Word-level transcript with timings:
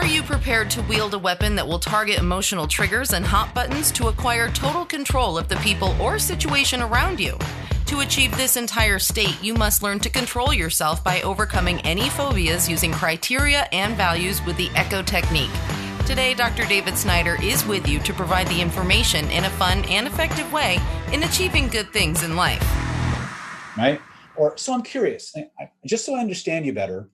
Are 0.00 0.06
you 0.06 0.22
prepared 0.22 0.70
to 0.70 0.82
wield 0.84 1.12
a 1.12 1.18
weapon 1.18 1.54
that 1.56 1.68
will 1.68 1.78
target 1.78 2.18
emotional 2.18 2.66
triggers 2.66 3.12
and 3.12 3.22
hot 3.22 3.54
buttons 3.54 3.92
to 3.92 4.08
acquire 4.08 4.48
total 4.48 4.86
control 4.86 5.36
of 5.36 5.48
the 5.48 5.56
people 5.56 5.94
or 6.00 6.18
situation 6.18 6.80
around 6.80 7.20
you? 7.20 7.36
To 7.84 8.00
achieve 8.00 8.34
this 8.34 8.56
entire 8.56 8.98
state, 8.98 9.36
you 9.42 9.52
must 9.52 9.82
learn 9.82 10.00
to 10.00 10.08
control 10.08 10.54
yourself 10.54 11.04
by 11.04 11.20
overcoming 11.20 11.82
any 11.82 12.08
phobias 12.08 12.66
using 12.66 12.92
criteria 12.92 13.68
and 13.72 13.94
values 13.94 14.42
with 14.46 14.56
the 14.56 14.70
ECHO 14.74 15.02
technique. 15.02 15.50
Today, 16.06 16.32
Dr. 16.32 16.64
David 16.64 16.96
Snyder 16.96 17.36
is 17.42 17.66
with 17.66 17.86
you 17.86 17.98
to 17.98 18.14
provide 18.14 18.46
the 18.46 18.62
information 18.62 19.28
in 19.30 19.44
a 19.44 19.50
fun 19.50 19.84
and 19.84 20.06
effective 20.06 20.50
way 20.50 20.78
in 21.12 21.24
achieving 21.24 21.68
good 21.68 21.92
things 21.92 22.22
in 22.22 22.36
life. 22.36 22.64
Right? 23.76 24.00
Or, 24.34 24.56
so 24.56 24.72
I'm 24.72 24.82
curious, 24.82 25.34
just 25.84 26.06
so 26.06 26.14
I 26.14 26.20
understand 26.20 26.64
you 26.64 26.72
better, 26.72 27.10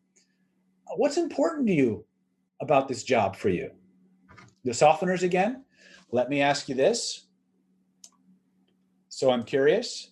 what's 0.95 1.17
important 1.17 1.67
to 1.67 1.73
you 1.73 2.05
about 2.61 2.89
this 2.89 3.05
job 3.05 3.37
for 3.37 3.49
you? 3.49 3.71
The 4.65 4.73
softeners 4.73 5.23
again? 5.23 5.65
Let 6.11 6.29
me 6.29 6.41
ask 6.41 6.69
you 6.69 6.75
this. 6.75 7.27
So 9.09 9.31
I'm 9.31 9.45
curious. 9.45 10.11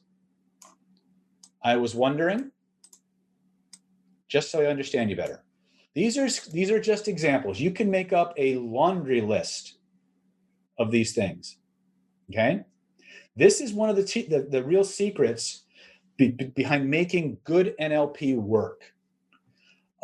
I 1.62 1.76
was 1.76 1.94
wondering, 1.94 2.50
just 4.28 4.50
so 4.50 4.60
I 4.60 4.66
understand 4.66 5.10
you 5.10 5.16
better. 5.16 5.42
These 5.94 6.18
are 6.18 6.28
these 6.50 6.70
are 6.70 6.80
just 6.80 7.06
examples. 7.06 7.60
You 7.60 7.70
can 7.70 7.90
make 7.90 8.12
up 8.12 8.34
a 8.36 8.56
laundry 8.56 9.20
list 9.20 9.78
of 10.78 10.90
these 10.90 11.14
things. 11.14 11.56
Okay? 12.30 12.64
This 13.36 13.60
is 13.60 13.72
one 13.72 13.90
of 13.90 13.96
the 13.96 14.02
the, 14.28 14.46
the 14.50 14.64
real 14.64 14.84
secrets 14.84 15.64
be, 16.16 16.30
behind 16.30 16.88
making 16.88 17.38
good 17.44 17.74
NLP 17.80 18.36
work 18.36 18.93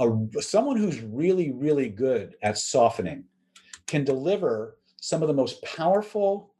a, 0.00 0.42
someone 0.42 0.76
who's 0.76 1.00
really, 1.00 1.52
really 1.52 1.88
good 1.88 2.34
at 2.42 2.58
softening 2.58 3.24
can 3.86 4.04
deliver 4.04 4.78
some 5.00 5.22
of 5.22 5.28
the 5.28 5.34
most 5.34 5.62
powerful 5.62 6.54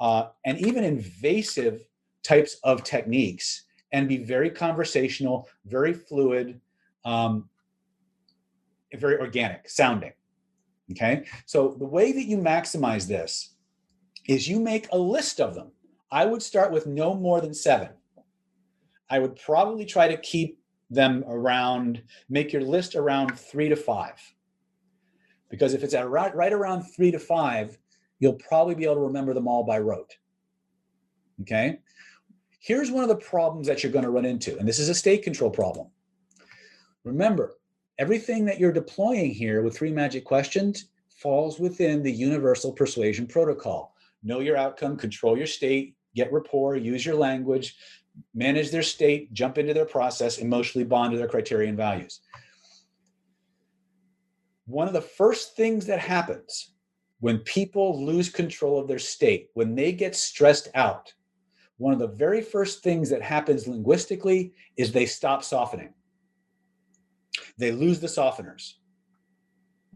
uh, 0.00 0.28
and 0.44 0.58
even 0.58 0.82
invasive 0.82 1.84
types 2.22 2.56
of 2.64 2.82
techniques 2.82 3.66
and 3.92 4.08
be 4.08 4.18
very 4.18 4.50
conversational, 4.50 5.48
very 5.66 5.92
fluid, 5.92 6.60
um, 7.04 7.48
very 8.94 9.18
organic 9.18 9.68
sounding. 9.68 10.12
Okay. 10.92 11.24
So 11.46 11.76
the 11.78 11.84
way 11.84 12.12
that 12.12 12.24
you 12.24 12.36
maximize 12.38 13.06
this 13.06 13.54
is 14.26 14.48
you 14.48 14.58
make 14.58 14.88
a 14.92 14.98
list 14.98 15.40
of 15.40 15.54
them. 15.54 15.70
I 16.10 16.24
would 16.24 16.42
start 16.42 16.72
with 16.72 16.86
no 16.86 17.14
more 17.14 17.40
than 17.40 17.54
seven. 17.54 17.90
I 19.08 19.18
would 19.18 19.36
probably 19.36 19.84
try 19.84 20.08
to 20.08 20.16
keep 20.16 20.59
them 20.90 21.24
around, 21.28 22.02
make 22.28 22.52
your 22.52 22.62
list 22.62 22.94
around 22.96 23.38
three 23.38 23.68
to 23.68 23.76
five. 23.76 24.20
Because 25.48 25.74
if 25.74 25.82
it's 25.82 25.94
at 25.94 26.08
right, 26.08 26.34
right 26.34 26.52
around 26.52 26.82
three 26.82 27.10
to 27.10 27.18
five, 27.18 27.78
you'll 28.18 28.34
probably 28.34 28.74
be 28.74 28.84
able 28.84 28.96
to 28.96 29.00
remember 29.00 29.34
them 29.34 29.48
all 29.48 29.64
by 29.64 29.78
rote. 29.78 30.14
Okay. 31.42 31.78
Here's 32.60 32.90
one 32.90 33.02
of 33.02 33.08
the 33.08 33.16
problems 33.16 33.66
that 33.66 33.82
you're 33.82 33.92
going 33.92 34.04
to 34.04 34.10
run 34.10 34.26
into, 34.26 34.58
and 34.58 34.68
this 34.68 34.78
is 34.78 34.90
a 34.90 34.94
state 34.94 35.22
control 35.22 35.50
problem. 35.50 35.88
Remember, 37.04 37.56
everything 37.98 38.44
that 38.44 38.60
you're 38.60 38.72
deploying 38.72 39.30
here 39.30 39.62
with 39.62 39.74
three 39.74 39.92
magic 39.92 40.24
questions 40.26 40.90
falls 41.08 41.58
within 41.58 42.02
the 42.02 42.12
universal 42.12 42.72
persuasion 42.72 43.26
protocol. 43.26 43.94
Know 44.22 44.40
your 44.40 44.58
outcome, 44.58 44.98
control 44.98 45.38
your 45.38 45.46
state, 45.46 45.94
get 46.14 46.32
rapport, 46.32 46.76
use 46.76 47.06
your 47.06 47.14
language, 47.14 47.76
manage 48.34 48.70
their 48.70 48.82
state, 48.82 49.32
jump 49.32 49.58
into 49.58 49.74
their 49.74 49.84
process, 49.84 50.38
emotionally 50.38 50.84
bond 50.84 51.12
to 51.12 51.18
their 51.18 51.28
criterion 51.28 51.76
values. 51.76 52.20
One 54.66 54.86
of 54.86 54.94
the 54.94 55.00
first 55.00 55.56
things 55.56 55.86
that 55.86 55.98
happens 55.98 56.72
when 57.20 57.38
people 57.38 58.04
lose 58.04 58.30
control 58.30 58.80
of 58.80 58.88
their 58.88 58.98
state, 58.98 59.50
when 59.54 59.74
they 59.74 59.92
get 59.92 60.16
stressed 60.16 60.68
out, 60.74 61.12
one 61.76 61.92
of 61.92 61.98
the 61.98 62.08
very 62.08 62.42
first 62.42 62.82
things 62.82 63.10
that 63.10 63.22
happens 63.22 63.66
linguistically 63.66 64.52
is 64.76 64.92
they 64.92 65.06
stop 65.06 65.42
softening. 65.42 65.94
They 67.58 67.72
lose 67.72 68.00
the 68.00 68.06
softeners. 68.06 68.74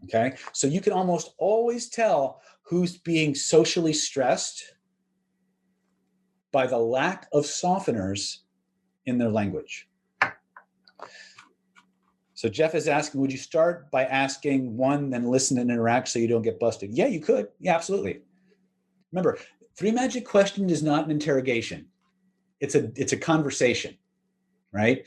Okay. 0.05 0.35
So 0.53 0.67
you 0.67 0.81
can 0.81 0.93
almost 0.93 1.33
always 1.37 1.89
tell 1.89 2.41
who's 2.63 2.97
being 2.97 3.33
socially 3.33 3.93
stressed 3.93 4.74
by 6.55 6.65
the 6.65 6.77
lack 6.77 7.27
of 7.33 7.43
softeners 7.43 8.37
in 9.07 9.17
their 9.17 9.27
language. 9.29 9.89
So 12.33 12.47
Jeff 12.47 12.73
is 12.73 12.87
asking, 12.87 13.19
would 13.19 13.31
you 13.33 13.37
start 13.37 13.91
by 13.91 14.05
asking 14.05 14.77
one, 14.77 15.09
then 15.09 15.27
listen 15.27 15.57
and 15.57 15.69
interact 15.69 16.07
so 16.07 16.17
you 16.17 16.29
don't 16.29 16.43
get 16.43 16.57
busted? 16.57 16.93
Yeah, 16.93 17.07
you 17.07 17.19
could. 17.19 17.49
Yeah, 17.59 17.75
absolutely. 17.75 18.21
Remember, 19.11 19.37
three 19.75 19.91
magic 19.91 20.25
question 20.25 20.69
is 20.69 20.81
not 20.81 21.03
an 21.03 21.11
interrogation. 21.11 21.87
It's 22.61 22.75
a 22.75 22.89
it's 22.95 23.11
a 23.11 23.17
conversation, 23.17 23.97
right? 24.71 25.05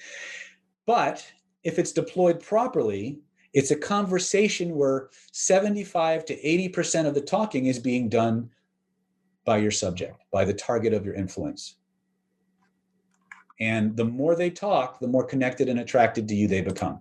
But 0.85 1.27
if 1.65 1.79
it's 1.79 1.93
deployed 1.93 2.43
properly, 2.43 3.21
it's 3.55 3.71
a 3.71 3.77
conversation 3.77 4.77
where 4.77 5.09
75 5.33 6.27
to 6.27 6.37
80% 6.43 7.07
of 7.07 7.15
the 7.15 7.23
talking 7.23 7.67
is 7.67 7.79
being 7.79 8.11
done 8.11 8.51
by 9.49 9.57
your 9.57 9.71
subject, 9.71 10.23
by 10.31 10.45
the 10.45 10.53
target 10.53 10.93
of 10.93 11.07
your 11.07 11.15
influence. 11.15 11.77
And 13.61 13.97
the 13.97 14.05
more 14.05 14.37
they 14.37 14.51
talk, 14.51 15.01
the 15.01 15.07
more 15.07 15.25
connected 15.25 15.71
and 15.71 15.81
attracted 15.81 16.29
to 16.29 16.35
you 16.35 16.47
they 16.47 16.61
become. 16.61 17.01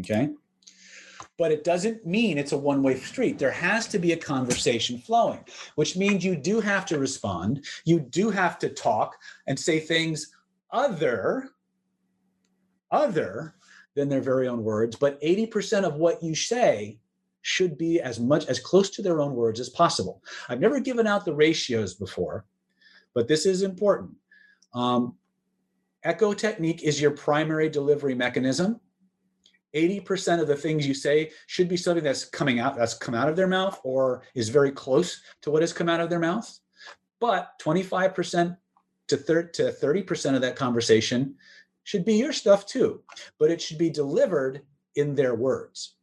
Okay? 0.00 0.30
But 1.38 1.52
it 1.52 1.62
doesn't 1.62 2.04
mean 2.04 2.38
it's 2.38 2.50
a 2.50 2.58
one 2.58 2.82
way 2.82 2.96
street. 2.96 3.38
There 3.38 3.52
has 3.52 3.86
to 3.88 4.00
be 4.00 4.10
a 4.10 4.16
conversation 4.16 4.98
flowing, 4.98 5.44
which 5.76 5.96
means 5.96 6.24
you 6.24 6.34
do 6.34 6.58
have 6.58 6.84
to 6.86 6.98
respond. 6.98 7.64
You 7.84 8.00
do 8.00 8.30
have 8.30 8.58
to 8.58 8.68
talk 8.70 9.14
and 9.46 9.56
say 9.56 9.78
things 9.78 10.34
other, 10.72 11.50
other 12.90 13.54
than 13.94 14.08
their 14.08 14.22
very 14.22 14.48
own 14.48 14.64
words. 14.64 14.96
But 14.96 15.22
80% 15.22 15.84
of 15.84 15.94
what 15.94 16.20
you 16.20 16.34
say 16.34 16.98
should 17.42 17.78
be 17.78 18.00
as 18.00 18.18
much 18.20 18.46
as 18.46 18.58
close 18.58 18.90
to 18.90 19.02
their 19.02 19.20
own 19.20 19.34
words 19.34 19.60
as 19.60 19.68
possible. 19.68 20.22
I've 20.48 20.60
never 20.60 20.80
given 20.80 21.06
out 21.06 21.24
the 21.24 21.34
ratios 21.34 21.94
before, 21.94 22.44
but 23.14 23.28
this 23.28 23.46
is 23.46 23.62
important. 23.62 24.10
Um, 24.74 25.16
echo 26.04 26.32
technique 26.32 26.82
is 26.82 27.00
your 27.00 27.10
primary 27.12 27.68
delivery 27.68 28.14
mechanism. 28.14 28.80
80% 29.74 30.40
of 30.40 30.48
the 30.48 30.56
things 30.56 30.86
you 30.86 30.94
say 30.94 31.30
should 31.46 31.68
be 31.68 31.76
something 31.76 32.04
that's 32.04 32.24
coming 32.24 32.58
out 32.58 32.76
that's 32.76 32.94
come 32.94 33.14
out 33.14 33.28
of 33.28 33.36
their 33.36 33.46
mouth 33.46 33.78
or 33.84 34.22
is 34.34 34.48
very 34.48 34.70
close 34.70 35.20
to 35.42 35.50
what 35.50 35.62
has 35.62 35.72
come 35.72 35.88
out 35.88 36.00
of 36.00 36.08
their 36.08 36.18
mouth 36.18 36.58
but 37.20 37.50
25% 37.60 38.56
to 39.08 39.16
30% 39.16 40.34
of 40.34 40.40
that 40.40 40.56
conversation 40.56 41.34
should 41.84 42.04
be 42.04 42.14
your 42.14 42.32
stuff 42.32 42.64
too 42.64 43.02
but 43.38 43.50
it 43.50 43.60
should 43.60 43.76
be 43.76 43.90
delivered 43.90 44.62
in 44.96 45.14
their 45.14 45.34
words 45.34 45.96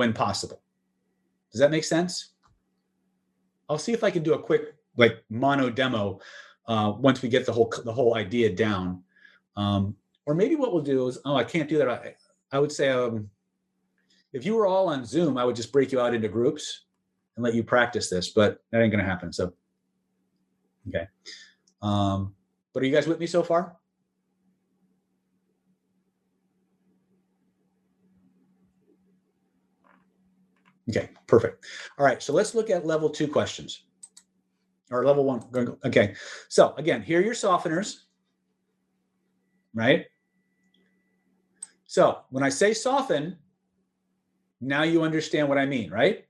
when 0.00 0.14
possible. 0.14 0.62
Does 1.52 1.60
that 1.60 1.70
make 1.70 1.84
sense? 1.84 2.32
I'll 3.68 3.78
see 3.78 3.92
if 3.92 4.02
I 4.02 4.10
can 4.10 4.22
do 4.22 4.32
a 4.32 4.42
quick 4.42 4.74
like 4.96 5.22
mono 5.28 5.68
demo 5.68 6.20
uh, 6.66 6.94
once 6.96 7.20
we 7.20 7.28
get 7.28 7.44
the 7.44 7.52
whole 7.52 7.70
the 7.84 7.92
whole 7.92 8.14
idea 8.14 8.48
down. 8.50 9.02
Um, 9.56 9.94
or 10.24 10.34
maybe 10.34 10.56
what 10.56 10.72
we'll 10.72 10.82
do 10.82 11.06
is, 11.06 11.18
oh, 11.26 11.36
I 11.36 11.44
can't 11.44 11.68
do 11.68 11.76
that. 11.76 11.88
I, 11.88 12.14
I 12.50 12.58
would 12.58 12.72
say 12.72 12.88
um, 12.88 13.28
if 14.32 14.46
you 14.46 14.54
were 14.54 14.66
all 14.66 14.88
on 14.88 15.04
Zoom, 15.04 15.36
I 15.36 15.44
would 15.44 15.56
just 15.56 15.70
break 15.70 15.92
you 15.92 16.00
out 16.00 16.14
into 16.14 16.28
groups 16.28 16.86
and 17.36 17.44
let 17.44 17.54
you 17.54 17.62
practice 17.62 18.08
this, 18.08 18.30
but 18.30 18.62
that 18.70 18.80
ain't 18.80 18.92
to 18.92 19.04
happen. 19.04 19.32
So, 19.32 19.52
okay. 20.88 21.08
Um, 21.82 22.34
but 22.72 22.82
are 22.82 22.86
you 22.86 22.94
guys 22.94 23.06
with 23.06 23.20
me 23.20 23.26
so 23.26 23.42
far? 23.42 23.76
Okay, 30.90 31.08
perfect. 31.28 31.64
All 31.98 32.04
right, 32.04 32.20
so 32.20 32.32
let's 32.32 32.54
look 32.54 32.68
at 32.68 32.84
level 32.84 33.08
two 33.08 33.28
questions 33.28 33.84
or 34.90 35.04
level 35.06 35.24
one. 35.24 35.42
Okay, 35.84 36.14
so 36.48 36.74
again, 36.76 37.00
here 37.00 37.20
are 37.20 37.22
your 37.22 37.34
softeners, 37.34 38.00
right? 39.72 40.06
So 41.86 42.22
when 42.30 42.42
I 42.42 42.48
say 42.48 42.74
soften, 42.74 43.36
now 44.60 44.82
you 44.82 45.02
understand 45.02 45.48
what 45.48 45.58
I 45.58 45.66
mean, 45.66 45.90
right? 45.90 46.26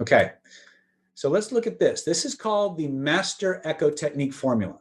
Okay, 0.00 0.32
so 1.14 1.28
let's 1.28 1.50
look 1.50 1.66
at 1.66 1.80
this. 1.80 2.04
This 2.04 2.24
is 2.24 2.36
called 2.36 2.78
the 2.78 2.86
Master 2.86 3.60
Echo 3.64 3.90
Technique 3.90 4.32
Formula. 4.32 4.78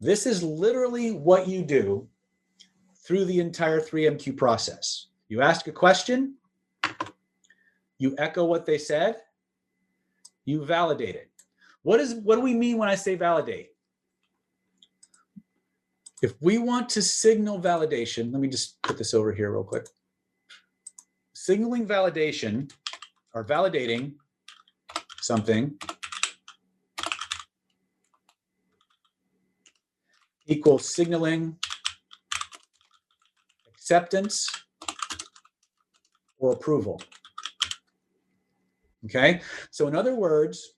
This 0.00 0.24
is 0.24 0.42
literally 0.42 1.10
what 1.10 1.46
you 1.46 1.62
do 1.62 2.08
through 3.10 3.24
the 3.24 3.40
entire 3.40 3.80
3MQ 3.80 4.36
process. 4.36 5.08
You 5.28 5.42
ask 5.42 5.66
a 5.66 5.72
question, 5.72 6.36
you 7.98 8.14
echo 8.18 8.44
what 8.44 8.66
they 8.66 8.78
said, 8.78 9.16
you 10.44 10.64
validate 10.64 11.16
it. 11.16 11.28
What 11.82 11.98
is 11.98 12.14
what 12.14 12.36
do 12.36 12.40
we 12.40 12.54
mean 12.54 12.78
when 12.78 12.88
I 12.88 12.94
say 12.94 13.16
validate? 13.16 13.70
if 16.22 16.34
we 16.40 16.58
want 16.58 16.88
to 16.90 17.02
signal 17.02 17.58
validation, 17.58 18.30
let 18.30 18.40
me 18.40 18.46
just 18.46 18.80
put 18.82 18.96
this 18.96 19.12
over 19.12 19.32
here 19.32 19.50
real 19.50 19.64
quick. 19.64 19.88
Signaling 21.32 21.88
validation 21.88 22.70
or 23.34 23.44
validating 23.44 24.12
something 25.20 25.74
equals 30.46 30.94
signaling 30.94 31.56
acceptance 33.90 34.48
or 36.38 36.52
approval. 36.52 37.02
Okay, 39.04 39.40
so 39.72 39.88
in 39.88 39.96
other 39.96 40.14
words, 40.14 40.74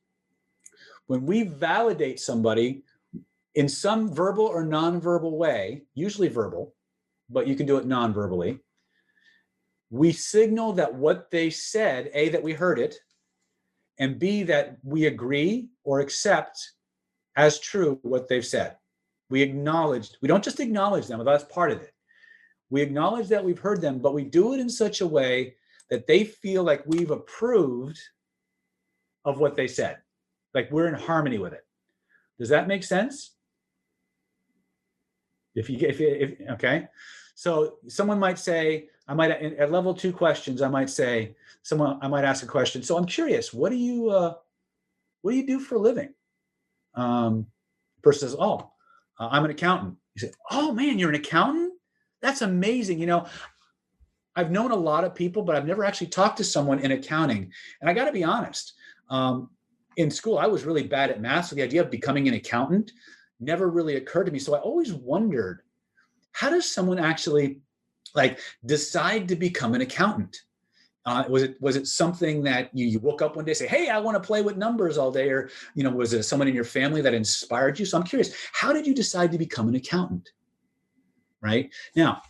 when 1.08 1.26
we 1.26 1.42
validate 1.42 2.20
somebody 2.20 2.84
in 3.54 3.68
some 3.68 4.14
verbal 4.14 4.46
or 4.46 4.64
nonverbal 4.64 5.32
way, 5.32 5.82
usually 5.92 6.28
verbal, 6.28 6.74
but 7.28 7.46
you 7.46 7.54
can 7.54 7.66
do 7.66 7.76
it 7.76 7.84
non-verbally, 7.84 8.60
we 9.90 10.10
signal 10.10 10.72
that 10.72 10.94
what 10.94 11.30
they 11.30 11.50
said, 11.50 12.10
A, 12.14 12.30
that 12.30 12.42
we 12.42 12.54
heard 12.54 12.78
it, 12.78 12.96
and 13.98 14.18
B, 14.18 14.42
that 14.44 14.78
we 14.82 15.04
agree 15.04 15.68
or 15.84 16.00
accept 16.00 16.72
as 17.36 17.60
true 17.60 17.98
what 18.00 18.26
they've 18.28 18.46
said. 18.46 18.76
We 19.28 19.42
acknowledge, 19.42 20.12
we 20.22 20.28
don't 20.28 20.44
just 20.44 20.60
acknowledge 20.60 21.08
them, 21.08 21.22
that's 21.22 21.44
part 21.44 21.72
of 21.72 21.82
it. 21.82 21.92
We 22.72 22.80
acknowledge 22.80 23.28
that 23.28 23.44
we've 23.44 23.58
heard 23.58 23.82
them, 23.82 23.98
but 23.98 24.14
we 24.14 24.24
do 24.24 24.54
it 24.54 24.58
in 24.58 24.70
such 24.70 25.02
a 25.02 25.06
way 25.06 25.56
that 25.90 26.06
they 26.06 26.24
feel 26.24 26.62
like 26.64 26.82
we've 26.86 27.10
approved 27.10 28.00
of 29.26 29.38
what 29.38 29.56
they 29.56 29.68
said, 29.68 29.98
like 30.54 30.70
we're 30.72 30.88
in 30.88 30.94
harmony 30.94 31.36
with 31.36 31.52
it. 31.52 31.66
Does 32.38 32.48
that 32.48 32.68
make 32.68 32.82
sense? 32.82 33.32
If 35.54 35.68
you, 35.68 35.86
if, 35.86 36.00
if 36.00 36.50
okay, 36.52 36.88
so 37.34 37.74
someone 37.88 38.18
might 38.18 38.38
say, 38.38 38.88
I 39.06 39.12
might 39.12 39.30
at 39.30 39.70
level 39.70 39.92
two 39.92 40.14
questions, 40.14 40.62
I 40.62 40.68
might 40.68 40.88
say, 40.88 41.36
someone, 41.60 41.98
I 42.00 42.08
might 42.08 42.24
ask 42.24 42.42
a 42.42 42.46
question. 42.46 42.82
So 42.82 42.96
I'm 42.96 43.04
curious, 43.04 43.52
what 43.52 43.68
do 43.68 43.76
you, 43.76 44.08
uh, 44.08 44.32
what 45.20 45.32
do 45.32 45.36
you 45.36 45.46
do 45.46 45.60
for 45.60 45.74
a 45.74 45.78
living? 45.78 46.14
Um, 46.94 47.48
person 48.02 48.30
says, 48.30 48.36
oh, 48.40 48.70
uh, 49.20 49.28
I'm 49.30 49.44
an 49.44 49.50
accountant. 49.50 49.98
You 50.14 50.20
say, 50.20 50.32
oh 50.50 50.72
man, 50.72 50.98
you're 50.98 51.10
an 51.10 51.16
accountant? 51.16 51.71
That's 52.22 52.42
amazing. 52.42 52.98
You 52.98 53.06
know, 53.06 53.26
I've 54.34 54.50
known 54.50 54.70
a 54.70 54.76
lot 54.76 55.04
of 55.04 55.14
people, 55.14 55.42
but 55.42 55.56
I've 55.56 55.66
never 55.66 55.84
actually 55.84 56.06
talked 56.06 56.38
to 56.38 56.44
someone 56.44 56.78
in 56.78 56.92
accounting. 56.92 57.52
And 57.80 57.90
I 57.90 57.92
got 57.92 58.06
to 58.06 58.12
be 58.12 58.24
honest, 58.24 58.74
um, 59.10 59.50
in 59.96 60.10
school, 60.10 60.38
I 60.38 60.46
was 60.46 60.64
really 60.64 60.84
bad 60.84 61.10
at 61.10 61.20
math. 61.20 61.46
So 61.46 61.56
the 61.56 61.62
idea 61.62 61.82
of 61.82 61.90
becoming 61.90 62.28
an 62.28 62.34
accountant 62.34 62.92
never 63.40 63.68
really 63.68 63.96
occurred 63.96 64.24
to 64.24 64.32
me. 64.32 64.38
So 64.38 64.54
I 64.54 64.60
always 64.60 64.94
wondered, 64.94 65.62
how 66.32 66.48
does 66.48 66.72
someone 66.72 66.98
actually 66.98 67.60
like 68.14 68.38
decide 68.64 69.28
to 69.28 69.36
become 69.36 69.74
an 69.74 69.82
accountant? 69.82 70.42
Uh, 71.04 71.24
was 71.28 71.42
it 71.42 71.60
was 71.60 71.74
it 71.74 71.88
something 71.88 72.44
that 72.44 72.70
you, 72.72 72.86
you 72.86 73.00
woke 73.00 73.22
up 73.22 73.34
one 73.34 73.44
day 73.44 73.52
say, 73.52 73.66
"Hey, 73.66 73.88
I 73.88 73.98
want 73.98 74.14
to 74.14 74.24
play 74.24 74.40
with 74.40 74.56
numbers 74.56 74.96
all 74.96 75.10
day," 75.10 75.30
or 75.30 75.50
you 75.74 75.82
know, 75.82 75.90
was 75.90 76.12
it 76.12 76.22
someone 76.22 76.46
in 76.46 76.54
your 76.54 76.62
family 76.62 77.02
that 77.02 77.12
inspired 77.12 77.76
you? 77.80 77.84
So 77.84 77.98
I'm 77.98 78.04
curious, 78.04 78.32
how 78.52 78.72
did 78.72 78.86
you 78.86 78.94
decide 78.94 79.32
to 79.32 79.38
become 79.38 79.68
an 79.68 79.74
accountant? 79.74 80.30
Right 81.42 81.74
now, 81.96 82.22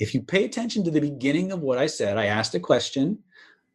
if 0.00 0.12
you 0.12 0.22
pay 0.22 0.44
attention 0.44 0.82
to 0.84 0.90
the 0.90 1.00
beginning 1.00 1.52
of 1.52 1.60
what 1.60 1.78
I 1.78 1.86
said, 1.86 2.18
I 2.18 2.26
asked 2.26 2.54
a 2.54 2.60
question. 2.60 3.22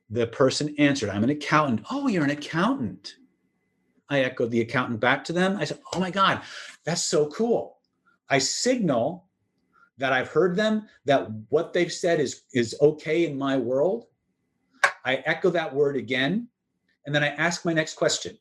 The 0.10 0.28
person 0.28 0.76
answered, 0.78 1.10
"I'm 1.10 1.24
an 1.24 1.30
accountant." 1.30 1.86
Oh, 1.90 2.08
you're 2.08 2.26
an 2.26 2.30
accountant. 2.30 3.16
I 4.10 4.22
echoed 4.22 4.52
the 4.52 4.62
accountant 4.62 5.00
back 5.00 5.24
to 5.26 5.34
them. 5.34 5.56
I 5.56 5.64
said, 5.64 5.80
"Oh 5.94 6.00
my 6.00 6.12
God, 6.12 6.42
that's 6.84 7.04
so 7.04 7.28
cool." 7.30 7.80
I 8.30 8.40
signal 8.40 9.30
that 9.98 10.14
I've 10.14 10.30
heard 10.30 10.56
them, 10.56 10.88
that 11.06 11.30
what 11.50 11.74
they've 11.74 11.92
said 11.92 12.20
is 12.20 12.44
is 12.54 12.76
okay 12.82 13.26
in 13.26 13.38
my 13.38 13.58
world. 13.58 14.08
I 15.06 15.18
echo 15.26 15.50
that 15.52 15.74
word 15.74 15.96
again, 15.96 16.50
and 17.06 17.16
then 17.16 17.24
I 17.24 17.30
ask 17.30 17.66
my 17.66 17.74
next 17.74 17.96
question. 17.96 18.38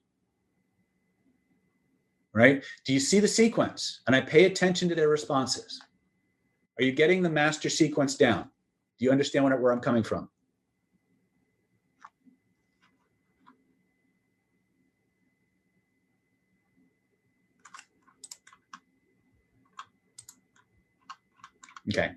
Right? 2.33 2.65
Do 2.85 2.93
you 2.93 3.01
see 3.01 3.21
the 3.21 3.29
sequence? 3.29 4.01
And 4.07 4.15
I 4.15 4.21
pay 4.21 4.45
attention 4.45 4.89
to 4.89 4.95
their 4.95 5.09
responses. 5.09 5.81
Are 6.79 6.85
you 6.85 6.93
getting 6.93 7.23
the 7.23 7.31
master 7.31 7.69
sequence 7.69 8.15
down? 8.15 8.45
Do 8.99 9.05
you 9.05 9.11
understand 9.11 9.45
where 9.45 9.73
I'm 9.73 9.81
coming 9.81 10.03
from? 10.03 10.29
Okay. 21.91 22.13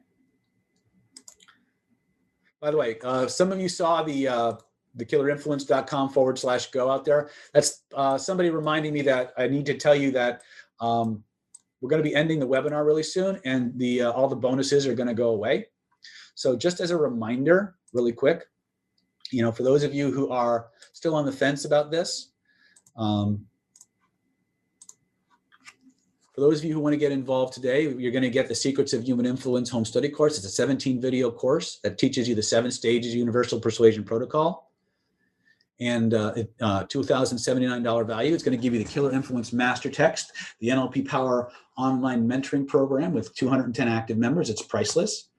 By 2.60 2.72
the 2.72 2.78
way, 2.78 2.98
uh, 3.04 3.28
some 3.28 3.52
of 3.52 3.60
you 3.60 3.70
saw 3.70 4.04
the 4.04 4.28
uh, 4.28 4.54
the 4.96 5.06
killerinfluence.com 5.06 6.10
forward 6.10 6.38
slash 6.38 6.70
go 6.72 6.92
out 6.92 7.06
there. 7.06 7.30
That's 7.54 7.84
uh, 7.96 8.18
somebody 8.18 8.50
reminding 8.50 8.94
me 8.94 9.02
that 9.04 9.34
I 9.38 9.48
need 9.48 9.66
to 9.68 9.78
tell 9.78 9.96
you 9.96 10.12
that 10.12 10.42
um, 10.80 11.24
we're 11.82 11.90
going 11.90 12.02
to 12.02 12.08
be 12.08 12.16
ending 12.16 12.40
the 12.40 12.48
webinar 12.48 12.86
really 12.86 13.04
soon, 13.04 13.40
and 13.44 13.78
the 13.78 14.04
uh, 14.04 14.12
all 14.12 14.28
the 14.28 14.36
bonuses 14.36 14.86
are 14.86 14.94
going 14.94 15.08
to 15.08 15.16
go 15.16 15.30
away. 15.30 15.66
So 16.36 16.56
just 16.56 16.80
as 16.80 16.92
a 16.92 16.98
reminder, 16.98 17.76
really 17.94 18.14
quick, 18.14 18.46
you 19.32 19.42
know, 19.42 19.52
for 19.52 19.64
those 19.64 19.84
of 19.84 19.94
you 19.94 20.12
who 20.12 20.30
are 20.30 20.68
still 20.94 21.16
on 21.16 21.26
the 21.26 21.32
fence 21.32 21.66
about 21.66 21.92
this, 21.92 22.32
um, 22.96 23.46
for 26.34 26.42
those 26.42 26.60
of 26.60 26.66
you 26.66 26.74
who 26.74 26.80
want 26.80 26.94
to 26.94 26.98
get 26.98 27.12
involved 27.12 27.54
today, 27.54 27.82
you're 27.82 28.12
going 28.12 28.24
to 28.24 28.30
get 28.30 28.48
the 28.48 28.56
Secrets 28.56 28.94
of 28.94 29.04
Human 29.04 29.26
Influence 29.26 29.70
home 29.70 29.84
study 29.84 30.08
course. 30.08 30.38
It's 30.38 30.46
a 30.46 30.50
17 30.50 31.02
video 31.02 31.30
course 31.30 31.80
that 31.84 31.98
teaches 31.98 32.28
you 32.28 32.36
the 32.36 32.44
seven 32.44 32.72
stages 32.72 33.14
universal 33.14 33.60
persuasion 33.60 34.04
protocol. 34.04 34.71
And 35.80 36.14
uh, 36.14 36.34
uh, 36.60 36.84
$2,079 36.84 38.06
value. 38.06 38.34
It's 38.36 38.44
going 38.44 38.56
to 38.56 38.62
give 38.62 38.74
you 38.74 38.80
the 38.84 38.90
Killer 38.90 39.12
Influence 39.12 39.52
Master 39.52 39.90
Text, 39.90 40.32
the 40.60 40.68
NLP 40.70 41.08
Power 41.08 41.52
online 41.76 42.28
mentoring 42.28 42.68
program 42.68 43.14
with 43.14 43.34
210 43.34 43.88
active 43.88 44.18
members. 44.18 44.52
It's 44.52 44.62
priceless. 44.62 45.30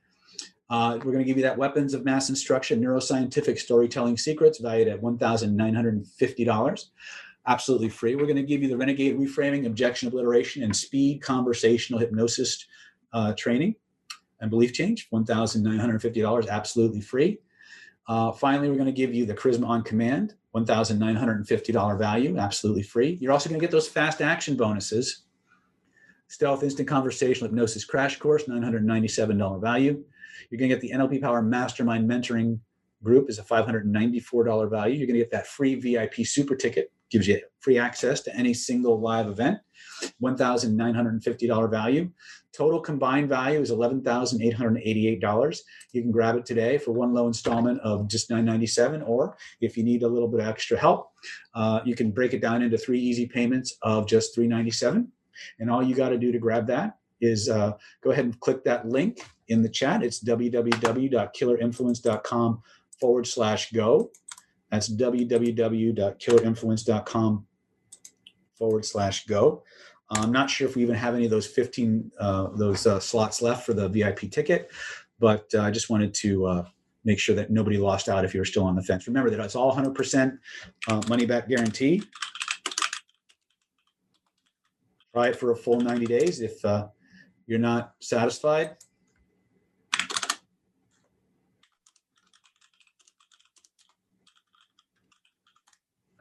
Uh, 0.68 0.94
we're 1.04 1.12
going 1.12 1.18
to 1.18 1.24
give 1.24 1.36
you 1.36 1.44
that 1.44 1.56
Weapons 1.56 1.94
of 1.94 2.04
Mass 2.04 2.28
Instruction 2.28 2.82
Neuroscientific 2.82 3.58
Storytelling 3.58 4.16
Secrets 4.16 4.58
valued 4.58 4.88
at 4.88 5.00
$1,950 5.00 6.84
absolutely 7.46 7.88
free. 7.88 8.14
We're 8.14 8.26
going 8.26 8.36
to 8.36 8.42
give 8.42 8.62
you 8.62 8.68
the 8.68 8.76
Renegade 8.76 9.18
Reframing, 9.18 9.66
Objection 9.66 10.08
Obliteration, 10.08 10.62
and 10.62 10.74
Speed 10.74 11.22
Conversational 11.22 12.00
Hypnosis 12.00 12.66
uh, 13.12 13.32
Training 13.34 13.74
and 14.40 14.50
Belief 14.50 14.72
Change, 14.72 15.08
$1,950, 15.10 16.48
absolutely 16.48 17.00
free. 17.00 17.38
Uh, 18.08 18.32
finally, 18.32 18.68
we're 18.68 18.76
going 18.76 18.86
to 18.86 18.92
give 18.92 19.14
you 19.14 19.24
the 19.24 19.34
Charisma 19.34 19.66
on 19.68 19.82
Command, 19.82 20.34
$1,950 20.54 21.98
value, 21.98 22.36
absolutely 22.36 22.82
free. 22.82 23.18
You're 23.20 23.32
also 23.32 23.48
going 23.48 23.60
to 23.60 23.64
get 23.64 23.70
those 23.70 23.88
fast 23.88 24.20
action 24.20 24.56
bonuses. 24.56 25.22
Stealth 26.28 26.62
Instant 26.62 26.88
Conversational 26.88 27.48
Hypnosis 27.48 27.84
Crash 27.84 28.18
Course, 28.18 28.44
$997 28.44 29.60
value. 29.60 30.02
You're 30.50 30.58
going 30.58 30.70
to 30.70 30.76
get 30.76 30.80
the 30.80 30.90
NLP 30.90 31.20
Power 31.20 31.42
Mastermind 31.42 32.08
Mentoring 32.08 32.58
Group 33.02 33.28
is 33.28 33.38
a 33.38 33.42
$594 33.42 34.70
value. 34.70 34.96
You're 34.96 35.06
going 35.06 35.18
to 35.18 35.20
get 35.20 35.30
that 35.32 35.46
free 35.46 35.74
VIP 35.74 36.24
super 36.24 36.56
ticket 36.56 36.92
gives 37.10 37.28
you 37.28 37.40
free 37.60 37.78
access 37.78 38.22
to 38.22 38.34
any 38.34 38.54
single 38.54 38.98
live 38.98 39.28
event, 39.28 39.58
$1,950 40.22 41.70
value. 41.70 42.10
Total 42.52 42.80
combined 42.80 43.28
value 43.28 43.60
is 43.60 43.70
$11,888. 43.70 45.60
You 45.92 46.02
can 46.02 46.10
grab 46.10 46.36
it 46.36 46.44
today 46.44 46.76
for 46.76 46.92
one 46.92 47.14
low 47.14 47.26
installment 47.26 47.80
of 47.80 48.08
just 48.08 48.28
997, 48.28 49.02
or 49.02 49.36
if 49.60 49.76
you 49.76 49.84
need 49.84 50.02
a 50.02 50.08
little 50.08 50.28
bit 50.28 50.40
of 50.40 50.46
extra 50.46 50.76
help, 50.76 51.12
uh, 51.54 51.80
you 51.84 51.94
can 51.94 52.10
break 52.10 52.34
it 52.34 52.42
down 52.42 52.62
into 52.62 52.76
three 52.76 53.00
easy 53.00 53.26
payments 53.26 53.76
of 53.82 54.06
just 54.06 54.34
397. 54.34 55.10
And 55.60 55.70
all 55.70 55.82
you 55.82 55.94
got 55.94 56.10
to 56.10 56.18
do 56.18 56.30
to 56.30 56.38
grab 56.38 56.66
that 56.66 56.98
is 57.22 57.48
uh, 57.48 57.72
go 58.02 58.10
ahead 58.10 58.26
and 58.26 58.38
click 58.40 58.62
that 58.64 58.86
link 58.86 59.20
in 59.48 59.62
the 59.62 59.68
chat. 59.68 60.02
It's 60.02 60.22
www.killerinfluence.com 60.22 62.62
forward 63.00 63.26
slash 63.26 63.72
go. 63.72 64.10
That's 64.70 64.90
www.killerinfluence.com 64.90 67.46
forward 68.58 68.84
slash 68.84 69.24
go. 69.26 69.62
I'm 70.20 70.32
not 70.32 70.50
sure 70.50 70.68
if 70.68 70.76
we 70.76 70.82
even 70.82 70.94
have 70.94 71.14
any 71.14 71.24
of 71.24 71.30
those 71.30 71.46
15 71.46 72.10
uh, 72.18 72.48
those 72.54 72.86
uh, 72.86 73.00
slots 73.00 73.40
left 73.40 73.64
for 73.64 73.72
the 73.72 73.88
VIP 73.88 74.30
ticket, 74.30 74.70
but 75.18 75.46
uh, 75.54 75.62
I 75.62 75.70
just 75.70 75.88
wanted 75.88 76.12
to 76.14 76.46
uh, 76.46 76.64
make 77.04 77.18
sure 77.18 77.34
that 77.34 77.50
nobody 77.50 77.78
lost 77.78 78.08
out 78.08 78.24
if 78.24 78.34
you're 78.34 78.44
still 78.44 78.64
on 78.64 78.76
the 78.76 78.82
fence. 78.82 79.06
Remember 79.06 79.30
that 79.30 79.40
it's 79.40 79.56
all 79.56 79.74
100% 79.74 80.38
uh, 80.88 81.02
money 81.08 81.24
back 81.24 81.48
guarantee. 81.48 82.02
Try 85.14 85.28
it 85.28 85.36
for 85.36 85.52
a 85.52 85.56
full 85.56 85.80
90 85.80 86.06
days. 86.06 86.40
If 86.40 86.62
you're 87.46 87.58
not 87.58 87.94
satisfied, 88.00 88.76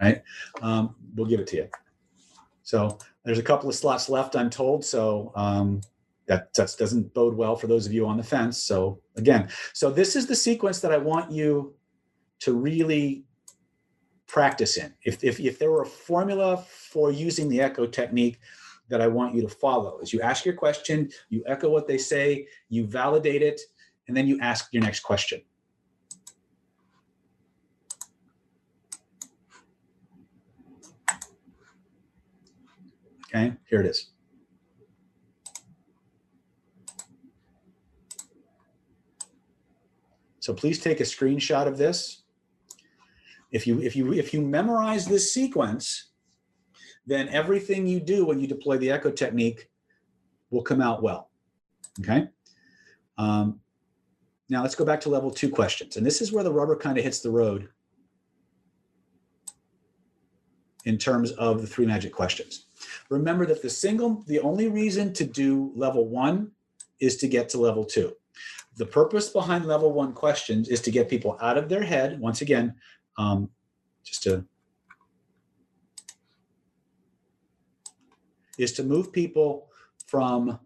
right? 0.01 0.21
Um, 0.61 0.95
we'll 1.15 1.27
give 1.27 1.39
it 1.39 1.47
to 1.47 1.57
you. 1.57 1.67
So 2.63 2.97
there's 3.23 3.39
a 3.39 3.43
couple 3.43 3.69
of 3.69 3.75
slots 3.75 4.09
left, 4.09 4.35
I'm 4.35 4.49
told. 4.49 4.83
So 4.83 5.31
um, 5.35 5.81
that 6.27 6.53
that 6.53 6.75
doesn't 6.77 7.13
bode 7.13 7.35
well 7.35 7.55
for 7.55 7.67
those 7.67 7.85
of 7.85 7.93
you 7.93 8.07
on 8.07 8.17
the 8.17 8.23
fence. 8.23 8.57
So 8.57 9.01
again, 9.15 9.49
so 9.73 9.89
this 9.91 10.15
is 10.15 10.27
the 10.27 10.35
sequence 10.35 10.79
that 10.81 10.91
I 10.91 10.97
want 10.97 11.31
you 11.31 11.75
to 12.39 12.53
really 12.53 13.25
practice 14.27 14.77
in. 14.77 14.93
If, 15.03 15.23
if, 15.23 15.39
if 15.39 15.59
there 15.59 15.71
were 15.71 15.81
a 15.81 15.85
formula 15.85 16.57
for 16.57 17.11
using 17.11 17.49
the 17.49 17.61
echo 17.61 17.85
technique 17.85 18.39
that 18.87 19.01
I 19.01 19.07
want 19.07 19.35
you 19.35 19.41
to 19.41 19.49
follow 19.49 19.99
is 19.99 20.13
you 20.13 20.21
ask 20.21 20.45
your 20.45 20.55
question, 20.55 21.09
you 21.29 21.43
echo 21.47 21.69
what 21.69 21.87
they 21.87 21.97
say, 21.97 22.47
you 22.69 22.87
validate 22.87 23.41
it, 23.41 23.59
and 24.07 24.15
then 24.15 24.27
you 24.27 24.39
ask 24.39 24.69
your 24.71 24.83
next 24.83 25.01
question. 25.01 25.41
Okay, 33.33 33.53
here 33.69 33.79
it 33.79 33.85
is. 33.85 34.11
So 40.39 40.53
please 40.53 40.79
take 40.79 40.99
a 40.99 41.03
screenshot 41.03 41.67
of 41.67 41.77
this. 41.77 42.23
If 43.51 43.67
you 43.67 43.79
if 43.81 43.95
you 43.95 44.13
if 44.13 44.33
you 44.33 44.41
memorize 44.41 45.05
this 45.05 45.33
sequence, 45.33 46.11
then 47.05 47.29
everything 47.29 47.85
you 47.85 47.99
do 47.99 48.25
when 48.25 48.39
you 48.39 48.47
deploy 48.47 48.77
the 48.77 48.91
echo 48.91 49.11
technique 49.11 49.69
will 50.49 50.63
come 50.63 50.81
out 50.81 51.01
well. 51.01 51.29
Okay. 51.99 52.27
Um, 53.17 53.59
now 54.49 54.61
let's 54.61 54.75
go 54.75 54.83
back 54.83 54.99
to 55.01 55.09
level 55.09 55.31
two 55.31 55.49
questions. 55.49 55.95
And 55.95 56.05
this 56.05 56.21
is 56.21 56.31
where 56.31 56.43
the 56.43 56.51
rubber 56.51 56.75
kind 56.75 56.97
of 56.97 57.03
hits 57.03 57.19
the 57.19 57.29
road 57.29 57.69
in 60.85 60.97
terms 60.97 61.31
of 61.33 61.61
the 61.61 61.67
three 61.67 61.85
magic 61.85 62.11
questions. 62.11 62.65
Remember 63.09 63.45
that 63.45 63.61
the 63.61 63.69
single, 63.69 64.23
the 64.27 64.39
only 64.39 64.67
reason 64.67 65.13
to 65.13 65.25
do 65.25 65.71
level 65.75 66.07
one 66.07 66.51
is 66.99 67.17
to 67.17 67.27
get 67.27 67.49
to 67.49 67.57
level 67.57 67.83
two. 67.83 68.13
The 68.77 68.85
purpose 68.85 69.29
behind 69.29 69.65
level 69.65 69.91
one 69.91 70.13
questions 70.13 70.69
is 70.69 70.81
to 70.81 70.91
get 70.91 71.09
people 71.09 71.37
out 71.41 71.57
of 71.57 71.67
their 71.67 71.83
head. 71.83 72.19
Once 72.19 72.41
again, 72.41 72.75
um, 73.17 73.49
just 74.03 74.23
to 74.23 74.45
is 78.57 78.73
to 78.73 78.83
move 78.83 79.11
people 79.11 79.69
from 80.07 80.59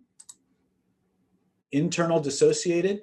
internal 1.72 2.20
dissociated 2.20 3.02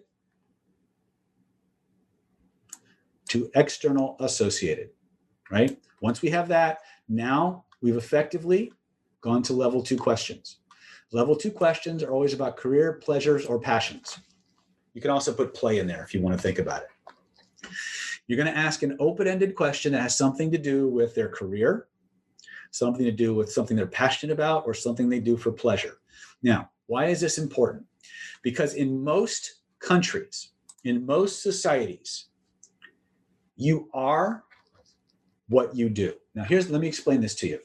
to 3.28 3.50
external 3.54 4.16
associated, 4.20 4.90
right? 5.50 5.78
Once 6.02 6.20
we 6.20 6.28
have 6.28 6.48
that, 6.48 6.80
now 7.08 7.64
we've 7.80 7.96
effectively 7.96 8.72
gone 9.22 9.42
to 9.44 9.54
level 9.54 9.82
two 9.82 9.96
questions. 9.96 10.58
Level 11.12 11.34
two 11.34 11.50
questions 11.50 12.02
are 12.02 12.10
always 12.10 12.34
about 12.34 12.56
career, 12.56 12.94
pleasures, 12.94 13.46
or 13.46 13.58
passions. 13.58 14.18
You 14.94 15.00
can 15.00 15.10
also 15.10 15.32
put 15.32 15.54
play 15.54 15.78
in 15.78 15.86
there 15.86 16.02
if 16.02 16.12
you 16.12 16.20
want 16.20 16.36
to 16.36 16.42
think 16.42 16.58
about 16.58 16.82
it. 16.82 17.68
You're 18.26 18.42
going 18.42 18.52
to 18.52 18.58
ask 18.58 18.82
an 18.82 18.96
open 18.98 19.26
ended 19.26 19.54
question 19.54 19.92
that 19.92 20.02
has 20.02 20.16
something 20.16 20.50
to 20.50 20.58
do 20.58 20.88
with 20.88 21.14
their 21.14 21.28
career, 21.28 21.86
something 22.70 23.04
to 23.04 23.12
do 23.12 23.34
with 23.34 23.50
something 23.50 23.76
they're 23.76 23.86
passionate 23.86 24.32
about, 24.32 24.64
or 24.66 24.74
something 24.74 25.08
they 25.08 25.20
do 25.20 25.36
for 25.36 25.52
pleasure. 25.52 25.98
Now, 26.42 26.70
why 26.86 27.06
is 27.06 27.20
this 27.20 27.38
important? 27.38 27.84
Because 28.42 28.74
in 28.74 29.02
most 29.02 29.62
countries, 29.80 30.52
in 30.84 31.06
most 31.06 31.42
societies, 31.42 32.26
you 33.56 33.88
are 33.92 34.44
what 35.48 35.76
you 35.76 35.88
do. 35.90 36.14
Now, 36.34 36.44
here's 36.44 36.70
let 36.70 36.80
me 36.80 36.88
explain 36.88 37.20
this 37.20 37.34
to 37.36 37.46
you. 37.46 37.60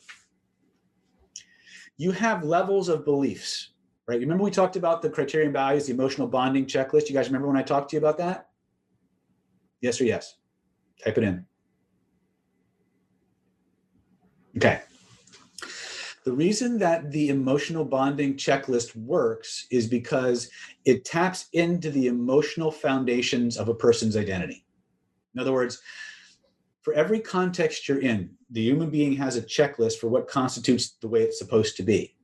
You 1.98 2.12
have 2.12 2.44
levels 2.44 2.90
of 2.90 3.04
beliefs, 3.04 3.72
right? 4.08 4.20
Remember 4.20 4.44
we 4.44 4.52
talked 4.52 4.76
about 4.76 5.02
the 5.02 5.10
criterion 5.10 5.52
values, 5.52 5.88
the 5.88 5.94
emotional 5.94 6.28
bonding 6.28 6.66
checklist. 6.66 7.10
You 7.10 7.16
guys 7.16 7.28
remember 7.28 7.48
when 7.48 7.58
I 7.58 7.64
talked 7.64 7.90
to 7.90 7.96
you 7.96 8.00
about 8.00 8.18
that? 8.20 8.50
Yes 9.82 10.00
or 10.00 10.06
yes? 10.06 10.36
Type 11.04 11.18
it 11.18 11.24
in. 11.24 11.46
Okay. 14.56 14.82
The 16.24 16.34
reason 16.34 16.78
that 16.80 17.10
the 17.12 17.30
emotional 17.30 17.86
bonding 17.86 18.36
checklist 18.36 18.96
works 18.96 19.66
is 19.72 19.88
because 19.88 20.50
it 20.84 21.06
taps 21.06 21.48
into 21.54 21.90
the 21.90 22.08
emotional 22.08 22.70
foundations 22.70 23.58
of 23.58 23.70
a 23.70 23.74
person's 23.74 24.18
identity. 24.18 24.66
In 25.34 25.42
other 25.42 25.54
words, 25.54 25.82
for 26.88 26.94
every 26.94 27.20
context 27.20 27.90
you're 27.90 28.00
in, 28.00 28.30
the 28.50 28.62
human 28.62 28.90
being 28.90 29.12
has 29.18 29.36
a 29.36 29.42
checklist 29.42 29.98
for 29.98 30.08
what 30.08 30.26
constitutes 30.26 30.92
the 31.02 31.08
way 31.10 31.22
it's 31.22 31.38
supposed 31.38 31.76
to 31.76 31.84
be. 31.84 32.16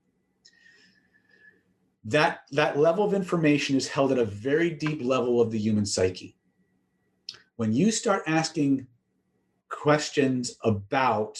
That, 2.05 2.43
that 2.51 2.77
level 2.77 3.03
of 3.03 3.13
information 3.13 3.75
is 3.75 3.89
held 3.89 4.13
at 4.13 4.17
a 4.17 4.23
very 4.23 4.69
deep 4.69 5.03
level 5.03 5.41
of 5.41 5.51
the 5.51 5.59
human 5.59 5.85
psyche. 5.85 6.37
When 7.57 7.73
you 7.73 7.91
start 7.91 8.23
asking 8.25 8.87
questions 9.67 10.55
about 10.63 11.37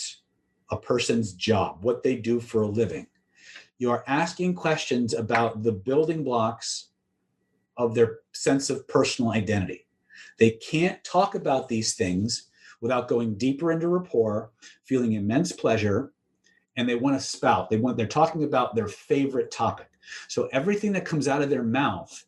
a 0.69 0.75
person's 0.75 1.31
job, 1.31 1.81
what 1.81 2.03
they 2.03 2.17
do 2.17 2.41
for 2.41 2.63
a 2.63 2.67
living, 2.67 3.07
you 3.77 3.89
are 3.89 4.03
asking 4.05 4.55
questions 4.55 5.13
about 5.13 5.63
the 5.63 5.71
building 5.71 6.25
blocks 6.25 6.89
of 7.77 7.95
their 7.95 8.17
sense 8.33 8.69
of 8.69 8.85
personal 8.89 9.31
identity. 9.31 9.87
They 10.39 10.49
can't 10.49 11.01
talk 11.05 11.35
about 11.35 11.69
these 11.69 11.93
things 11.93 12.49
without 12.83 13.07
going 13.07 13.33
deeper 13.35 13.71
into 13.71 13.87
rapport, 13.87 14.51
feeling 14.83 15.13
immense 15.13 15.53
pleasure, 15.53 16.11
and 16.75 16.87
they 16.87 16.95
want 16.95 17.17
to 17.17 17.25
spout. 17.25 17.69
They 17.69 17.77
want 17.77 17.95
they're 17.95 18.05
talking 18.05 18.43
about 18.43 18.75
their 18.75 18.89
favorite 18.89 19.51
topic. 19.51 19.87
So 20.27 20.49
everything 20.51 20.91
that 20.91 21.05
comes 21.05 21.29
out 21.29 21.41
of 21.41 21.49
their 21.49 21.63
mouth 21.63 22.25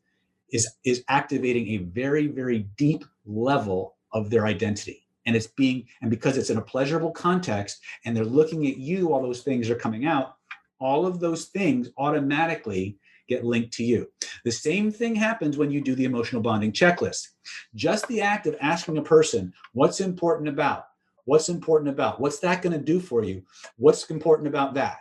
is 0.51 0.67
is 0.85 1.03
activating 1.09 1.67
a 1.71 1.77
very 1.77 2.27
very 2.27 2.69
deep 2.77 3.03
level 3.25 3.97
of 4.13 4.29
their 4.29 4.45
identity. 4.45 5.05
And 5.25 5.35
it's 5.35 5.47
being 5.47 5.87
and 6.01 6.09
because 6.09 6.37
it's 6.37 6.49
in 6.49 6.57
a 6.57 6.61
pleasurable 6.61 7.11
context 7.11 7.81
and 8.05 8.15
they're 8.15 8.23
looking 8.23 8.65
at 8.65 8.77
you 8.77 9.11
all 9.11 9.21
those 9.21 9.41
things 9.43 9.69
are 9.69 9.75
coming 9.75 10.05
out, 10.05 10.37
all 10.79 11.05
of 11.05 11.19
those 11.19 11.45
things 11.47 11.89
automatically 11.97 12.97
get 13.27 13.45
linked 13.45 13.73
to 13.73 13.83
you. 13.83 14.09
The 14.43 14.51
same 14.51 14.91
thing 14.91 15.15
happens 15.15 15.57
when 15.57 15.71
you 15.71 15.81
do 15.81 15.95
the 15.95 16.05
emotional 16.05 16.41
bonding 16.41 16.71
checklist. 16.71 17.29
Just 17.73 18.07
the 18.07 18.21
act 18.21 18.47
of 18.47 18.55
asking 18.61 18.97
a 18.97 19.03
person, 19.03 19.53
what's 19.73 19.99
important 19.99 20.49
about? 20.49 20.87
What's 21.25 21.49
important 21.49 21.89
about? 21.89 22.19
What's 22.19 22.39
that 22.39 22.61
going 22.61 22.77
to 22.77 22.83
do 22.83 22.99
for 22.99 23.23
you? 23.23 23.43
What's 23.77 24.09
important 24.09 24.47
about 24.47 24.75
that? 24.75 24.97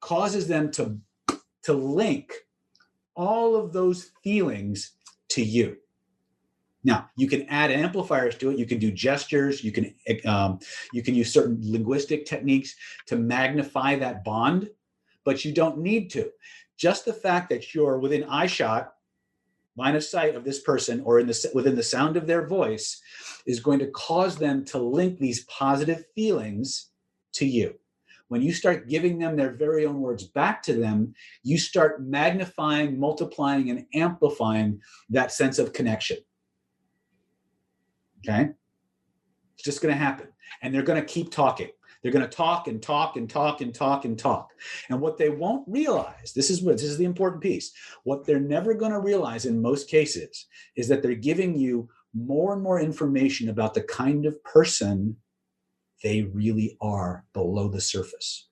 Causes 0.00 0.48
them 0.48 0.70
to, 0.72 0.98
to 1.62 1.72
link 1.72 2.32
all 3.14 3.54
of 3.54 3.72
those 3.72 4.10
feelings 4.22 4.92
to 5.28 5.42
you. 5.42 5.76
Now 6.84 7.08
you 7.16 7.26
can 7.26 7.42
add 7.48 7.70
amplifiers 7.70 8.36
to 8.36 8.50
it. 8.50 8.58
You 8.58 8.66
can 8.66 8.78
do 8.78 8.90
gestures. 8.90 9.64
You 9.64 9.72
can 9.72 9.94
um, 10.26 10.58
you 10.92 11.02
can 11.02 11.14
use 11.14 11.32
certain 11.32 11.58
linguistic 11.62 12.26
techniques 12.26 12.76
to 13.06 13.16
magnify 13.16 13.96
that 13.96 14.22
bond, 14.22 14.68
but 15.24 15.44
you 15.44 15.52
don't 15.52 15.78
need 15.78 16.10
to 16.10 16.30
just 16.84 17.06
the 17.06 17.14
fact 17.14 17.48
that 17.48 17.74
you're 17.74 17.98
within 17.98 18.24
eye 18.24 18.46
shot 18.46 18.92
line 19.74 19.96
of 19.96 20.04
sight 20.04 20.34
of 20.34 20.44
this 20.44 20.60
person 20.60 21.00
or 21.06 21.18
in 21.18 21.26
the 21.26 21.50
within 21.54 21.74
the 21.74 21.82
sound 21.82 22.14
of 22.14 22.26
their 22.26 22.46
voice 22.46 23.00
is 23.46 23.58
going 23.58 23.78
to 23.78 23.86
cause 23.92 24.36
them 24.36 24.62
to 24.66 24.76
link 24.76 25.18
these 25.18 25.44
positive 25.44 26.04
feelings 26.14 26.90
to 27.32 27.46
you. 27.46 27.72
When 28.28 28.42
you 28.42 28.52
start 28.52 28.86
giving 28.86 29.18
them 29.18 29.34
their 29.34 29.52
very 29.52 29.86
own 29.86 29.98
words 30.02 30.24
back 30.24 30.62
to 30.64 30.74
them 30.74 31.14
you 31.42 31.56
start 31.56 32.02
magnifying 32.02 33.00
multiplying 33.00 33.70
and 33.70 33.86
amplifying 33.94 34.78
that 35.08 35.32
sense 35.32 35.58
of 35.58 35.72
connection. 35.72 36.18
Okay? 38.20 38.50
It's 39.54 39.64
just 39.64 39.80
going 39.80 39.94
to 39.94 39.98
happen. 39.98 40.28
And 40.60 40.74
they're 40.74 40.82
going 40.82 41.00
to 41.00 41.14
keep 41.14 41.30
talking 41.30 41.70
they're 42.04 42.12
going 42.12 42.28
to 42.28 42.36
talk 42.36 42.68
and 42.68 42.82
talk 42.82 43.16
and 43.16 43.30
talk 43.30 43.62
and 43.62 43.74
talk 43.74 44.04
and 44.04 44.18
talk. 44.18 44.50
And 44.90 45.00
what 45.00 45.16
they 45.16 45.30
won't 45.30 45.66
realize, 45.66 46.34
this 46.34 46.50
is 46.50 46.60
what 46.62 46.74
this 46.74 46.84
is 46.84 46.98
the 46.98 47.06
important 47.06 47.42
piece. 47.42 47.72
What 48.02 48.26
they're 48.26 48.38
never 48.38 48.74
going 48.74 48.92
to 48.92 49.00
realize 49.00 49.46
in 49.46 49.62
most 49.62 49.88
cases 49.88 50.46
is 50.76 50.86
that 50.88 51.02
they're 51.02 51.14
giving 51.14 51.56
you 51.56 51.88
more 52.12 52.52
and 52.52 52.62
more 52.62 52.78
information 52.78 53.48
about 53.48 53.72
the 53.72 53.84
kind 53.84 54.26
of 54.26 54.44
person 54.44 55.16
they 56.02 56.24
really 56.24 56.76
are 56.82 57.24
below 57.32 57.68
the 57.68 57.80
surface. 57.80 58.48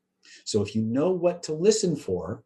So 0.46 0.62
if 0.62 0.74
you 0.74 0.80
know 0.80 1.10
what 1.10 1.42
to 1.42 1.52
listen 1.52 1.94
for, 1.94 2.44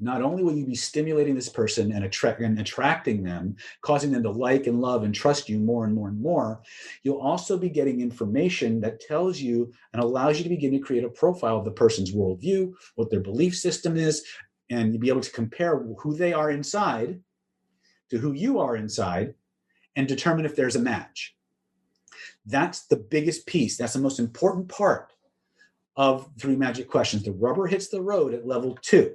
not 0.00 0.22
only 0.22 0.42
will 0.42 0.56
you 0.56 0.66
be 0.66 0.74
stimulating 0.74 1.34
this 1.34 1.48
person 1.48 1.92
and, 1.92 2.04
and 2.04 2.60
attracting 2.60 3.22
them, 3.22 3.56
causing 3.82 4.10
them 4.10 4.22
to 4.22 4.30
like 4.30 4.66
and 4.66 4.80
love 4.80 5.04
and 5.04 5.14
trust 5.14 5.48
you 5.48 5.58
more 5.58 5.84
and 5.84 5.94
more 5.94 6.08
and 6.08 6.20
more, 6.20 6.60
you'll 7.02 7.20
also 7.20 7.56
be 7.56 7.68
getting 7.68 8.00
information 8.00 8.80
that 8.80 9.00
tells 9.00 9.40
you 9.40 9.72
and 9.92 10.02
allows 10.02 10.38
you 10.38 10.44
to 10.44 10.50
begin 10.50 10.72
to 10.72 10.78
create 10.78 11.04
a 11.04 11.08
profile 11.08 11.58
of 11.58 11.64
the 11.64 11.70
person's 11.70 12.12
worldview, 12.12 12.72
what 12.96 13.10
their 13.10 13.20
belief 13.20 13.56
system 13.56 13.96
is, 13.96 14.24
and 14.70 14.92
you'll 14.92 15.00
be 15.00 15.08
able 15.08 15.20
to 15.20 15.30
compare 15.30 15.78
who 15.98 16.14
they 16.14 16.32
are 16.32 16.50
inside 16.50 17.20
to 18.10 18.18
who 18.18 18.32
you 18.32 18.58
are 18.58 18.76
inside 18.76 19.34
and 19.96 20.08
determine 20.08 20.44
if 20.44 20.56
there's 20.56 20.76
a 20.76 20.80
match. 20.80 21.36
That's 22.46 22.86
the 22.86 22.96
biggest 22.96 23.46
piece. 23.46 23.76
That's 23.76 23.94
the 23.94 24.00
most 24.00 24.18
important 24.18 24.68
part 24.68 25.12
of 25.96 26.28
three 26.38 26.56
magic 26.56 26.90
questions. 26.90 27.22
The 27.22 27.32
rubber 27.32 27.66
hits 27.66 27.88
the 27.88 28.02
road 28.02 28.34
at 28.34 28.46
level 28.46 28.76
two 28.82 29.14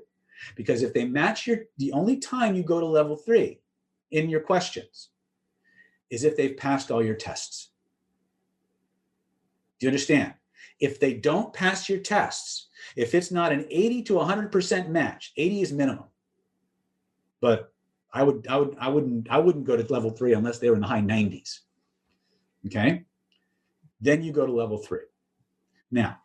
Because 0.56 0.82
if 0.82 0.94
they 0.94 1.06
match 1.06 1.48
your, 1.48 1.60
the 1.78 1.92
only 1.92 2.18
time 2.18 2.56
you 2.56 2.64
go 2.64 2.80
to 2.80 2.86
level 2.86 3.16
three 3.16 3.60
in 4.12 4.30
your 4.30 4.42
questions 4.42 5.10
is 6.10 6.24
if 6.24 6.36
they've 6.36 6.58
passed 6.58 6.92
all 6.92 7.04
your 7.04 7.16
tests. 7.16 7.70
Do 9.80 9.86
you 9.86 9.90
understand? 9.90 10.34
If 10.80 11.00
they 11.00 11.14
don't 11.14 11.54
pass 11.54 11.90
your 11.90 12.00
tests, 12.00 12.68
if 12.96 13.14
it's 13.14 13.32
not 13.32 13.52
an 13.52 13.66
80 13.70 14.04
to 14.04 14.14
100% 14.14 14.90
match, 14.90 15.34
80 15.38 15.62
is 15.62 15.74
minimum. 15.74 16.06
But 17.42 17.74
I 18.12 18.24
would 18.24 18.48
I 18.48 18.58
would 18.58 18.76
I 18.80 18.88
wouldn't 18.90 19.30
I 19.30 19.38
wouldn't 19.38 19.66
go 19.66 19.78
to 19.78 19.94
level 19.94 20.10
3 20.10 20.34
unless 20.34 20.60
they 20.60 20.70
were 20.70 20.76
in 20.76 20.82
the 20.82 20.88
high 20.88 21.02
90s. 21.02 21.60
Okay? 22.66 23.06
Then 24.02 24.24
you 24.24 24.32
go 24.32 24.46
to 24.46 24.52
level 24.52 24.78
3. 24.78 25.00
Now, 25.92 26.18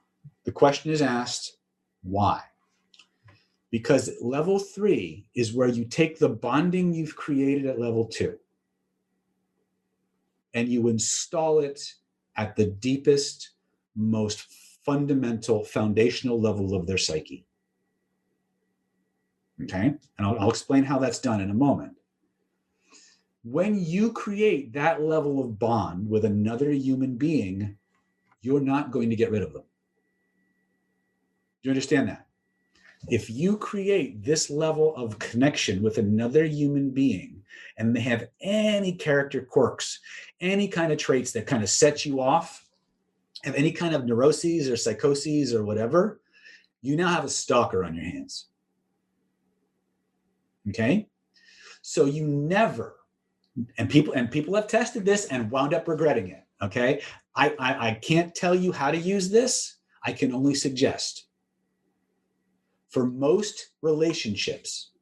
the 0.44 0.52
question 0.52 0.90
is 0.92 1.02
asked, 1.02 1.56
why? 2.02 2.40
Because 3.74 4.08
level 4.20 4.60
3 4.60 5.26
is 5.34 5.52
where 5.52 5.66
you 5.66 5.84
take 5.84 6.16
the 6.16 6.28
bonding 6.28 6.94
you've 6.94 7.16
created 7.16 7.66
at 7.66 7.80
level 7.80 8.04
2 8.04 8.38
and 10.54 10.68
you 10.68 10.86
install 10.86 11.58
it 11.58 11.94
at 12.36 12.54
the 12.54 12.66
deepest 12.66 13.50
most 13.96 14.46
fundamental 14.84 15.64
foundational 15.64 16.40
level 16.40 16.76
of 16.76 16.86
their 16.86 16.96
psyche. 16.96 17.44
Okay. 19.64 19.86
And 20.18 20.24
I'll, 20.24 20.38
I'll, 20.38 20.50
explain 20.50 20.84
how 20.84 21.00
that's 21.00 21.18
done 21.18 21.40
in 21.40 21.50
a 21.50 21.54
moment. 21.54 21.96
When 23.42 23.84
you 23.84 24.12
create 24.12 24.72
that 24.74 25.02
level 25.02 25.42
of 25.42 25.58
bond 25.58 26.08
with 26.08 26.24
another 26.24 26.70
human 26.70 27.16
being, 27.16 27.76
you're 28.40 28.60
not 28.60 28.92
going 28.92 29.10
to 29.10 29.16
get 29.16 29.32
rid 29.32 29.42
of 29.42 29.52
them. 29.52 29.64
Do 31.64 31.68
you 31.68 31.70
understand 31.72 32.08
that? 32.08 32.23
If 33.08 33.28
you 33.28 33.56
create 33.56 34.24
this 34.24 34.50
level 34.50 34.94
of 34.96 35.18
connection 35.18 35.82
with 35.82 35.98
another 35.98 36.44
human 36.44 36.90
being 36.90 37.42
and 37.76 37.94
they 37.94 38.00
have 38.00 38.28
any 38.40 38.92
character 38.92 39.42
quirks, 39.42 40.00
any 40.40 40.68
kind 40.68 40.92
of 40.92 40.98
traits 40.98 41.32
that 41.32 41.46
kind 41.46 41.62
of 41.62 41.68
set 41.68 42.06
you 42.06 42.20
off, 42.20 42.66
have 43.44 43.54
any 43.54 43.72
kind 43.72 43.94
of 43.94 44.06
neuroses 44.06 44.70
or 44.70 44.76
psychoses 44.76 45.54
or 45.54 45.64
whatever, 45.64 46.20
you 46.80 46.96
now 46.96 47.08
have 47.08 47.24
a 47.24 47.28
stalker 47.28 47.84
on 47.84 47.94
your 47.94 48.04
hands. 48.04 48.46
Okay? 50.68 51.08
So 51.82 52.06
you 52.06 52.26
never, 52.26 52.96
and 53.78 53.90
people 53.90 54.14
and 54.14 54.30
people 54.30 54.54
have 54.54 54.66
tested 54.66 55.04
this 55.04 55.26
and 55.26 55.50
wound 55.50 55.74
up 55.74 55.86
regretting 55.86 56.28
it. 56.28 56.44
Okay. 56.62 57.02
I, 57.36 57.54
I, 57.58 57.88
I 57.88 57.94
can't 57.94 58.34
tell 58.34 58.54
you 58.54 58.72
how 58.72 58.90
to 58.90 58.96
use 58.96 59.28
this. 59.28 59.76
I 60.02 60.12
can 60.12 60.32
only 60.32 60.54
suggest. 60.54 61.26
For 62.94 63.04
most 63.04 63.70
relationships, 63.82 64.92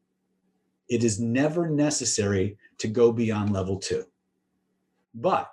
it 0.88 1.04
is 1.04 1.20
never 1.20 1.68
necessary 1.68 2.56
to 2.78 2.88
go 2.88 3.12
beyond 3.12 3.52
level 3.52 3.78
two. 3.78 4.06
But 5.14 5.52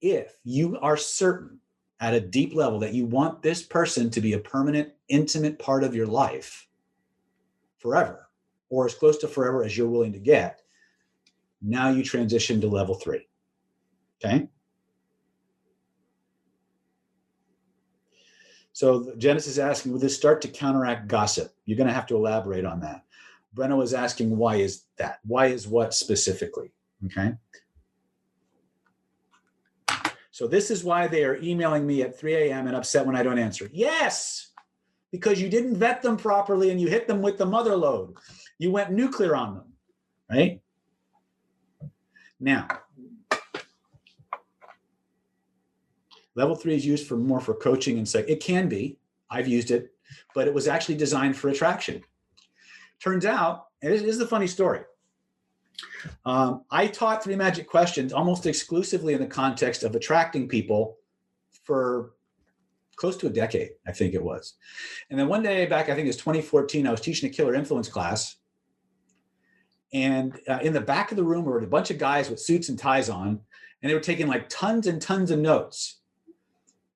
if 0.00 0.36
you 0.44 0.78
are 0.78 0.96
certain 0.96 1.58
at 1.98 2.14
a 2.14 2.20
deep 2.20 2.54
level 2.54 2.78
that 2.78 2.94
you 2.94 3.04
want 3.04 3.42
this 3.42 3.64
person 3.64 4.10
to 4.10 4.20
be 4.20 4.34
a 4.34 4.38
permanent, 4.38 4.92
intimate 5.08 5.58
part 5.58 5.82
of 5.82 5.92
your 5.92 6.06
life 6.06 6.68
forever, 7.78 8.28
or 8.70 8.86
as 8.86 8.94
close 8.94 9.18
to 9.18 9.26
forever 9.26 9.64
as 9.64 9.76
you're 9.76 9.88
willing 9.88 10.12
to 10.12 10.20
get, 10.20 10.62
now 11.60 11.88
you 11.90 12.04
transition 12.04 12.60
to 12.60 12.68
level 12.68 12.94
three. 12.94 13.26
Okay. 14.24 14.48
So 18.76 19.10
Genesis 19.16 19.52
is 19.52 19.58
asking, 19.58 19.92
will 19.92 19.98
this 19.98 20.14
start 20.14 20.42
to 20.42 20.48
counteract 20.48 21.08
gossip? 21.08 21.50
You're 21.64 21.78
going 21.78 21.86
to 21.86 21.94
have 21.94 22.04
to 22.08 22.14
elaborate 22.14 22.66
on 22.66 22.78
that. 22.80 23.04
Brenna 23.54 23.74
was 23.74 23.94
asking, 23.94 24.36
why 24.36 24.56
is 24.56 24.82
that? 24.98 25.20
Why 25.24 25.46
is 25.46 25.66
what 25.66 25.94
specifically? 25.94 26.72
Okay. 27.06 27.32
So 30.30 30.46
this 30.46 30.70
is 30.70 30.84
why 30.84 31.06
they 31.06 31.24
are 31.24 31.36
emailing 31.36 31.86
me 31.86 32.02
at 32.02 32.20
3 32.20 32.34
a.m. 32.34 32.66
and 32.66 32.76
upset 32.76 33.06
when 33.06 33.16
I 33.16 33.22
don't 33.22 33.38
answer. 33.38 33.70
Yes, 33.72 34.50
because 35.10 35.40
you 35.40 35.48
didn't 35.48 35.78
vet 35.78 36.02
them 36.02 36.18
properly 36.18 36.68
and 36.68 36.78
you 36.78 36.88
hit 36.88 37.08
them 37.08 37.22
with 37.22 37.38
the 37.38 37.46
mother 37.46 37.74
lode. 37.74 38.14
You 38.58 38.72
went 38.72 38.92
nuclear 38.92 39.34
on 39.34 39.54
them, 39.54 39.72
right? 40.30 40.60
Now, 42.38 42.68
level 46.36 46.54
three 46.54 46.74
is 46.74 46.86
used 46.86 47.08
for 47.08 47.16
more 47.16 47.40
for 47.40 47.54
coaching 47.54 47.98
and 47.98 48.08
psych. 48.08 48.26
It 48.28 48.40
can 48.40 48.68
be. 48.68 48.98
I've 49.30 49.48
used 49.48 49.70
it, 49.72 49.92
but 50.34 50.46
it 50.46 50.54
was 50.54 50.68
actually 50.68 50.94
designed 50.94 51.36
for 51.36 51.48
attraction. 51.48 52.02
Turns 53.02 53.24
out, 53.24 53.66
and 53.82 53.92
this 53.92 54.02
is 54.02 54.18
the 54.18 54.26
funny 54.26 54.46
story. 54.46 54.82
Um, 56.24 56.62
I 56.70 56.86
taught 56.86 57.24
three 57.24 57.36
magic 57.36 57.66
questions 57.66 58.12
almost 58.12 58.46
exclusively 58.46 59.14
in 59.14 59.20
the 59.20 59.26
context 59.26 59.82
of 59.82 59.94
attracting 59.94 60.48
people 60.48 60.98
for 61.64 62.12
close 62.94 63.16
to 63.18 63.26
a 63.26 63.30
decade, 63.30 63.70
I 63.86 63.92
think 63.92 64.14
it 64.14 64.22
was. 64.22 64.54
And 65.10 65.18
then 65.18 65.28
one 65.28 65.42
day 65.42 65.66
back, 65.66 65.88
I 65.88 65.94
think 65.94 66.06
it 66.06 66.08
was 66.08 66.16
2014, 66.16 66.86
I 66.86 66.90
was 66.90 67.00
teaching 67.00 67.28
a 67.28 67.32
killer 67.32 67.54
influence 67.54 67.88
class. 67.88 68.36
And 69.92 70.38
uh, 70.48 70.60
in 70.62 70.72
the 70.72 70.80
back 70.80 71.10
of 71.10 71.16
the 71.16 71.24
room 71.24 71.44
were 71.44 71.58
a 71.58 71.66
bunch 71.66 71.90
of 71.90 71.98
guys 71.98 72.30
with 72.30 72.40
suits 72.40 72.68
and 72.68 72.78
ties 72.78 73.10
on, 73.10 73.40
and 73.82 73.90
they 73.90 73.94
were 73.94 74.00
taking 74.00 74.28
like 74.28 74.48
tons 74.48 74.86
and 74.86 75.00
tons 75.00 75.30
of 75.30 75.38
notes 75.38 75.98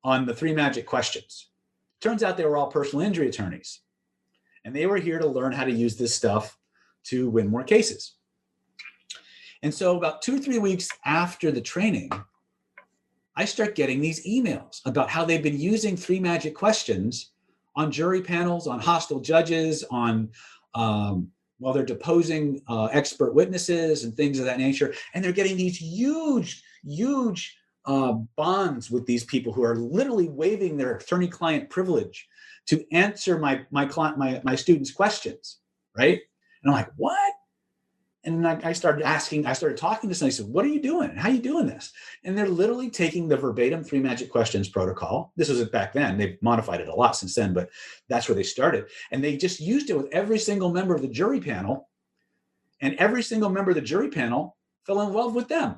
on 0.05 0.27
the 0.27 0.35
three 0.35 0.55
magic 0.55 0.87
questions. 0.87 1.49
Turns 2.01 2.23
out 2.23 2.37
they 2.37 2.45
were 2.45 2.57
all 2.57 2.69
personal 2.69 3.05
injury 3.05 3.29
attorneys. 3.29 3.81
And 4.65 4.75
they 4.75 4.87
were 4.87 4.99
here 4.99 5.19
to 5.19 5.27
learn 5.27 5.53
how 5.53 5.65
to 5.65 5.73
use 5.73 5.97
this 5.97 6.15
stuff 6.15 6.59
to 7.05 7.31
win 7.31 7.49
more 7.49 7.65
cases. 7.65 8.15
And 9.63 9.73
so, 9.73 9.97
about 9.97 10.23
two 10.23 10.37
or 10.37 10.39
three 10.39 10.59
weeks 10.59 10.89
after 11.05 11.51
the 11.51 11.61
training, 11.61 12.11
I 13.37 13.45
start 13.45 13.75
getting 13.75 14.01
these 14.01 14.27
emails 14.27 14.81
about 14.87 15.11
how 15.11 15.25
they've 15.25 15.43
been 15.43 15.61
using 15.61 15.97
three 15.97 16.21
magic 16.21 16.55
questions 16.55 17.33
on 17.77 17.91
jury 17.91 18.23
panels, 18.23 18.67
on 18.67 18.81
hostile 18.81 19.21
judges, 19.21 19.85
on 19.91 20.31
um, 20.75 21.31
while 21.59 21.75
they're 21.75 21.85
deposing 21.85 22.63
uh, 22.69 22.87
expert 22.87 23.35
witnesses 23.35 24.05
and 24.05 24.17
things 24.17 24.39
of 24.39 24.47
that 24.47 24.59
nature. 24.59 24.95
And 25.15 25.23
they're 25.23 25.33
getting 25.33 25.57
these 25.57 25.77
huge, 25.77 26.63
huge 26.85 27.57
uh, 27.87 28.12
bonds 28.37 28.90
with 28.90 29.07
these 29.07 29.25
people 29.25 29.53
who 29.53 29.62
are 29.62 29.77
literally 29.77 30.29
waiving 30.29 30.77
their 30.77 30.97
attorney-client 30.97 31.71
privilege 31.71 32.29
to 32.66 32.85
answer 32.93 33.38
my 33.38 33.62
my 33.71 33.87
client 33.87 34.19
my 34.19 34.40
my 34.45 34.55
students' 34.55 34.93
questions, 34.93 35.59
right? 35.97 36.21
And 36.62 36.71
I'm 36.71 36.73
like, 36.73 36.90
what? 36.97 37.33
and 38.25 38.47
I, 38.47 38.61
I 38.62 38.73
started 38.73 39.03
asking, 39.05 39.47
I 39.47 39.55
started 39.55 39.79
talking 39.79 40.09
to 40.11 40.14
somebody. 40.14 40.35
I 40.35 40.37
said, 40.37 40.47
"What 40.47 40.64
are 40.64 40.69
you 40.69 40.83
doing? 40.83 41.16
How 41.16 41.31
are 41.31 41.33
you 41.33 41.40
doing 41.40 41.66
this?" 41.66 41.93
And 42.25 42.37
they're 42.37 42.49
literally 42.49 42.90
taking 42.90 43.29
the 43.29 43.37
verbatim 43.37 43.83
three 43.83 44.01
magic 44.01 44.31
questions 44.31 44.69
protocol. 44.69 45.33
This 45.37 45.49
was 45.49 45.66
back 45.71 45.93
then. 45.93 46.19
They've 46.19 46.40
modified 46.43 46.81
it 46.81 46.88
a 46.88 46.95
lot 46.95 47.16
since 47.16 47.35
then, 47.35 47.55
but 47.55 47.71
that's 48.09 48.29
where 48.29 48.37
they 48.37 48.43
started. 48.43 48.87
And 49.11 49.25
they 49.25 49.37
just 49.37 49.61
used 49.61 49.88
it 49.88 49.97
with 49.97 50.09
every 50.12 50.38
single 50.38 50.71
member 50.71 50.95
of 50.95 51.03
the 51.03 51.09
jury 51.09 51.40
panel, 51.40 51.88
and 52.83 52.95
every 52.97 53.23
single 53.23 53.49
member 53.49 53.71
of 53.71 53.77
the 53.77 53.81
jury 53.81 54.11
panel 54.11 54.57
fell 54.85 55.01
in 55.01 55.12
love 55.14 55.35
with 55.35 55.49
them. 55.49 55.77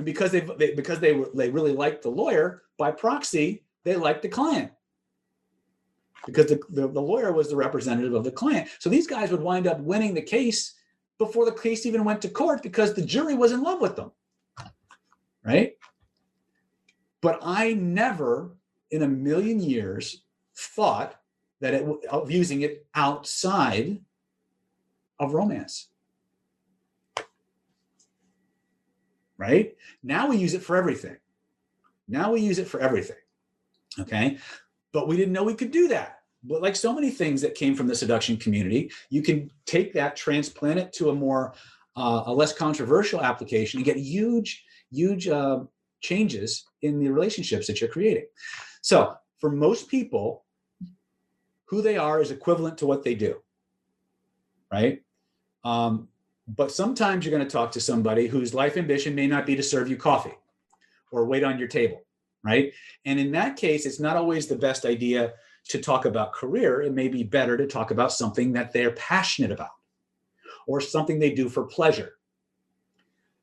And 0.00 0.06
because 0.06 0.32
they, 0.32 0.40
they 0.40 0.72
because 0.72 0.98
they 0.98 1.22
they 1.34 1.50
really 1.50 1.74
liked 1.74 2.00
the 2.00 2.08
lawyer 2.08 2.62
by 2.78 2.90
proxy, 2.90 3.64
they 3.84 3.96
liked 3.96 4.22
the 4.22 4.30
client 4.30 4.72
because 6.24 6.46
the, 6.46 6.58
the, 6.70 6.88
the 6.88 7.02
lawyer 7.02 7.34
was 7.34 7.50
the 7.50 7.56
representative 7.56 8.14
of 8.14 8.24
the 8.24 8.32
client. 8.32 8.70
So 8.78 8.88
these 8.88 9.06
guys 9.06 9.30
would 9.30 9.42
wind 9.42 9.66
up 9.66 9.78
winning 9.80 10.14
the 10.14 10.22
case 10.22 10.72
before 11.18 11.44
the 11.44 11.52
case 11.52 11.84
even 11.84 12.02
went 12.02 12.22
to 12.22 12.30
court 12.30 12.62
because 12.62 12.94
the 12.94 13.04
jury 13.04 13.34
was 13.34 13.52
in 13.52 13.62
love 13.62 13.82
with 13.82 13.94
them. 13.94 14.10
Right? 15.44 15.74
But 17.20 17.40
I 17.42 17.74
never 17.74 18.56
in 18.90 19.02
a 19.02 19.08
million 19.08 19.60
years 19.60 20.24
thought 20.56 21.20
that 21.60 21.74
it 21.74 21.84
of 22.06 22.30
using 22.30 22.62
it 22.62 22.86
outside 22.94 24.00
of 25.18 25.34
romance. 25.34 25.89
Right? 29.40 29.74
Now 30.02 30.28
we 30.28 30.36
use 30.36 30.54
it 30.54 30.62
for 30.62 30.76
everything. 30.76 31.16
Now 32.06 32.30
we 32.32 32.40
use 32.40 32.58
it 32.58 32.68
for 32.68 32.78
everything. 32.80 33.16
Okay? 33.98 34.38
But 34.92 35.08
we 35.08 35.16
didn't 35.16 35.32
know 35.32 35.44
we 35.44 35.54
could 35.54 35.70
do 35.70 35.88
that 35.88 36.20
but 36.42 36.62
like 36.62 36.76
so 36.76 36.92
many 36.92 37.10
things 37.10 37.40
that 37.42 37.54
came 37.54 37.74
from 37.74 37.86
the 37.86 37.94
seduction 37.94 38.36
community, 38.36 38.90
you 39.10 39.22
can 39.22 39.50
take 39.66 39.92
that, 39.94 40.16
transplant 40.16 40.78
it 40.78 40.92
to 40.94 41.10
a 41.10 41.14
more, 41.14 41.54
uh, 41.96 42.22
a 42.26 42.32
less 42.32 42.52
controversial 42.52 43.20
application 43.20 43.78
and 43.78 43.84
get 43.84 43.96
huge, 43.96 44.64
huge 44.90 45.28
uh, 45.28 45.60
changes 46.00 46.64
in 46.82 46.98
the 46.98 47.08
relationships 47.08 47.66
that 47.66 47.80
you're 47.80 47.90
creating. 47.90 48.26
So 48.80 49.14
for 49.38 49.50
most 49.50 49.88
people, 49.88 50.44
who 51.66 51.82
they 51.82 51.96
are 51.96 52.20
is 52.20 52.30
equivalent 52.30 52.78
to 52.78 52.86
what 52.86 53.04
they 53.04 53.14
do, 53.14 53.36
right? 54.72 55.02
Um, 55.62 56.08
but 56.48 56.72
sometimes 56.72 57.24
you're 57.24 57.36
going 57.36 57.46
to 57.46 57.52
talk 57.52 57.72
to 57.72 57.80
somebody 57.80 58.26
whose 58.26 58.54
life 58.54 58.76
ambition 58.76 59.14
may 59.14 59.26
not 59.26 59.46
be 59.46 59.56
to 59.56 59.62
serve 59.62 59.88
you 59.88 59.96
coffee 59.96 60.36
or 61.12 61.26
wait 61.26 61.44
on 61.44 61.58
your 61.58 61.68
table, 61.68 62.02
right? 62.42 62.72
And 63.04 63.18
in 63.18 63.30
that 63.32 63.56
case, 63.56 63.86
it's 63.86 64.00
not 64.00 64.16
always 64.16 64.46
the 64.46 64.56
best 64.56 64.84
idea 64.84 65.34
to 65.68 65.78
talk 65.78 66.04
about 66.04 66.32
career, 66.32 66.82
it 66.82 66.92
may 66.92 67.08
be 67.08 67.22
better 67.22 67.56
to 67.56 67.66
talk 67.66 67.90
about 67.90 68.12
something 68.12 68.52
that 68.52 68.72
they're 68.72 68.92
passionate 68.92 69.52
about 69.52 69.70
or 70.66 70.80
something 70.80 71.18
they 71.18 71.32
do 71.32 71.48
for 71.48 71.64
pleasure. 71.64 72.14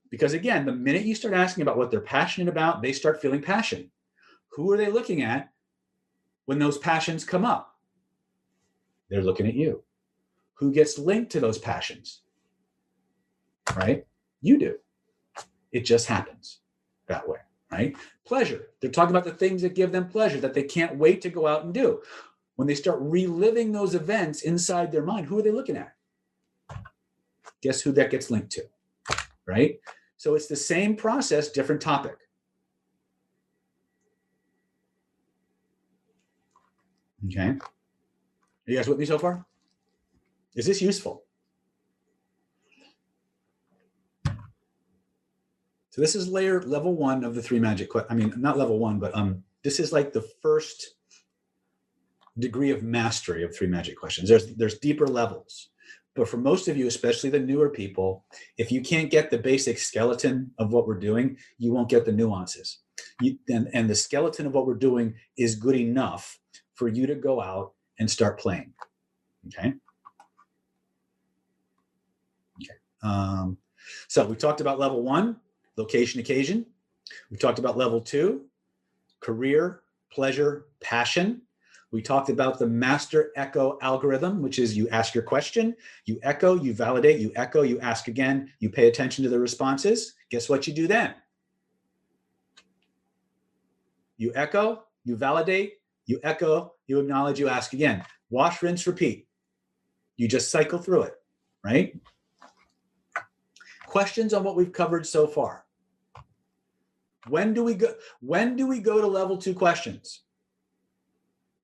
Because 0.09 0.33
again, 0.33 0.65
the 0.65 0.73
minute 0.73 1.03
you 1.03 1.15
start 1.15 1.33
asking 1.33 1.61
about 1.61 1.77
what 1.77 1.91
they're 1.91 2.01
passionate 2.01 2.49
about, 2.49 2.81
they 2.81 2.93
start 2.93 3.21
feeling 3.21 3.41
passion. 3.41 3.91
Who 4.49 4.71
are 4.71 4.77
they 4.77 4.89
looking 4.89 5.21
at 5.21 5.51
when 6.45 6.59
those 6.59 6.77
passions 6.77 7.23
come 7.23 7.45
up? 7.45 7.75
They're 9.09 9.23
looking 9.23 9.47
at 9.47 9.53
you. 9.53 9.83
Who 10.55 10.71
gets 10.71 10.97
linked 10.97 11.31
to 11.33 11.39
those 11.39 11.57
passions? 11.57 12.21
Right? 13.75 14.05
You 14.41 14.57
do. 14.57 14.77
It 15.71 15.81
just 15.81 16.07
happens 16.07 16.59
that 17.07 17.27
way, 17.27 17.39
right? 17.71 17.95
Pleasure. 18.25 18.67
They're 18.79 18.91
talking 18.91 19.15
about 19.15 19.25
the 19.25 19.33
things 19.33 19.61
that 19.61 19.75
give 19.75 19.91
them 19.91 20.07
pleasure 20.07 20.39
that 20.39 20.53
they 20.53 20.63
can't 20.63 20.95
wait 20.97 21.21
to 21.21 21.29
go 21.29 21.47
out 21.47 21.65
and 21.65 21.73
do. 21.73 22.01
When 22.55 22.67
they 22.67 22.75
start 22.75 22.97
reliving 23.01 23.71
those 23.71 23.93
events 23.93 24.41
inside 24.41 24.91
their 24.91 25.03
mind, 25.03 25.27
who 25.27 25.37
are 25.37 25.43
they 25.43 25.51
looking 25.51 25.77
at? 25.77 25.93
Guess 27.61 27.81
who 27.81 27.91
that 27.93 28.11
gets 28.11 28.31
linked 28.31 28.51
to, 28.51 28.63
right? 29.45 29.79
So 30.15 30.35
it's 30.35 30.47
the 30.47 30.55
same 30.55 30.95
process, 30.95 31.51
different 31.51 31.81
topic. 31.81 32.17
Okay. 37.25 37.49
Are 37.49 37.59
you 38.65 38.77
guys 38.77 38.87
with 38.87 38.99
me 38.99 39.05
so 39.05 39.19
far? 39.19 39.45
Is 40.55 40.65
this 40.65 40.81
useful? 40.81 41.26
So 45.97 46.01
this 46.01 46.13
is 46.13 46.27
layer 46.27 46.61
level 46.61 46.95
one 46.95 47.23
of 47.23 47.33
the 47.33 47.41
three 47.41 47.57
magic. 47.57 47.89
I 48.07 48.13
mean, 48.13 48.31
not 48.37 48.55
level 48.55 48.77
one, 48.77 48.99
but 48.99 49.15
um, 49.15 49.41
this 49.63 49.79
is 49.79 49.91
like 49.91 50.13
the 50.13 50.21
first 50.43 50.93
degree 52.37 52.69
of 52.69 52.83
mastery 52.83 53.43
of 53.43 53.55
three 53.55 53.65
magic 53.65 53.97
questions. 53.97 54.29
There's 54.29 54.53
there's 54.57 54.77
deeper 54.77 55.07
levels, 55.07 55.69
but 56.15 56.29
for 56.29 56.37
most 56.37 56.67
of 56.67 56.77
you, 56.77 56.85
especially 56.85 57.31
the 57.31 57.39
newer 57.39 57.71
people, 57.71 58.25
if 58.59 58.71
you 58.71 58.81
can't 58.81 59.09
get 59.09 59.31
the 59.31 59.39
basic 59.39 59.79
skeleton 59.79 60.51
of 60.59 60.71
what 60.71 60.85
we're 60.85 60.99
doing, 60.99 61.35
you 61.57 61.73
won't 61.73 61.89
get 61.89 62.05
the 62.05 62.11
nuances. 62.11 62.77
You, 63.19 63.39
and 63.49 63.67
and 63.73 63.89
the 63.89 63.95
skeleton 63.95 64.45
of 64.45 64.53
what 64.53 64.67
we're 64.67 64.75
doing 64.75 65.15
is 65.35 65.55
good 65.55 65.75
enough 65.75 66.37
for 66.75 66.89
you 66.89 67.07
to 67.07 67.15
go 67.15 67.41
out 67.41 67.73
and 67.97 68.07
start 68.07 68.39
playing. 68.39 68.71
Okay. 69.47 69.73
Okay. 72.61 72.77
Um, 73.01 73.57
so 74.07 74.27
we 74.27 74.35
talked 74.35 74.61
about 74.61 74.77
level 74.77 75.01
one, 75.01 75.37
location, 75.77 76.19
occasion. 76.19 76.65
We 77.31 77.37
talked 77.37 77.59
about 77.59 77.77
level 77.77 78.01
two, 78.01 78.45
career, 79.21 79.81
pleasure, 80.11 80.65
passion. 80.81 81.41
We 81.91 82.01
talked 82.01 82.29
about 82.29 82.59
the 82.59 82.67
master 82.67 83.31
echo 83.37 83.77
algorithm, 83.81 84.41
which 84.41 84.59
is 84.59 84.75
you 84.75 84.89
ask 84.89 85.15
your 85.15 85.23
question, 85.23 85.75
you 86.05 86.19
echo, 86.21 86.55
you 86.55 86.73
validate, 86.73 87.19
you 87.19 87.31
echo, 87.35 87.61
you 87.61 87.79
ask 87.79 88.09
again, 88.09 88.51
you 88.59 88.69
pay 88.69 88.87
attention 88.87 89.23
to 89.23 89.29
the 89.29 89.39
responses. 89.39 90.13
Guess 90.29 90.49
what 90.49 90.67
you 90.67 90.73
do 90.73 90.87
then? 90.87 91.15
You 94.17 94.33
echo, 94.35 94.83
you 95.05 95.15
validate, 95.15 95.75
you 96.07 96.19
echo, 96.23 96.73
you 96.87 96.99
acknowledge, 96.99 97.39
you 97.39 97.47
ask 97.47 97.71
again. 97.71 98.03
Wash, 98.29 98.61
rinse, 98.61 98.85
repeat. 98.85 99.27
You 100.17 100.27
just 100.27 100.51
cycle 100.51 100.79
through 100.79 101.03
it, 101.03 101.13
right? 101.63 101.97
Questions 103.85 104.33
on 104.33 104.43
what 104.43 104.57
we've 104.57 104.73
covered 104.73 105.05
so 105.05 105.27
far. 105.27 105.66
When 107.29 107.53
do 107.53 107.63
we 107.63 107.75
go 107.75 107.93
when 108.19 108.55
do 108.55 108.67
we 108.67 108.79
go 108.79 109.01
to 109.01 109.07
level 109.07 109.37
2 109.37 109.53
questions? 109.53 110.23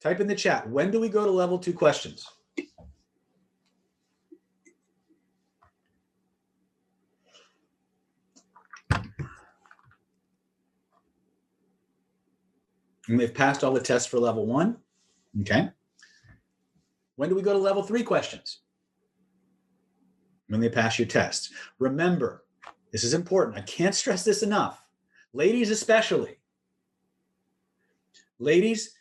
Type 0.01 0.19
in 0.19 0.27
the 0.27 0.35
chat. 0.35 0.69
When 0.69 0.91
do 0.91 0.99
we 0.99 1.09
go 1.09 1.25
to 1.25 1.31
level 1.31 1.57
2 1.57 1.73
questions? 1.73 2.27
And 13.07 13.19
they've 13.19 13.33
passed 13.33 13.63
all 13.63 13.73
the 13.73 13.81
tests 13.81 14.07
for 14.07 14.19
level 14.19 14.45
one. 14.45 14.77
Okay. 15.41 15.69
When 17.15 17.29
do 17.29 17.35
we 17.35 17.41
go 17.41 17.53
to 17.53 17.59
level 17.59 17.83
three 17.83 18.03
questions? 18.03 18.59
When 20.47 20.61
they 20.61 20.69
pass 20.69 20.99
your 20.99 21.07
test. 21.07 21.51
Remember, 21.79 22.45
this 22.91 23.03
is 23.03 23.13
important. 23.13 23.57
I 23.57 23.61
can't 23.61 23.95
stress 23.95 24.23
this 24.23 24.43
enough. 24.43 24.82
Ladies, 25.33 25.71
especially. 25.71 26.37
Ladies, 28.39 28.95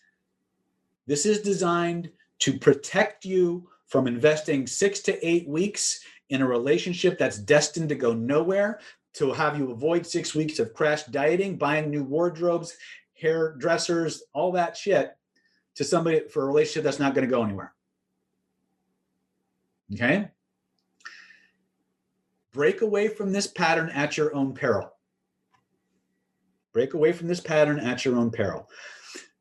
this 1.06 1.26
is 1.26 1.42
designed 1.42 2.10
to 2.38 2.58
protect 2.58 3.24
you 3.24 3.68
from 3.86 4.06
investing 4.06 4.66
six 4.66 5.00
to 5.00 5.26
eight 5.26 5.46
weeks 5.46 6.00
in 6.30 6.40
a 6.40 6.46
relationship 6.46 7.18
that's 7.18 7.38
destined 7.38 7.90
to 7.90 7.94
go 7.94 8.14
nowhere, 8.14 8.80
to 9.14 9.32
have 9.32 9.58
you 9.58 9.70
avoid 9.70 10.06
six 10.06 10.34
weeks 10.34 10.58
of 10.58 10.72
crash 10.72 11.04
dieting, 11.04 11.56
buying 11.56 11.90
new 11.90 12.02
wardrobes, 12.02 12.76
hairdressers, 13.12 14.22
all 14.32 14.52
that 14.52 14.76
shit 14.76 15.16
to 15.74 15.84
somebody 15.84 16.20
for 16.28 16.44
a 16.44 16.46
relationship 16.46 16.84
that's 16.84 16.98
not 16.98 17.14
going 17.14 17.26
to 17.26 17.30
go 17.30 17.44
anywhere. 17.44 17.74
Okay? 19.92 20.28
Break 22.52 22.80
away 22.80 23.08
from 23.08 23.32
this 23.32 23.46
pattern 23.46 23.90
at 23.90 24.16
your 24.16 24.34
own 24.34 24.54
peril. 24.54 24.91
Break 26.72 26.94
away 26.94 27.12
from 27.12 27.28
this 27.28 27.40
pattern 27.40 27.78
at 27.78 28.04
your 28.04 28.16
own 28.16 28.30
peril. 28.30 28.68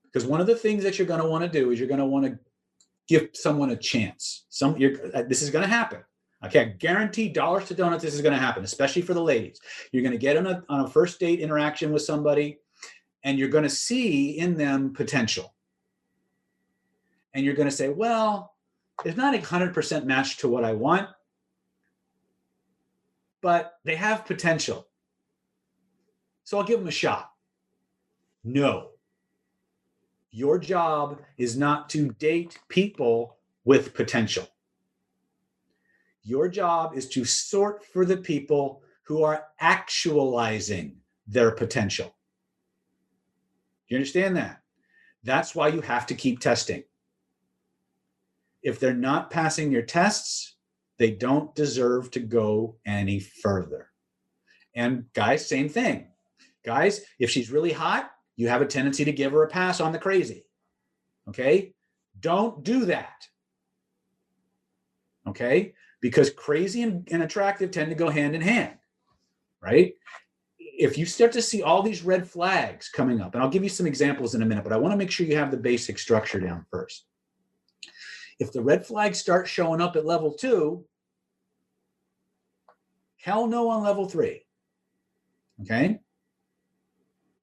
Because 0.04 0.28
one 0.28 0.42
of 0.42 0.48
the 0.48 0.56
things 0.56 0.84
that 0.84 0.98
you're 0.98 1.08
going 1.08 1.22
to 1.22 1.28
want 1.28 1.44
to 1.44 1.50
do 1.50 1.72
is 1.72 1.80
you're 1.80 1.88
going 1.88 2.00
to 2.00 2.06
want 2.06 2.26
to 2.26 2.38
give 3.08 3.30
someone 3.34 3.72
a 3.72 3.76
chance. 3.76 4.46
Some 4.50 4.76
uh, 4.76 5.24
this 5.28 5.42
is 5.42 5.50
going 5.50 5.64
to 5.64 5.70
happen. 5.70 6.04
Okay, 6.44 6.62
I 6.62 6.64
guarantee 6.66 7.30
dollars 7.30 7.66
to 7.66 7.76
donuts 7.76 8.04
this 8.04 8.16
is 8.16 8.22
going 8.22 8.34
to 8.34 8.40
happen, 8.40 8.64
especially 8.64 9.04
for 9.04 9.14
the 9.14 9.22
ladies. 9.22 9.60
You're 9.92 10.02
going 10.02 10.12
to 10.12 10.18
get 10.18 10.38
on 10.38 10.48
a, 10.48 10.64
on 10.70 10.82
a 10.82 10.90
first 10.90 11.20
date 11.20 11.40
interaction 11.40 11.92
with 11.92 12.02
somebody 12.02 12.60
and 13.24 13.38
you're 13.38 13.50
going 13.50 13.64
to 13.64 13.70
see 13.70 14.38
in 14.38 14.58
them 14.58 14.94
potential. 14.94 15.54
And 17.34 17.46
you're 17.46 17.56
going 17.56 17.70
to 17.70 17.76
say, 17.76 17.90
well, 17.90 18.56
it's 19.06 19.18
not 19.18 19.36
a 19.36 19.40
100% 19.40 20.06
match 20.06 20.38
to 20.38 20.48
what 20.48 20.64
I 20.64 20.74
want, 20.74 21.08
but 23.42 23.74
they 23.86 23.96
have 23.96 24.26
potential. 24.26 24.88
So 26.52 26.58
I'll 26.58 26.66
give 26.66 26.80
them 26.80 26.90
a 26.90 26.92
shot. 26.92 27.32
No. 28.44 28.90
Your 30.32 30.60
job 30.60 31.22
is 31.38 31.56
not 31.56 31.90
to 31.92 32.12
date 32.20 32.60
people 32.68 33.38
with 33.64 33.94
potential. 33.94 34.46
Your 36.24 36.50
job 36.50 36.98
is 36.98 37.08
to 37.12 37.24
sort 37.24 37.86
for 37.86 38.04
the 38.04 38.18
people 38.18 38.84
who 39.04 39.24
are 39.24 39.46
actualizing 39.62 40.98
their 41.26 41.52
potential. 41.52 42.14
You 43.88 43.96
understand 43.96 44.36
that? 44.36 44.62
That's 45.24 45.56
why 45.56 45.70
you 45.70 45.80
have 45.80 46.06
to 46.08 46.16
keep 46.16 46.42
testing. 46.42 46.84
If 48.62 48.78
they're 48.78 48.94
not 48.94 49.32
passing 49.32 49.72
your 49.72 49.84
tests, 49.84 50.58
they 50.98 51.12
don't 51.12 51.56
deserve 51.56 52.12
to 52.12 52.20
go 52.20 52.76
any 52.86 53.22
further. 53.22 53.88
And 54.76 55.06
guys, 55.14 55.48
same 55.48 55.70
thing. 55.70 56.11
Guys, 56.66 57.02
if 57.20 57.30
she's 57.30 57.52
really 57.52 57.72
hot, 57.72 58.12
you 58.36 58.48
have 58.48 58.62
a 58.62 58.66
tendency 58.66 59.06
to 59.06 59.12
give 59.12 59.32
her 59.32 59.44
a 59.44 59.50
pass 59.50 59.80
on 59.80 59.92
the 59.92 60.00
crazy. 60.00 60.46
Okay? 61.30 61.74
Don't 62.20 62.64
do 62.64 62.86
that. 62.86 63.28
Okay? 65.28 65.74
Because 66.02 66.30
crazy 66.30 66.82
and, 66.82 67.08
and 67.12 67.24
attractive 67.24 67.72
tend 67.72 67.90
to 67.90 67.96
go 67.96 68.10
hand 68.10 68.36
in 68.36 68.42
hand, 68.42 68.78
right? 69.62 69.94
if 70.82 70.98
you 70.98 71.06
start 71.06 71.32
to 71.32 71.42
see 71.44 71.62
all 71.62 71.84
these 71.84 72.04
red 72.04 72.28
flags 72.28 72.90
coming 72.90 73.22
up, 73.22 73.36
and 73.36 73.44
I'll 73.44 73.50
give 73.50 73.64
you 73.64 73.70
some 73.70 73.86
examples 73.86 74.34
in 74.34 74.42
a 74.42 74.46
minute, 74.46 74.64
but 74.64 74.74
I 74.74 74.78
want 74.78 74.94
to 74.94 74.98
make 74.98 75.12
sure 75.12 75.28
you 75.28 75.38
have 75.38 75.52
the 75.52 75.58
basic 75.58 76.00
structure 76.00 76.40
down 76.40 76.66
first. 76.72 77.06
If 78.40 78.52
the 78.52 78.64
red 78.64 78.86
flags 78.86 79.20
start 79.20 79.48
showing 79.48 79.80
up 79.80 79.96
at 79.96 80.08
level 80.08 80.34
two, 80.34 80.86
hell 83.18 83.46
no 83.46 83.70
on 83.70 83.84
level 83.84 84.10
three. 84.10 84.44
Okay. 85.62 86.00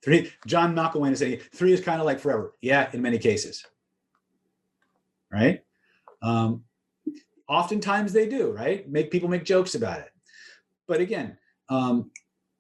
Three, 0.03 0.31
John 0.47 0.75
McElwain 0.75 1.13
is 1.13 1.19
saying 1.19 1.41
three 1.55 1.73
is 1.73 1.81
kind 1.81 2.01
of 2.01 2.07
like 2.07 2.21
forever. 2.21 2.55
Yeah, 2.61 2.89
in 2.93 3.03
many 3.03 3.19
cases. 3.19 3.67
Right. 5.33 5.63
Um, 6.23 6.65
oftentimes 7.49 8.13
they 8.13 8.29
do, 8.29 8.53
right? 8.53 8.89
Make 8.89 9.11
people 9.11 9.29
make 9.29 9.45
jokes 9.45 9.75
about 9.75 10.01
it. 10.01 10.11
But 10.87 11.01
again, 11.01 11.37
um, 11.69 12.11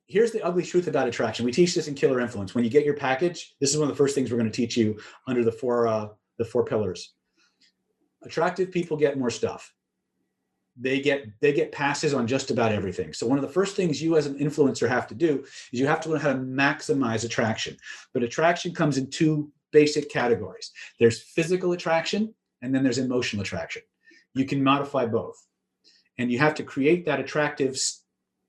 here's 0.07 0.33
the 0.33 0.42
ugly 0.42 0.64
truth 0.64 0.88
about 0.88 1.09
attraction. 1.09 1.44
We 1.44 1.53
teach 1.53 1.74
this 1.74 1.88
in 1.88 1.94
Killer 1.94 2.20
Influence. 2.20 2.55
When 2.55 2.64
you 2.64 2.70
get 2.70 2.85
your 2.85 2.94
package, 2.94 3.55
this 3.61 3.70
is 3.70 3.79
one 3.79 3.88
of 3.88 3.94
the 3.94 4.03
first 4.03 4.14
things 4.14 4.31
we're 4.31 4.38
going 4.38 4.51
to 4.51 4.57
teach 4.57 4.77
you 4.77 4.98
under 5.27 5.44
the 5.44 5.53
four 5.53 5.87
uh, 5.87 6.09
the 6.38 6.44
four 6.44 6.64
pillars. 6.64 7.14
Attractive 8.22 8.72
people 8.72 8.96
get 8.96 9.18
more 9.18 9.31
stuff. 9.31 9.72
They 10.81 11.01
get 11.01 11.27
they 11.41 11.53
get 11.53 11.73
passes 11.73 12.14
on 12.14 12.27
just 12.27 12.51
about 12.51 12.73
everything. 12.73 13.12
So 13.12 13.27
one 13.27 13.38
of 13.38 13.43
the 13.43 13.53
first 13.53 13.75
things 13.75 14.01
you 14.01 14.17
as 14.17 14.27
an 14.27 14.38
influencer 14.38 14.88
have 14.88 15.07
to 15.09 15.14
do 15.14 15.45
is 15.73 15.81
you 15.81 15.87
have 15.87 16.01
to 16.03 16.09
learn 16.09 16.21
how 16.21 16.33
to 16.33 16.38
maximize 16.38 17.25
attraction. 17.25 17.77
But 18.14 18.23
attraction 18.23 18.73
comes 18.73 18.97
in 18.97 19.11
two 19.11 19.51
basic 19.73 20.11
categories 20.11 20.73
there's 20.99 21.23
physical 21.23 21.73
attraction 21.73 22.35
and 22.62 22.75
then 22.75 22.83
there's 22.83 22.99
emotional 22.99 23.43
attraction 23.43 23.83
you 24.35 24.45
can 24.45 24.62
modify 24.62 25.07
both 25.07 25.37
and 26.19 26.31
you 26.31 26.38
have 26.38 26.55
to 26.55 26.62
create 26.62 27.05
that 27.07 27.21
attractive 27.21 27.79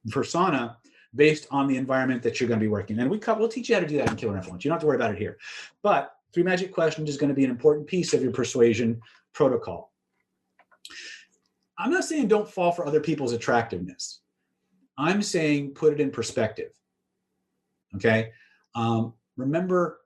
persona 0.10 0.78
based 1.16 1.48
on 1.52 1.68
the 1.68 1.78
environment 1.78 2.22
that 2.24 2.40
you're 2.40 2.48
going 2.48 2.60
to 2.60 2.64
be 2.64 2.70
working 2.70 2.96
in. 2.96 3.02
And 3.02 3.12
we 3.12 3.18
we'll 3.18 3.48
teach 3.48 3.70
you 3.70 3.76
how 3.76 3.82
to 3.82 3.88
do 3.88 3.98
that 3.98 4.10
in 4.10 4.16
Killer 4.16 4.38
Influence. 4.38 4.64
You 4.64 4.70
don't 4.70 4.76
have 4.76 4.82
to 4.82 4.88
worry 4.88 4.96
about 4.96 5.12
it 5.12 5.18
here. 5.18 5.38
But 5.82 6.14
three 6.34 6.44
magic 6.44 6.72
questions 6.72 7.10
is 7.10 7.18
going 7.18 7.30
to 7.30 7.36
be 7.36 7.44
an 7.44 7.52
important 7.52 7.88
piece 7.88 8.14
of 8.14 8.22
your 8.22 8.32
persuasion 8.32 9.02
protocol. 9.34 9.92
I'm 11.80 11.90
not 11.90 12.04
saying 12.04 12.28
don't 12.28 12.50
fall 12.50 12.72
for 12.72 12.86
other 12.86 13.00
people's 13.00 13.34
attractiveness. 13.34 14.20
I'm 14.98 15.22
saying 15.22 15.72
put 15.72 15.94
it 15.94 16.02
in 16.02 16.12
perspective. 16.12 16.72
Okay. 17.96 18.32
Um, 18.76 19.14
remember 19.38 20.02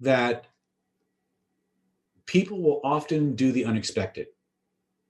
that 0.00 0.46
people 2.26 2.60
will 2.60 2.80
often 2.84 3.34
do 3.34 3.52
the 3.52 3.64
unexpected, 3.64 4.26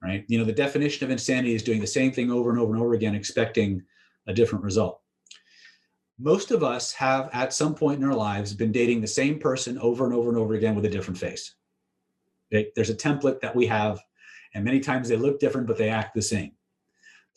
right? 0.02 0.24
You 0.28 0.38
know, 0.38 0.44
the 0.44 0.52
definition 0.52 1.04
of 1.04 1.10
insanity 1.10 1.54
is 1.54 1.62
doing 1.62 1.80
the 1.80 1.86
same 1.86 2.12
thing 2.12 2.30
over 2.30 2.50
and 2.50 2.60
over 2.60 2.72
and 2.72 2.80
over 2.80 2.94
again, 2.94 3.14
expecting 3.14 3.82
a 4.28 4.32
different 4.32 4.62
result 4.64 5.02
most 6.22 6.52
of 6.52 6.62
us 6.62 6.92
have 6.92 7.28
at 7.32 7.52
some 7.52 7.74
point 7.74 7.98
in 7.98 8.08
our 8.08 8.14
lives 8.14 8.54
been 8.54 8.70
dating 8.70 9.00
the 9.00 9.06
same 9.06 9.38
person 9.38 9.76
over 9.78 10.04
and 10.04 10.14
over 10.14 10.28
and 10.28 10.38
over 10.38 10.54
again 10.54 10.74
with 10.74 10.84
a 10.84 10.88
different 10.88 11.18
face. 11.18 11.56
Okay? 12.52 12.70
There's 12.76 12.90
a 12.90 12.94
template 12.94 13.40
that 13.40 13.56
we 13.56 13.66
have, 13.66 14.00
and 14.54 14.64
many 14.64 14.80
times 14.80 15.08
they 15.08 15.16
look 15.16 15.40
different, 15.40 15.66
but 15.66 15.76
they 15.76 15.88
act 15.88 16.14
the 16.14 16.22
same. 16.22 16.52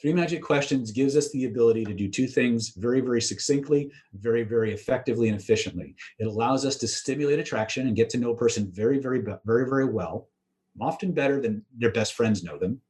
Three 0.02 0.14
Magic 0.14 0.44
Questions 0.44 0.92
gives 0.92 1.16
us 1.16 1.32
the 1.32 1.46
ability 1.46 1.86
to 1.86 1.94
do 1.94 2.10
two 2.10 2.28
things 2.28 2.74
very, 2.76 3.00
very 3.00 3.22
succinctly, 3.22 3.92
very, 4.14 4.44
very 4.44 4.74
effectively 4.74 5.30
and 5.30 5.40
efficiently. 5.40 5.96
It 6.20 6.28
allows 6.28 6.66
us 6.66 6.76
to 6.78 6.88
stimulate 6.88 7.40
attraction 7.40 7.88
and 7.88 7.96
get 7.96 8.10
to 8.12 8.18
know 8.18 8.32
a 8.32 8.38
person 8.38 8.70
very, 8.72 9.00
very, 9.00 9.24
very, 9.46 9.70
very 9.70 9.86
well, 9.86 10.28
often 10.82 11.14
better 11.14 11.40
than 11.40 11.64
their 11.78 11.92
best 11.92 12.14
friends 12.14 12.44
know 12.44 12.58
them, 12.58 12.82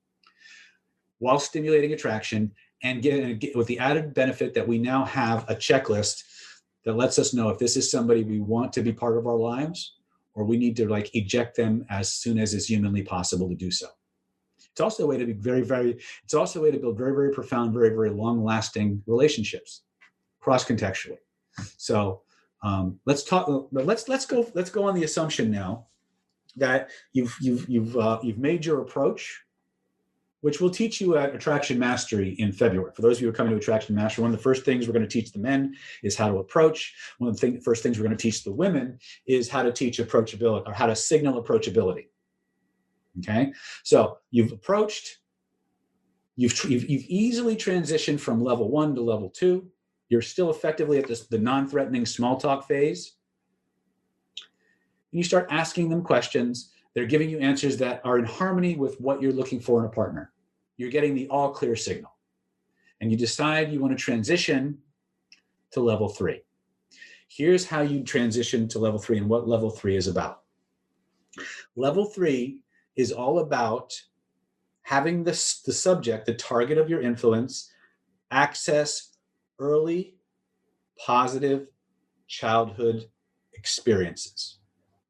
while 1.19 1.38
stimulating 1.38 1.93
attraction 1.93 2.51
and 2.81 3.03
get, 3.03 3.55
with 3.55 3.67
the 3.67 3.79
added 3.79 4.13
benefit 4.15 4.55
that 4.55 4.67
we 4.67 4.79
now 4.79 5.05
have 5.05 5.47
a 5.49 5.55
checklist 5.55 6.23
that 6.85 6.97
lets 6.97 7.19
us 7.19 7.33
know 7.33 7.49
if 7.49 7.59
this 7.59 7.77
is 7.77 7.89
somebody 7.89 8.23
we 8.23 8.39
want 8.39 8.73
to 8.73 8.81
be 8.81 8.91
part 8.91 9.17
of 9.17 9.27
our 9.27 9.38
lives 9.38 9.95
or 10.33 10.43
we 10.43 10.57
need 10.57 10.75
to 10.75 10.88
like 10.88 11.13
eject 11.15 11.55
them 11.55 11.85
as 11.89 12.13
soon 12.13 12.38
as 12.38 12.53
is 12.53 12.67
humanly 12.67 13.01
possible 13.03 13.47
to 13.47 13.55
do 13.55 13.71
so 13.71 13.88
it's 14.75 14.81
also 14.81 15.03
a 15.03 15.07
way 15.07 15.15
to 15.17 15.25
be 15.25 15.31
very 15.31 15.61
very 15.61 15.97
it's 16.25 16.33
also 16.33 16.59
a 16.59 16.63
way 16.63 16.69
to 16.69 16.77
build 16.77 16.97
very 16.97 17.13
very 17.13 17.31
profound 17.31 17.73
very 17.73 17.89
very 17.89 18.09
long 18.09 18.43
lasting 18.43 19.01
relationships 19.07 19.83
cross 20.41 20.65
contextually 20.65 21.17
so 21.77 22.21
um, 22.61 22.99
let's 23.05 23.23
talk 23.23 23.47
let's 23.71 24.09
let's 24.09 24.25
go 24.25 24.45
let's 24.53 24.69
go 24.69 24.83
on 24.83 24.93
the 24.93 25.05
assumption 25.05 25.49
now 25.49 25.85
that 26.57 26.89
you've 27.13 27.33
you've 27.39 27.69
you've 27.69 27.95
uh, 27.95 28.19
you've 28.21 28.38
made 28.38 28.65
your 28.65 28.81
approach 28.81 29.45
which 30.41 30.61
we'll 30.61 30.69
teach 30.69 31.01
you 31.01 31.17
at 31.17 31.33
Attraction 31.33 31.79
Mastery 31.79 32.35
in 32.38 32.51
February. 32.51 32.91
For 32.93 33.01
those 33.01 33.17
of 33.17 33.21
you 33.23 33.27
who 33.27 33.33
are 33.33 33.35
coming 33.35 33.53
to 33.53 33.57
Attraction 33.57 33.95
Mastery, 33.95 34.21
one 34.21 34.31
of 34.31 34.38
the 34.38 34.43
first 34.43 34.63
things 34.63 34.85
we're 34.85 34.93
going 34.93 35.01
to 35.01 35.09
teach 35.09 35.31
the 35.31 35.39
men 35.39 35.75
is 36.03 36.15
how 36.15 36.27
to 36.27 36.38
approach. 36.38 36.93
One 37.17 37.29
of 37.29 37.35
the 37.35 37.41
thing, 37.41 37.59
first 37.61 37.81
things 37.81 37.97
we're 37.97 38.05
going 38.05 38.15
to 38.15 38.21
teach 38.21 38.43
the 38.43 38.53
women 38.53 38.99
is 39.25 39.49
how 39.49 39.63
to 39.63 39.71
teach 39.71 39.97
approachability 39.97 40.67
or 40.67 40.71
how 40.71 40.85
to 40.85 40.95
signal 40.95 41.41
approachability. 41.41 42.09
Okay, 43.19 43.54
so 43.84 44.17
you've 44.32 44.51
approached, 44.51 45.19
you've, 46.36 46.63
you've, 46.65 46.89
you've 46.89 47.06
easily 47.08 47.56
transitioned 47.56 48.19
from 48.19 48.43
level 48.43 48.69
one 48.69 48.93
to 48.95 49.01
level 49.01 49.30
two. 49.30 49.67
You're 50.10 50.21
still 50.21 50.49
effectively 50.49 50.99
at 50.99 51.08
this, 51.08 51.28
the 51.28 51.38
non 51.38 51.67
threatening 51.67 52.06
small 52.06 52.38
talk 52.38 52.67
phase. 52.67 53.13
And 55.12 55.17
you 55.19 55.23
start 55.23 55.47
asking 55.49 55.89
them 55.89 56.01
questions. 56.01 56.71
They're 56.93 57.06
giving 57.06 57.30
you 57.30 57.39
answers 57.39 57.78
that 57.78 58.01
are 58.06 58.19
in 58.19 58.25
harmony 58.25 58.75
with 58.75 58.99
what 58.99 59.21
you're 59.21 59.34
looking 59.34 59.60
for 59.60 59.80
in 59.80 59.86
a 59.86 59.89
partner 59.89 60.32
you're 60.78 60.89
getting 60.89 61.15
the 61.15 61.28
all 61.30 61.51
clear 61.51 61.75
signal. 61.75 62.12
And 63.01 63.12
you 63.12 63.17
decide 63.17 63.71
you 63.71 63.80
want 63.80 63.97
to 63.97 64.04
transition 64.04 64.78
to 65.71 65.80
level 65.80 66.10
three. 66.10 66.41
Here's 67.28 67.65
how 67.65 67.82
you 67.82 68.04
transition 68.04 68.67
to 68.69 68.80
level 68.80 68.99
three 68.99 69.17
and 69.17 69.28
what 69.28 69.47
level 69.47 69.69
three 69.69 69.95
is 69.95 70.08
about. 70.08 70.41
Level 71.75 72.06
three 72.06 72.62
is 72.95 73.12
all 73.12 73.39
about 73.39 73.93
having 74.84 75.23
the, 75.23 75.31
the 75.65 75.73
subject, 75.73 76.25
the 76.25 76.34
target 76.34 76.77
of 76.77 76.89
your 76.89 77.01
influence, 77.01 77.71
access 78.31 79.12
early 79.60 80.15
positive 80.97 81.67
childhood 82.27 83.05
experiences. 83.53 84.60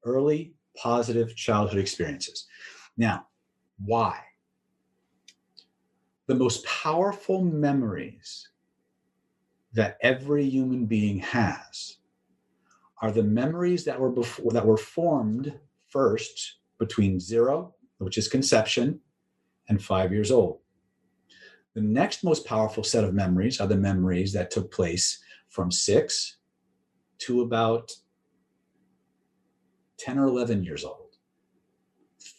Early 0.04 0.54
positive 0.78 1.36
childhood 1.36 1.80
experiences. 1.80 2.48
Now, 2.98 3.28
why? 3.84 4.20
the 6.28 6.36
most 6.36 6.66
powerful 6.66 7.44
memories 7.44 8.50
that 9.74 9.98
every 10.02 10.44
human 10.44 10.86
being 10.86 11.20
has 11.20 11.98
are 13.02 13.12
the 13.12 13.24
memories 13.24 13.84
that 13.84 14.00
were 14.00 14.10
before 14.10 14.52
that 14.52 14.66
were 14.66 14.78
formed 14.78 15.54
first 15.90 16.58
between 16.80 17.20
zero 17.20 17.75
which 17.98 18.18
is 18.18 18.28
conception 18.28 19.00
and 19.70 19.84
five 19.84 20.12
years 20.12 20.32
old. 20.32 20.60
The 21.74 21.82
next 21.82 22.24
most 22.24 22.46
powerful 22.46 22.84
set 22.84 23.04
of 23.04 23.14
memories 23.14 23.60
are 23.60 23.68
the 23.68 23.76
memories 23.76 24.32
that 24.34 24.52
took 24.52 24.72
place 24.72 25.22
from 25.50 25.72
six 25.72 26.38
to 27.20 27.42
about 27.42 27.92
10 29.98 30.18
or 30.20 30.26
11 30.26 30.64
years 30.64 30.84
old. 30.84 31.16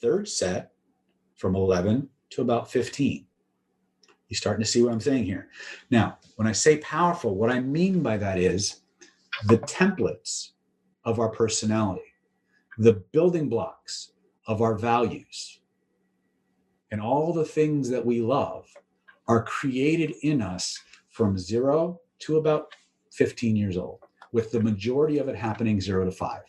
Third 0.01 0.29
set 0.29 0.73
from 1.37 1.55
11 1.55 2.09
to 2.31 2.43
about 2.43 2.71
15 2.71 3.27
you're 4.29 4.37
starting 4.37 4.63
to 4.63 4.71
see 4.71 4.83
what 4.83 4.93
I'm 4.93 5.01
saying 5.01 5.25
here. 5.25 5.49
Now, 5.91 6.19
when 6.37 6.49
I 6.49 6.53
say 6.53 6.79
powerful, 6.79 7.37
what 7.37 7.51
I 7.51 7.61
mean 7.61 8.03
by 8.03 8.17
that 8.17 8.39
is 8.39 8.81
the 9.47 9.59
templates 9.59 10.51
of 11.05 11.21
our 11.21 11.29
personality, 11.29 12.03
the 12.79 13.05
building 13.13 13.49
blocks 13.49 14.13
of 14.47 14.63
our 14.63 14.77
values, 14.77 15.61
and 16.91 17.01
all 17.01 17.33
the 17.33 17.45
things 17.45 17.89
that 17.89 18.05
we 18.05 18.21
love 18.21 18.69
are 19.29 19.43
created 19.43 20.15
in 20.23 20.41
us 20.41 20.81
from 21.09 21.39
zero 21.39 22.01
to 22.21 22.37
about 22.37 22.75
15 23.13 23.57
years 23.57 23.77
old, 23.77 24.01
with 24.33 24.53
the 24.53 24.61
majority 24.61 25.19
of 25.19 25.29
it 25.29 25.37
happening 25.37 25.81
zero 25.81 26.05
to 26.05 26.13
five. 26.13 26.43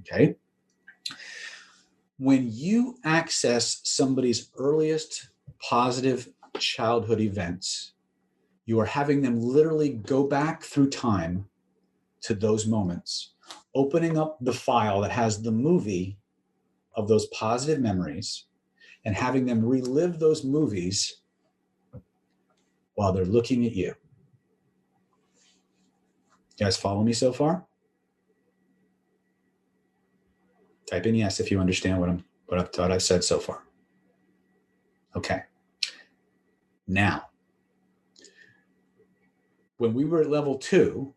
Okay. 0.00 0.36
When 2.18 2.48
you 2.50 2.98
access 3.04 3.80
somebody's 3.84 4.50
earliest 4.56 5.28
positive 5.60 6.28
childhood 6.58 7.20
events, 7.20 7.92
you 8.64 8.78
are 8.80 8.86
having 8.86 9.22
them 9.22 9.40
literally 9.40 9.90
go 9.90 10.26
back 10.26 10.62
through 10.62 10.90
time 10.90 11.46
to 12.22 12.34
those 12.34 12.66
moments, 12.66 13.34
opening 13.74 14.16
up 14.16 14.38
the 14.40 14.52
file 14.52 15.00
that 15.00 15.12
has 15.12 15.42
the 15.42 15.52
movie 15.52 16.18
of 16.96 17.08
those 17.08 17.26
positive 17.26 17.80
memories 17.80 18.44
and 19.04 19.14
having 19.14 19.46
them 19.46 19.64
relive 19.64 20.18
those 20.18 20.44
movies 20.44 21.22
while 22.94 23.12
they're 23.12 23.24
looking 23.24 23.66
at 23.66 23.72
you. 23.72 23.94
You 26.58 26.64
guys 26.64 26.76
follow 26.76 27.02
me 27.02 27.12
so 27.12 27.32
far? 27.32 27.64
Type 30.90 31.06
in 31.06 31.14
yes 31.14 31.40
if 31.40 31.50
you 31.50 31.60
understand 31.60 32.00
what 32.00 32.08
I'm 32.08 32.24
what 32.46 32.60
I've 32.60 32.72
thought 32.72 32.92
I've 32.92 33.02
said 33.02 33.24
so 33.24 33.38
far. 33.38 33.64
Okay 35.16 35.42
now. 36.86 37.26
When 39.78 39.92
we 39.92 40.04
were 40.04 40.22
at 40.22 40.30
level 40.30 40.56
two 40.56 41.12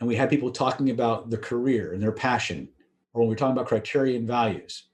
and 0.00 0.08
we 0.08 0.16
had 0.16 0.30
people 0.30 0.50
talking 0.50 0.90
about 0.90 1.30
the 1.30 1.38
career 1.38 1.92
and 1.92 2.02
their 2.02 2.12
passion, 2.12 2.68
or 3.12 3.20
when 3.20 3.28
we 3.28 3.34
are 3.34 3.38
talking 3.38 3.52
about 3.52 3.66
criteria 3.66 4.16
and 4.16 4.26
values, 4.26 4.88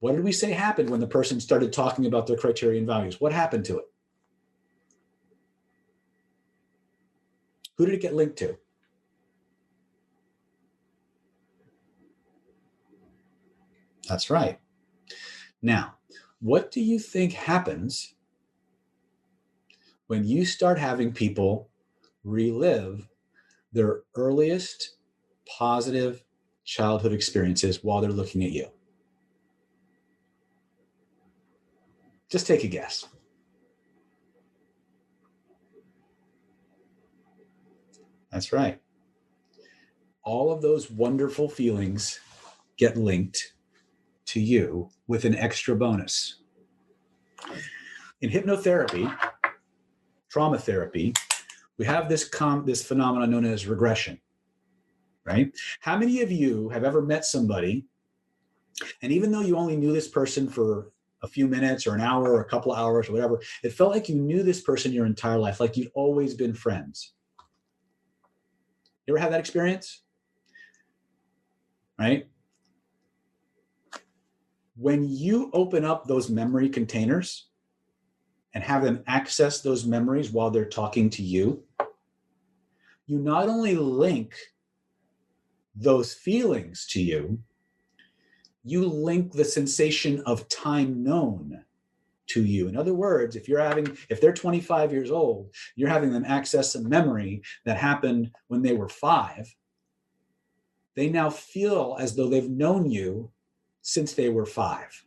what 0.00 0.12
did 0.12 0.24
we 0.24 0.32
say 0.32 0.52
happened 0.52 0.90
when 0.90 1.00
the 1.00 1.06
person 1.06 1.40
started 1.40 1.72
talking 1.72 2.06
about 2.06 2.26
their 2.26 2.36
criterion 2.36 2.86
values? 2.86 3.20
What 3.20 3.32
happened 3.32 3.64
to 3.66 3.78
it? 3.78 3.84
Who 7.76 7.86
did 7.86 7.94
it 7.94 8.02
get 8.02 8.14
linked 8.14 8.36
to? 8.38 8.58
That's 14.08 14.28
right. 14.28 14.58
Now, 15.62 15.94
what 16.40 16.70
do 16.70 16.80
you 16.80 16.98
think 16.98 17.32
happens 17.32 18.14
when 20.08 20.24
you 20.24 20.44
start 20.44 20.78
having 20.78 21.12
people 21.12 21.70
relive 22.24 23.08
their 23.72 24.02
earliest 24.16 24.96
positive 25.46 26.24
childhood 26.64 27.12
experiences 27.12 27.82
while 27.82 28.00
they're 28.00 28.10
looking 28.10 28.44
at 28.44 28.50
you. 28.50 28.68
Just 32.30 32.46
take 32.46 32.64
a 32.64 32.68
guess. 32.68 33.06
That's 38.30 38.52
right. 38.52 38.80
All 40.22 40.52
of 40.52 40.62
those 40.62 40.90
wonderful 40.90 41.48
feelings 41.48 42.20
get 42.76 42.96
linked 42.96 43.54
to 44.26 44.40
you 44.40 44.88
with 45.08 45.24
an 45.24 45.34
extra 45.34 45.74
bonus. 45.74 46.36
In 48.20 48.30
hypnotherapy, 48.30 49.12
trauma 50.28 50.58
therapy, 50.58 51.12
we 51.78 51.84
have 51.86 52.08
this 52.08 52.28
com- 52.28 52.64
this 52.64 52.86
phenomenon 52.86 53.30
known 53.30 53.44
as 53.44 53.66
regression. 53.66 54.20
Right? 55.24 55.52
How 55.80 55.98
many 55.98 56.22
of 56.22 56.30
you 56.30 56.68
have 56.68 56.84
ever 56.84 57.02
met 57.02 57.24
somebody 57.24 57.86
and 59.02 59.12
even 59.12 59.30
though 59.30 59.40
you 59.40 59.56
only 59.56 59.76
knew 59.76 59.92
this 59.92 60.08
person 60.08 60.48
for 60.48 60.92
a 61.22 61.28
few 61.28 61.46
minutes 61.46 61.86
or 61.86 61.94
an 61.94 62.00
hour 62.00 62.32
or 62.32 62.40
a 62.40 62.48
couple 62.48 62.72
hours 62.72 63.08
or 63.08 63.12
whatever, 63.12 63.40
it 63.62 63.72
felt 63.72 63.92
like 63.92 64.08
you 64.08 64.16
knew 64.16 64.42
this 64.42 64.60
person 64.60 64.92
your 64.92 65.06
entire 65.06 65.38
life, 65.38 65.60
like 65.60 65.76
you'd 65.76 65.90
always 65.94 66.34
been 66.34 66.54
friends. 66.54 67.12
You 69.06 69.14
ever 69.14 69.20
have 69.20 69.32
that 69.32 69.40
experience? 69.40 70.02
Right? 71.98 72.28
When 74.76 75.04
you 75.08 75.50
open 75.52 75.84
up 75.84 76.06
those 76.06 76.30
memory 76.30 76.68
containers 76.68 77.48
and 78.54 78.64
have 78.64 78.82
them 78.82 79.02
access 79.06 79.60
those 79.60 79.84
memories 79.84 80.30
while 80.30 80.50
they're 80.50 80.64
talking 80.64 81.10
to 81.10 81.22
you, 81.22 81.62
you 83.06 83.18
not 83.18 83.48
only 83.48 83.74
link 83.74 84.34
those 85.74 86.14
feelings 86.14 86.86
to 86.86 87.02
you, 87.02 87.38
you 88.64 88.86
link 88.86 89.32
the 89.32 89.44
sensation 89.44 90.22
of 90.26 90.48
time 90.48 91.02
known 91.02 91.64
to 92.28 92.44
you. 92.44 92.68
In 92.68 92.76
other 92.76 92.94
words, 92.94 93.34
if 93.34 93.48
you're 93.48 93.60
having, 93.60 93.96
if 94.08 94.20
they're 94.20 94.32
25 94.32 94.92
years 94.92 95.10
old, 95.10 95.52
you're 95.74 95.88
having 95.88 96.12
them 96.12 96.24
access 96.24 96.74
a 96.74 96.82
memory 96.82 97.42
that 97.64 97.76
happened 97.76 98.30
when 98.48 98.62
they 98.62 98.74
were 98.74 98.88
five, 98.88 99.52
they 100.94 101.08
now 101.08 101.30
feel 101.30 101.96
as 101.98 102.14
though 102.14 102.28
they've 102.28 102.50
known 102.50 102.90
you 102.90 103.30
since 103.82 104.12
they 104.12 104.28
were 104.28 104.46
five. 104.46 105.04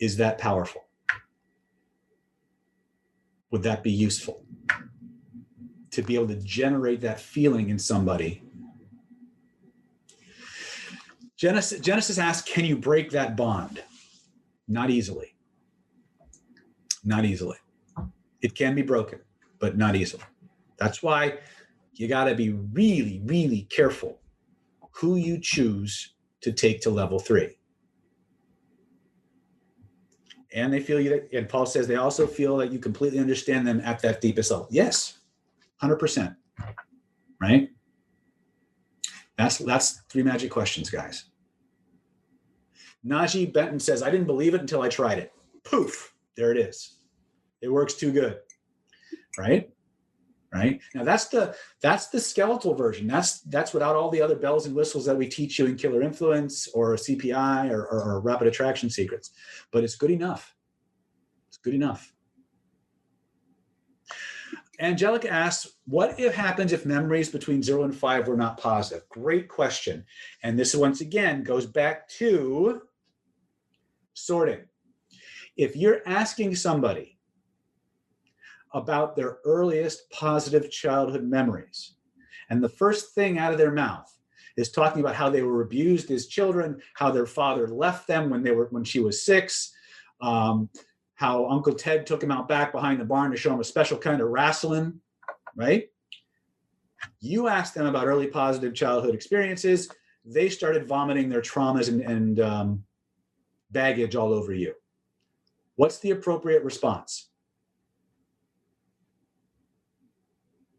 Is 0.00 0.16
that 0.16 0.38
powerful? 0.38 0.84
Would 3.50 3.62
that 3.64 3.82
be 3.82 3.90
useful? 3.90 4.44
To 5.92 6.02
be 6.02 6.14
able 6.14 6.28
to 6.28 6.36
generate 6.36 7.00
that 7.00 7.20
feeling 7.20 7.70
in 7.70 7.78
somebody 7.78 8.47
Genesis, 11.38 11.78
Genesis 11.80 12.18
asks, 12.18 12.50
can 12.50 12.64
you 12.64 12.76
break 12.76 13.10
that 13.10 13.36
bond? 13.36 13.82
Not 14.66 14.90
easily. 14.90 15.36
Not 17.04 17.24
easily. 17.24 17.56
It 18.42 18.56
can 18.56 18.74
be 18.74 18.82
broken, 18.82 19.20
but 19.60 19.76
not 19.78 19.94
easily. 19.94 20.24
That's 20.78 21.00
why 21.00 21.38
you 21.94 22.08
got 22.08 22.24
to 22.24 22.34
be 22.34 22.50
really, 22.50 23.22
really 23.24 23.62
careful 23.70 24.20
who 24.90 25.14
you 25.14 25.38
choose 25.40 26.14
to 26.40 26.52
take 26.52 26.80
to 26.82 26.90
level 26.90 27.20
three. 27.20 27.56
And 30.52 30.72
they 30.72 30.80
feel 30.80 30.98
you, 30.98 31.28
and 31.32 31.48
Paul 31.48 31.66
says 31.66 31.86
they 31.86 31.96
also 31.96 32.26
feel 32.26 32.56
that 32.56 32.72
you 32.72 32.80
completely 32.80 33.20
understand 33.20 33.66
them 33.66 33.80
at 33.84 34.00
that 34.00 34.20
deepest 34.20 34.50
level. 34.50 34.66
Yes, 34.70 35.18
100%. 35.82 36.34
Right? 37.40 37.68
That's 39.38 39.58
that's 39.58 40.02
three 40.10 40.24
magic 40.24 40.50
questions, 40.50 40.90
guys. 40.90 41.24
Najee 43.06 43.52
Benton 43.52 43.78
says, 43.78 44.02
I 44.02 44.10
didn't 44.10 44.26
believe 44.26 44.54
it 44.54 44.60
until 44.60 44.82
I 44.82 44.88
tried 44.88 45.18
it. 45.18 45.32
Poof, 45.64 46.12
there 46.36 46.50
it 46.50 46.58
is. 46.58 46.98
It 47.62 47.72
works 47.72 47.94
too 47.94 48.12
good. 48.12 48.38
Right? 49.38 49.70
Right? 50.52 50.80
Now 50.94 51.04
that's 51.04 51.28
the 51.28 51.54
that's 51.82 52.08
the 52.08 52.18
skeletal 52.18 52.74
version. 52.74 53.06
That's 53.06 53.40
that's 53.42 53.72
without 53.72 53.94
all 53.94 54.10
the 54.10 54.22
other 54.22 54.34
bells 54.34 54.66
and 54.66 54.74
whistles 54.74 55.04
that 55.04 55.16
we 55.16 55.28
teach 55.28 55.58
you 55.58 55.66
in 55.66 55.76
killer 55.76 56.02
influence 56.02 56.68
or 56.68 56.96
CPI 56.96 57.70
or, 57.70 57.84
or, 57.84 58.12
or 58.12 58.20
rapid 58.20 58.48
attraction 58.48 58.90
secrets. 58.90 59.30
But 59.70 59.84
it's 59.84 59.94
good 59.94 60.10
enough. 60.10 60.54
It's 61.48 61.58
good 61.58 61.74
enough. 61.74 62.12
Angelica 64.80 65.28
asks, 65.28 65.72
what 65.86 66.18
if 66.20 66.34
happens 66.34 66.72
if 66.72 66.86
memories 66.86 67.28
between 67.28 67.62
zero 67.62 67.82
and 67.82 67.94
five 67.94 68.28
were 68.28 68.36
not 68.36 68.60
positive? 68.60 69.08
Great 69.08 69.48
question. 69.48 70.04
And 70.42 70.58
this 70.58 70.74
once 70.74 71.00
again 71.00 71.42
goes 71.42 71.66
back 71.66 72.08
to 72.10 72.82
sorting. 74.14 74.60
If 75.56 75.74
you're 75.74 76.02
asking 76.06 76.54
somebody 76.54 77.18
about 78.72 79.16
their 79.16 79.38
earliest 79.44 80.08
positive 80.10 80.70
childhood 80.70 81.24
memories, 81.24 81.94
and 82.50 82.62
the 82.62 82.68
first 82.68 83.14
thing 83.14 83.38
out 83.38 83.52
of 83.52 83.58
their 83.58 83.72
mouth 83.72 84.14
is 84.56 84.70
talking 84.70 85.00
about 85.00 85.14
how 85.14 85.28
they 85.28 85.42
were 85.42 85.62
abused 85.62 86.10
as 86.10 86.26
children, 86.26 86.80
how 86.94 87.10
their 87.10 87.26
father 87.26 87.68
left 87.68 88.06
them 88.06 88.30
when 88.30 88.42
they 88.42 88.52
were 88.52 88.68
when 88.70 88.84
she 88.84 89.00
was 89.00 89.24
six, 89.24 89.72
um, 90.20 90.68
how 91.18 91.48
Uncle 91.48 91.74
Ted 91.74 92.06
took 92.06 92.22
him 92.22 92.30
out 92.30 92.46
back 92.46 92.70
behind 92.70 93.00
the 93.00 93.04
barn 93.04 93.32
to 93.32 93.36
show 93.36 93.52
him 93.52 93.58
a 93.58 93.64
special 93.64 93.98
kind 93.98 94.20
of 94.20 94.28
wrestling, 94.28 95.00
right? 95.56 95.88
You 97.18 97.48
asked 97.48 97.74
them 97.74 97.86
about 97.86 98.06
early 98.06 98.28
positive 98.28 98.72
childhood 98.72 99.16
experiences. 99.16 99.88
They 100.24 100.48
started 100.48 100.86
vomiting 100.86 101.28
their 101.28 101.40
traumas 101.40 101.88
and, 101.88 102.02
and 102.02 102.38
um, 102.38 102.84
baggage 103.72 104.14
all 104.14 104.32
over 104.32 104.52
you. 104.52 104.74
What's 105.74 105.98
the 105.98 106.12
appropriate 106.12 106.62
response? 106.62 107.30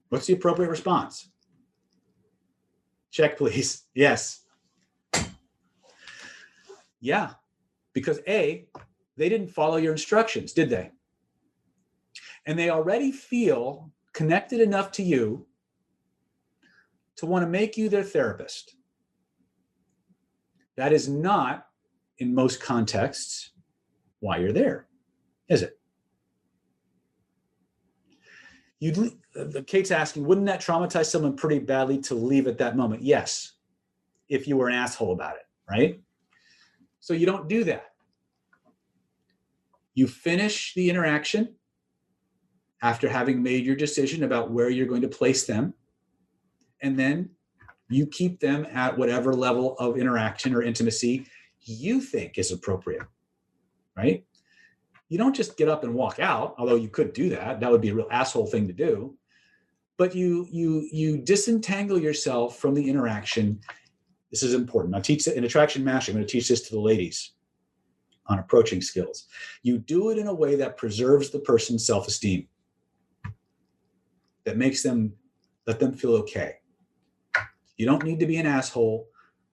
What's 0.07 0.25
the 0.25 0.33
appropriate 0.33 0.69
response? 0.69 1.29
Check, 3.11 3.37
please. 3.37 3.83
Yes. 3.93 4.45
Yeah, 7.01 7.31
because 7.93 8.19
A, 8.25 8.67
they 9.19 9.27
didn't 9.27 9.49
follow 9.49 9.75
your 9.75 9.91
instructions, 9.91 10.53
did 10.53 10.69
they? 10.69 10.91
And 12.45 12.57
they 12.57 12.69
already 12.69 13.11
feel 13.11 13.91
connected 14.13 14.61
enough 14.61 14.93
to 14.93 15.03
you 15.03 15.45
to 17.17 17.25
want 17.25 17.43
to 17.43 17.49
make 17.49 17.75
you 17.75 17.89
their 17.89 18.03
therapist. 18.03 18.75
That 20.77 20.93
is 20.93 21.09
not, 21.09 21.67
in 22.19 22.33
most 22.33 22.61
contexts, 22.61 23.51
why 24.21 24.37
you're 24.37 24.53
there, 24.53 24.87
is 25.49 25.63
it? 25.63 25.77
You'd, 28.79 29.17
uh, 29.35 29.61
Kate's 29.67 29.91
asking, 29.91 30.25
wouldn't 30.25 30.47
that 30.47 30.61
traumatize 30.61 31.07
someone 31.07 31.35
pretty 31.35 31.59
badly 31.59 31.97
to 32.03 32.15
leave 32.15 32.47
at 32.47 32.57
that 32.59 32.77
moment? 32.77 33.03
Yes, 33.03 33.55
if 34.29 34.47
you 34.47 34.55
were 34.55 34.69
an 34.69 34.75
asshole 34.75 35.11
about 35.11 35.35
it, 35.35 35.45
right? 35.69 35.99
So 37.01 37.13
you 37.13 37.25
don't 37.25 37.49
do 37.49 37.65
that. 37.65 37.88
You 39.93 40.07
finish 40.07 40.73
the 40.73 40.89
interaction 40.89 41.55
after 42.81 43.09
having 43.09 43.43
made 43.43 43.65
your 43.65 43.75
decision 43.75 44.23
about 44.23 44.51
where 44.51 44.69
you're 44.69 44.87
going 44.87 45.01
to 45.01 45.07
place 45.07 45.45
them. 45.45 45.73
And 46.81 46.97
then 46.97 47.31
you 47.89 48.05
keep 48.05 48.39
them 48.39 48.65
at 48.71 48.97
whatever 48.97 49.33
level 49.33 49.75
of 49.79 49.97
interaction 49.97 50.53
or 50.53 50.61
intimacy 50.61 51.25
you 51.61 51.99
think 51.99 52.37
is 52.37 52.51
appropriate, 52.51 53.03
right? 53.97 54.23
You 55.09 55.17
don't 55.17 55.35
just 55.35 55.57
get 55.57 55.67
up 55.67 55.83
and 55.83 55.93
walk 55.93 56.19
out, 56.19 56.55
although 56.57 56.75
you 56.75 56.87
could 56.87 57.13
do 57.13 57.29
that. 57.29 57.59
That 57.59 57.71
would 57.71 57.81
be 57.81 57.89
a 57.89 57.95
real 57.95 58.07
asshole 58.11 58.45
thing 58.45 58.67
to 58.67 58.73
do. 58.73 59.17
But 59.97 60.15
you 60.15 60.47
you 60.49 60.87
you 60.93 61.17
disentangle 61.17 61.99
yourself 61.99 62.57
from 62.57 62.73
the 62.73 62.87
interaction. 62.87 63.59
This 64.31 64.43
is 64.43 64.53
important. 64.53 64.95
I 64.95 65.01
teach 65.01 65.27
it 65.27 65.35
in 65.35 65.43
attraction 65.43 65.83
mastery. 65.83 66.13
I'm 66.13 66.19
going 66.19 66.27
to 66.27 66.31
teach 66.31 66.47
this 66.47 66.61
to 66.69 66.75
the 66.75 66.79
ladies 66.79 67.33
on 68.29 68.39
approaching 68.39 68.81
skills. 68.81 69.25
You 69.63 69.79
do 69.79 70.11
it 70.11 70.17
in 70.17 70.27
a 70.27 70.33
way 70.33 70.55
that 70.55 70.77
preserves 70.77 71.29
the 71.29 71.39
person's 71.39 71.85
self 71.85 72.07
esteem, 72.07 72.47
that 74.45 74.57
makes 74.57 74.81
them, 74.83 75.13
let 75.67 75.79
them 75.79 75.93
feel 75.93 76.13
okay. 76.15 76.55
You 77.77 77.85
don't 77.85 78.03
need 78.03 78.19
to 78.19 78.27
be 78.27 78.37
an 78.37 78.45
asshole 78.45 79.07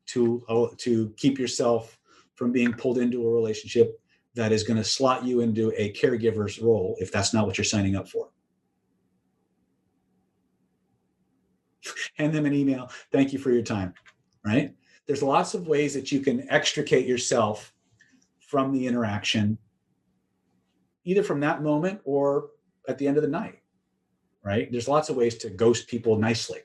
to, 0.06 0.74
to 0.78 1.12
keep 1.16 1.38
yourself 1.38 1.98
from 2.34 2.52
being 2.52 2.72
pulled 2.72 2.98
into 2.98 3.26
a 3.26 3.32
relationship 3.32 3.98
that 4.34 4.52
is 4.52 4.62
going 4.62 4.76
to 4.76 4.84
slot 4.84 5.24
you 5.24 5.40
into 5.40 5.72
a 5.76 5.92
caregiver's 5.92 6.58
role 6.58 6.96
if 7.00 7.10
that's 7.10 7.32
not 7.32 7.46
what 7.46 7.56
you're 7.56 7.64
signing 7.64 7.96
up 7.96 8.08
for. 8.08 8.28
Hand 12.18 12.34
them 12.34 12.46
an 12.46 12.52
email. 12.52 12.90
Thank 13.10 13.32
you 13.32 13.38
for 13.38 13.50
your 13.50 13.62
time. 13.62 13.94
Right? 14.44 14.74
There's 15.06 15.22
lots 15.22 15.54
of 15.54 15.66
ways 15.66 15.94
that 15.94 16.12
you 16.12 16.20
can 16.20 16.48
extricate 16.50 17.06
yourself 17.06 17.72
from 18.46 18.72
the 18.72 18.86
interaction, 18.86 19.58
either 21.04 21.22
from 21.22 21.40
that 21.40 21.62
moment 21.62 22.00
or 22.04 22.50
at 22.88 22.96
the 22.96 23.06
end 23.06 23.16
of 23.16 23.22
the 23.22 23.28
night, 23.28 23.60
right? 24.42 24.70
There's 24.70 24.88
lots 24.88 25.08
of 25.08 25.16
ways 25.16 25.36
to 25.38 25.50
ghost 25.50 25.88
people 25.88 26.16
nicely, 26.16 26.60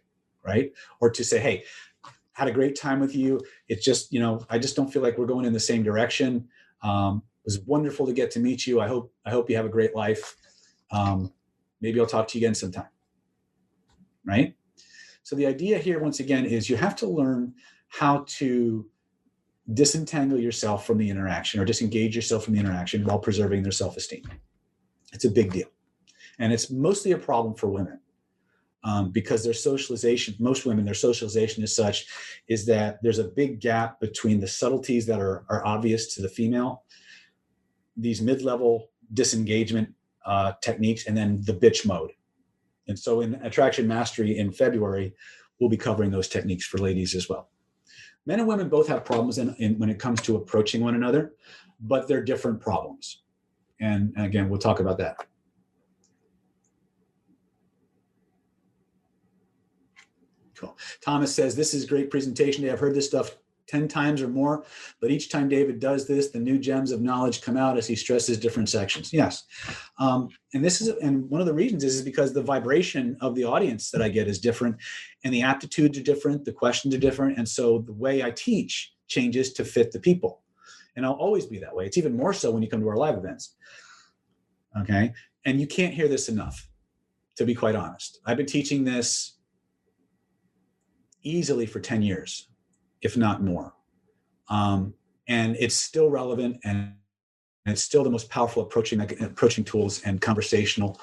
right? 0.46 0.72
Or 1.02 1.10
to 1.10 1.24
say, 1.24 1.40
hey, 1.40 1.64
had 2.34 2.48
a 2.48 2.52
great 2.52 2.80
time 2.80 3.00
with 3.00 3.16
you. 3.16 3.42
It's 3.68 3.84
just, 3.84 4.14
you 4.14 4.20
know, 4.20 4.46
I 4.50 4.58
just 4.58 4.76
don't 4.76 4.92
feel 4.92 5.02
like 5.02 5.18
we're 5.18 5.26
going 5.26 5.46
in 5.46 5.54
the 5.54 5.60
same 5.60 5.84
direction. 5.84 6.48
Um, 6.82 7.24
it 7.44 7.46
was 7.46 7.60
wonderful 7.62 8.06
to 8.06 8.14
get 8.14 8.32
to 8.32 8.40
meet 8.40 8.68
you. 8.68 8.80
I 8.80 8.88
hope 8.88 9.12
I 9.26 9.32
hope 9.32 9.50
you 9.50 9.56
have 9.56 9.66
a 9.66 9.70
great 9.70 9.96
life. 9.96 10.36
Um, 10.92 11.34
maybe 11.82 12.00
I'll 12.00 12.06
talk 12.06 12.28
to 12.30 12.38
you 12.40 12.46
again 12.46 12.56
sometime. 12.56 12.88
Right? 14.24 14.56
So 15.24 15.36
the 15.36 15.48
idea 15.48 15.80
here, 15.80 16.00
once 16.00 16.20
again, 16.20 16.46
is 16.46 16.70
you 16.70 16.78
have 16.78 16.96
to 16.98 17.08
learn 17.08 17.54
how 17.88 18.26
to 18.28 18.88
disentangle 19.74 20.39
yourself 20.39 20.86
from 20.86 20.97
the 20.97 21.09
interaction 21.09 21.59
or 21.59 21.66
disengage 21.66 22.16
yourself 22.16 22.43
from 22.45 22.53
the 22.53 22.59
interaction 22.59 23.05
while 23.05 23.20
preserving 23.20 23.64
their 23.64 23.72
self-esteem. 23.72 24.24
It's 25.14 25.26
a 25.26 25.32
big 25.32 25.51
deal. 25.51 25.68
And 26.39 26.51
it's 26.51 26.72
mostly 26.72 27.12
a 27.12 27.18
problem 27.18 27.53
for 27.55 27.68
women. 27.68 27.99
Um, 28.84 29.12
because 29.12 29.43
their 29.43 29.53
socialization, 29.53 30.34
most 30.39 30.66
women, 30.66 30.86
their 30.86 30.95
socialization 30.95 31.64
is 31.64 31.76
such, 31.76 32.07
is 32.47 32.66
that 32.66 32.97
there's 33.03 33.20
a 33.20 33.26
big 33.26 33.59
gap 33.59 33.99
between 33.99 34.39
the 34.39 34.47
subtleties 34.47 35.05
that 35.05 35.20
are, 35.20 35.45
are 35.49 35.64
obvious 35.64 36.16
to 36.16 36.22
the 36.24 36.28
female, 36.28 36.84
these 37.95 38.24
mid-level 38.24 38.89
disengagement 39.14 39.93
uh, 40.26 40.53
techniques, 40.64 41.05
and 41.05 41.16
then 41.16 41.41
the 41.43 41.53
bitch 41.53 41.86
mode. 41.86 42.09
And 42.88 42.97
so 42.97 43.22
in 43.22 43.36
Attraction 43.36 43.88
Mastery 43.88 44.39
in 44.39 44.51
February, 44.51 45.14
we'll 45.59 45.70
be 45.70 45.78
covering 45.78 46.09
those 46.09 46.28
techniques 46.28 46.66
for 46.66 46.80
ladies 46.80 47.14
as 47.14 47.30
well. 47.30 47.51
Men 48.26 48.40
and 48.40 48.48
women 48.48 48.70
both 48.70 48.88
have 48.88 49.04
problems 49.04 49.38
in, 49.40 49.56
in, 49.56 49.80
when 49.80 49.90
it 49.90 50.00
comes 50.00 50.22
to 50.22 50.36
approaching 50.36 50.82
one 50.82 50.96
another, 50.96 51.34
but 51.80 52.08
they're 52.08 52.24
different 52.24 52.60
problems. 52.60 53.24
And 53.80 54.14
again, 54.16 54.48
we'll 54.48 54.60
talk 54.60 54.80
about 54.80 55.00
that. 55.00 55.18
Cool. 60.56 60.78
Thomas 61.04 61.34
says, 61.34 61.56
This 61.56 61.74
is 61.74 61.86
great 61.86 62.12
presentation. 62.12 62.70
I've 62.70 62.80
heard 62.80 62.94
this 62.94 63.08
stuff 63.08 63.38
10 63.72 63.88
times 63.88 64.22
or 64.22 64.28
more, 64.28 64.66
but 65.00 65.12
each 65.12 65.30
time 65.30 65.48
David 65.48 65.80
does 65.80 66.08
this, 66.08 66.30
the 66.30 66.40
new 66.40 66.60
gems 66.60 66.92
of 66.92 67.02
knowledge 67.02 67.42
come 67.42 67.56
out 67.56 67.78
as 67.78 67.88
he 67.88 67.96
stresses 67.96 68.38
different 68.38 68.68
sections. 68.68 69.14
Yes. 69.14 69.46
Um, 69.98 70.30
and 70.54 70.64
this 70.64 70.82
is, 70.82 70.90
and 71.02 71.30
one 71.30 71.40
of 71.40 71.48
the 71.48 71.54
reasons 71.54 71.84
is, 71.84 71.96
is 71.96 72.02
because 72.02 72.34
the 72.34 72.44
vibration 72.44 73.18
of 73.22 73.34
the 73.36 73.46
audience 73.46 73.90
that 73.92 74.02
I 74.02 74.10
get 74.10 74.28
is 74.28 74.40
different 74.40 74.76
and 75.24 75.34
the 75.34 75.42
aptitudes 75.42 75.98
are 75.98 76.04
different, 76.04 76.44
the 76.44 76.52
questions 76.52 76.94
are 76.94 77.00
different. 77.00 77.38
And 77.38 77.48
so 77.48 77.80
the 77.80 77.94
way 77.94 78.24
I 78.24 78.32
teach 78.32 78.94
changes 79.08 79.54
to 79.54 79.64
fit 79.64 79.92
the 79.92 80.00
people. 80.00 80.42
And 80.96 81.06
I'll 81.06 81.14
always 81.14 81.46
be 81.46 81.60
that 81.60 81.74
way. 81.74 81.86
It's 81.86 81.98
even 81.98 82.18
more 82.18 82.34
so 82.34 82.52
when 82.52 82.62
you 82.62 82.70
come 82.70 82.82
to 82.82 82.90
our 82.90 82.98
live 82.98 83.18
events. 83.18 83.56
Okay. 84.82 85.14
And 85.46 85.60
you 85.60 85.68
can't 85.68 85.94
hear 85.94 86.10
this 86.10 86.28
enough, 86.28 86.68
to 87.38 87.46
be 87.46 87.56
quite 87.56 87.76
honest. 87.76 88.20
I've 88.26 88.38
been 88.38 88.46
teaching 88.46 88.84
this 88.84 89.38
easily 91.24 91.66
for 91.66 91.80
10 91.80 92.02
years, 92.02 92.50
if 93.02 93.18
not 93.18 93.41
more. 93.41 93.74
Um, 94.49 94.93
and 95.28 95.56
it's 95.60 95.76
still 95.76 96.10
relevant 96.10 96.58
and, 96.64 96.93
and, 97.66 97.74
it's 97.74 97.84
still 97.84 98.04
the 98.04 98.10
most 98.10 98.30
powerful 98.30 98.64
approaching 98.64 98.99
approaching 98.99 99.64
tools 99.64 100.02
and 100.04 100.20
conversational 100.20 100.99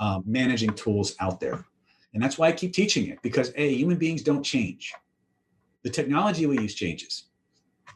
um, 0.00 0.22
managing 0.26 0.70
tools 0.70 1.14
out 1.20 1.38
there. 1.38 1.64
And 2.14 2.22
that's 2.22 2.38
why 2.38 2.48
I 2.48 2.52
keep 2.52 2.72
teaching 2.72 3.08
it 3.08 3.20
because 3.22 3.52
a 3.56 3.74
human 3.74 3.98
beings 3.98 4.22
don't 4.22 4.42
change. 4.42 4.92
The 5.84 5.90
technology 5.90 6.46
we 6.46 6.58
use 6.58 6.74
changes, 6.74 7.24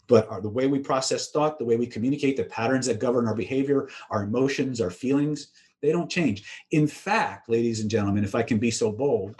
but 0.08 0.28
our, 0.28 0.40
the 0.40 0.48
way 0.48 0.66
we 0.66 0.78
process 0.78 1.30
thought, 1.30 1.58
the 1.58 1.64
way 1.64 1.76
we 1.76 1.86
communicate, 1.86 2.36
the 2.36 2.44
patterns 2.44 2.86
that 2.86 3.00
govern 3.00 3.26
our 3.26 3.34
behavior, 3.34 3.88
our 4.10 4.22
emotions, 4.22 4.80
our 4.80 4.90
feelings, 4.90 5.48
they 5.80 5.90
don't 5.90 6.10
change. 6.10 6.44
In 6.70 6.86
fact, 6.86 7.48
ladies 7.48 7.80
and 7.80 7.90
gentlemen, 7.90 8.24
if 8.24 8.34
I 8.34 8.42
can 8.42 8.58
be 8.58 8.70
so 8.70 8.92
bold, 8.92 9.34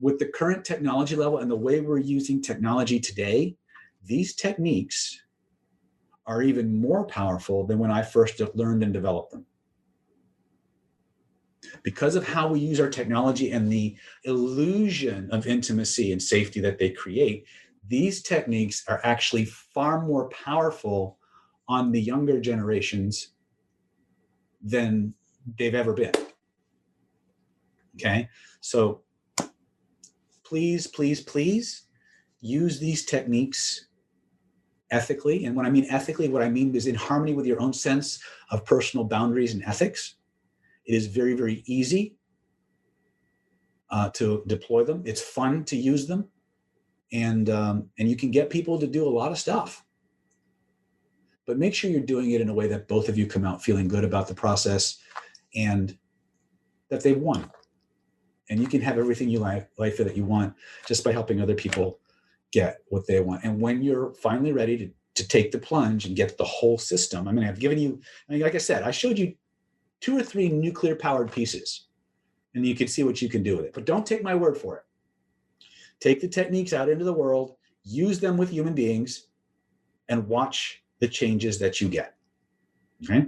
with 0.00 0.18
the 0.18 0.26
current 0.26 0.64
technology 0.64 1.16
level 1.16 1.38
and 1.38 1.50
the 1.50 1.56
way 1.56 1.80
we're 1.80 1.98
using 1.98 2.40
technology 2.40 3.00
today, 3.00 3.56
these 4.04 4.34
techniques 4.34 5.22
are 6.26 6.42
even 6.42 6.80
more 6.80 7.06
powerful 7.06 7.66
than 7.66 7.78
when 7.78 7.90
I 7.90 8.02
first 8.02 8.40
learned 8.54 8.82
and 8.82 8.92
developed 8.92 9.32
them. 9.32 9.46
Because 11.82 12.14
of 12.14 12.26
how 12.26 12.48
we 12.48 12.60
use 12.60 12.80
our 12.80 12.88
technology 12.90 13.50
and 13.50 13.70
the 13.72 13.96
illusion 14.24 15.28
of 15.32 15.46
intimacy 15.46 16.12
and 16.12 16.22
safety 16.22 16.60
that 16.60 16.78
they 16.78 16.90
create, 16.90 17.46
these 17.86 18.22
techniques 18.22 18.84
are 18.88 19.00
actually 19.02 19.46
far 19.46 20.06
more 20.06 20.28
powerful 20.28 21.18
on 21.66 21.90
the 21.90 22.00
younger 22.00 22.40
generations 22.40 23.32
than 24.62 25.14
they've 25.58 25.74
ever 25.74 25.94
been. 25.94 26.12
Okay, 27.96 28.28
so 28.60 29.02
please, 30.48 30.86
please, 30.86 31.20
please 31.20 31.82
use 32.40 32.78
these 32.78 33.04
techniques 33.04 33.88
ethically. 34.90 35.44
And 35.44 35.54
when 35.54 35.66
I 35.66 35.70
mean 35.70 35.86
ethically, 35.90 36.28
what 36.28 36.42
I 36.42 36.48
mean 36.48 36.74
is 36.74 36.86
in 36.86 36.94
harmony 36.94 37.34
with 37.34 37.46
your 37.46 37.60
own 37.60 37.74
sense 37.74 38.18
of 38.50 38.64
personal 38.64 39.04
boundaries 39.04 39.52
and 39.52 39.62
ethics. 39.64 40.14
It 40.86 40.94
is 40.94 41.06
very, 41.06 41.34
very 41.34 41.62
easy 41.66 42.16
uh, 43.90 44.08
to 44.10 44.42
deploy 44.46 44.84
them. 44.84 45.02
It's 45.04 45.20
fun 45.20 45.64
to 45.66 45.76
use 45.76 46.06
them, 46.06 46.28
and 47.12 47.50
um, 47.50 47.90
and 47.98 48.08
you 48.08 48.16
can 48.16 48.30
get 48.30 48.48
people 48.48 48.78
to 48.78 48.86
do 48.86 49.06
a 49.06 49.10
lot 49.10 49.30
of 49.30 49.38
stuff. 49.38 49.84
But 51.46 51.58
make 51.58 51.74
sure 51.74 51.90
you're 51.90 52.00
doing 52.00 52.30
it 52.30 52.40
in 52.40 52.48
a 52.48 52.54
way 52.54 52.68
that 52.68 52.88
both 52.88 53.08
of 53.10 53.18
you 53.18 53.26
come 53.26 53.44
out 53.44 53.62
feeling 53.62 53.88
good 53.88 54.04
about 54.04 54.28
the 54.28 54.34
process, 54.34 54.98
and 55.54 55.98
that 56.88 57.02
they've 57.02 57.20
won 57.20 57.50
and 58.50 58.60
you 58.60 58.66
can 58.66 58.80
have 58.80 58.98
everything 58.98 59.28
you 59.28 59.38
like 59.38 59.68
life 59.78 59.98
that 59.98 60.16
you 60.16 60.24
want 60.24 60.54
just 60.86 61.04
by 61.04 61.12
helping 61.12 61.40
other 61.40 61.54
people 61.54 61.98
get 62.52 62.78
what 62.88 63.06
they 63.06 63.20
want. 63.20 63.44
And 63.44 63.60
when 63.60 63.82
you're 63.82 64.14
finally 64.14 64.52
ready 64.52 64.78
to, 64.78 64.90
to 65.22 65.28
take 65.28 65.50
the 65.50 65.58
plunge 65.58 66.06
and 66.06 66.16
get 66.16 66.38
the 66.38 66.44
whole 66.44 66.78
system 66.78 67.26
i 67.26 67.32
mean 67.32 67.44
i've 67.44 67.58
given 67.58 67.76
you 67.76 68.00
I 68.28 68.32
mean, 68.32 68.42
like 68.42 68.54
i 68.54 68.58
said 68.58 68.84
i 68.84 68.92
showed 68.92 69.18
you 69.18 69.34
two 70.00 70.16
or 70.16 70.22
three 70.22 70.48
nuclear 70.48 70.94
powered 70.94 71.32
pieces 71.32 71.88
and 72.54 72.64
you 72.64 72.76
can 72.76 72.86
see 72.86 73.02
what 73.02 73.20
you 73.20 73.28
can 73.28 73.42
do 73.42 73.56
with 73.56 73.66
it. 73.66 73.74
But 73.74 73.84
don't 73.84 74.06
take 74.06 74.22
my 74.22 74.34
word 74.34 74.56
for 74.56 74.78
it. 74.78 74.84
Take 76.00 76.20
the 76.20 76.28
techniques 76.28 76.72
out 76.72 76.88
into 76.88 77.04
the 77.04 77.12
world 77.12 77.56
use 77.84 78.20
them 78.20 78.36
with 78.36 78.50
human 78.50 78.74
beings 78.74 79.28
and 80.08 80.28
watch 80.28 80.82
the 81.00 81.08
changes 81.08 81.58
that 81.58 81.80
you 81.80 81.88
get. 81.88 82.16
Okay 83.04 83.26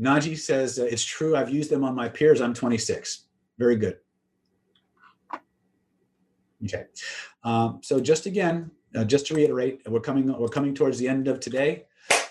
Naji 0.00 0.38
says, 0.38 0.78
it's 0.78 1.04
true. 1.04 1.36
I've 1.36 1.50
used 1.50 1.70
them 1.70 1.84
on 1.84 1.94
my 1.94 2.08
peers. 2.08 2.40
I'm 2.40 2.54
26. 2.54 3.26
Very 3.58 3.76
good. 3.76 3.98
Okay. 6.64 6.84
Um, 7.44 7.80
so 7.82 8.00
just 8.00 8.26
again, 8.26 8.70
uh, 8.94 9.04
just 9.04 9.26
to 9.26 9.34
reiterate, 9.34 9.82
we're 9.86 10.00
coming, 10.00 10.26
we're 10.38 10.48
coming 10.48 10.74
towards 10.74 10.98
the 10.98 11.08
end 11.08 11.28
of 11.28 11.40
today. 11.40 11.84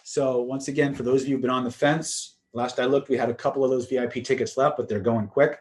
So 0.03 0.41
once 0.41 0.67
again, 0.67 0.93
for 0.93 1.03
those 1.03 1.23
of 1.23 1.27
you 1.27 1.35
who've 1.35 1.41
been 1.41 1.51
on 1.51 1.63
the 1.63 1.71
fence, 1.71 2.37
last 2.53 2.79
I 2.79 2.85
looked, 2.85 3.09
we 3.09 3.17
had 3.17 3.29
a 3.29 3.33
couple 3.33 3.63
of 3.63 3.71
those 3.71 3.87
VIP 3.87 4.23
tickets 4.23 4.57
left, 4.57 4.77
but 4.77 4.87
they're 4.87 4.99
going 4.99 5.27
quick. 5.27 5.59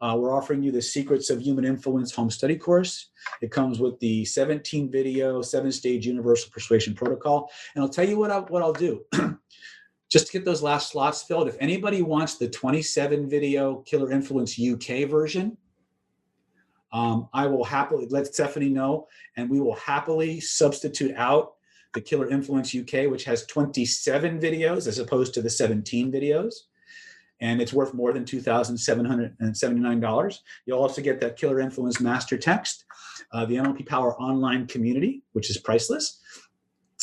Uh, 0.00 0.16
we're 0.18 0.34
offering 0.34 0.62
you 0.62 0.70
the 0.70 0.80
Secrets 0.80 1.28
of 1.28 1.40
Human 1.40 1.64
Influence 1.64 2.14
home 2.14 2.30
study 2.30 2.56
course. 2.56 3.10
It 3.42 3.50
comes 3.50 3.80
with 3.80 3.98
the 3.98 4.24
17 4.24 4.90
video, 4.90 5.42
seven 5.42 5.72
stage 5.72 6.06
universal 6.06 6.50
persuasion 6.52 6.94
protocol. 6.94 7.50
And 7.74 7.82
I'll 7.82 7.88
tell 7.88 8.08
you 8.08 8.16
what, 8.16 8.30
I, 8.30 8.38
what 8.40 8.62
I'll 8.62 8.72
do. 8.72 9.04
just 10.08 10.26
to 10.26 10.32
get 10.32 10.44
those 10.44 10.62
last 10.62 10.90
slots 10.90 11.22
filled, 11.22 11.48
if 11.48 11.56
anybody 11.60 12.02
wants 12.02 12.36
the 12.36 12.48
27 12.48 13.28
video 13.28 13.76
Killer 13.82 14.10
Influence 14.10 14.58
UK 14.58 15.08
version, 15.08 15.56
um, 16.92 17.28
I 17.34 17.46
will 17.46 17.64
happily 17.64 18.06
let 18.08 18.26
Stephanie 18.26 18.70
know, 18.70 19.06
and 19.36 19.50
we 19.50 19.60
will 19.60 19.74
happily 19.74 20.40
substitute 20.40 21.14
out 21.16 21.56
the 21.94 22.00
Killer 22.00 22.30
Influence 22.30 22.74
UK, 22.74 23.10
which 23.10 23.24
has 23.24 23.44
27 23.46 24.40
videos 24.40 24.86
as 24.86 24.98
opposed 24.98 25.34
to 25.34 25.42
the 25.42 25.50
17 25.50 26.10
videos. 26.10 26.54
And 27.40 27.62
it's 27.62 27.72
worth 27.72 27.94
more 27.94 28.12
than 28.12 28.24
$2,779. 28.24 30.38
You'll 30.66 30.80
also 30.80 31.02
get 31.02 31.20
that 31.20 31.36
Killer 31.36 31.60
Influence 31.60 32.00
Master 32.00 32.36
Text, 32.36 32.84
uh, 33.32 33.46
the 33.46 33.54
NLP 33.56 33.86
Power 33.86 34.20
Online 34.20 34.66
Community, 34.66 35.22
which 35.32 35.50
is 35.50 35.58
priceless, 35.58 36.20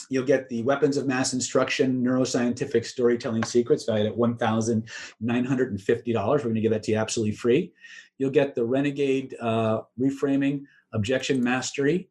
You'll 0.10 0.26
get 0.26 0.50
the 0.50 0.62
Weapons 0.64 0.98
of 0.98 1.08
Mass 1.08 1.34
Instruction 1.34 2.04
Neuroscientific 2.04 2.86
Storytelling 2.86 3.44
Secrets 3.44 3.86
valued 3.86 4.08
at 4.08 4.18
$1,950. 4.18 6.16
We're 6.16 6.38
going 6.38 6.56
to 6.56 6.62
give 6.62 6.72
that 6.72 6.84
to 6.84 6.92
you 6.92 6.98
absolutely 6.98 7.36
free. 7.36 7.74
You'll 8.18 8.32
get 8.32 8.56
the 8.56 8.64
Renegade 8.64 9.36
uh, 9.42 9.82
Reframing 10.00 10.64
Objection 10.94 11.44
Mastery 11.44 12.10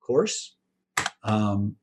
course. 0.00 0.56
Um, 1.22 1.76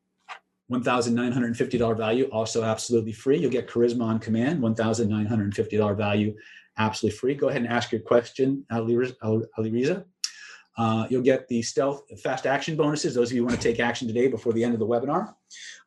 $1,950 0.71 1.97
value, 1.97 2.25
also 2.31 2.63
absolutely 2.63 3.11
free. 3.11 3.37
You'll 3.37 3.51
get 3.51 3.67
Charisma 3.69 4.03
on 4.03 4.19
Command, 4.19 4.61
$1,950 4.61 5.97
value, 5.97 6.35
absolutely 6.77 7.17
free. 7.17 7.35
Go 7.35 7.49
ahead 7.49 7.61
and 7.61 7.71
ask 7.71 7.91
your 7.91 8.01
question, 8.01 8.65
Ali 8.71 8.95
Riza. 8.95 10.05
Uh, 10.77 11.05
you'll 11.09 11.21
get 11.21 11.47
the 11.47 11.61
stealth 11.61 12.03
fast 12.21 12.45
action 12.45 12.75
bonuses. 12.75 13.13
Those 13.13 13.29
of 13.29 13.35
you 13.35 13.41
who 13.41 13.47
want 13.47 13.59
to 13.59 13.67
take 13.67 13.79
action 13.79 14.07
today 14.07 14.27
before 14.27 14.53
the 14.53 14.63
end 14.63 14.73
of 14.73 14.79
the 14.79 14.87
webinar. 14.87 15.33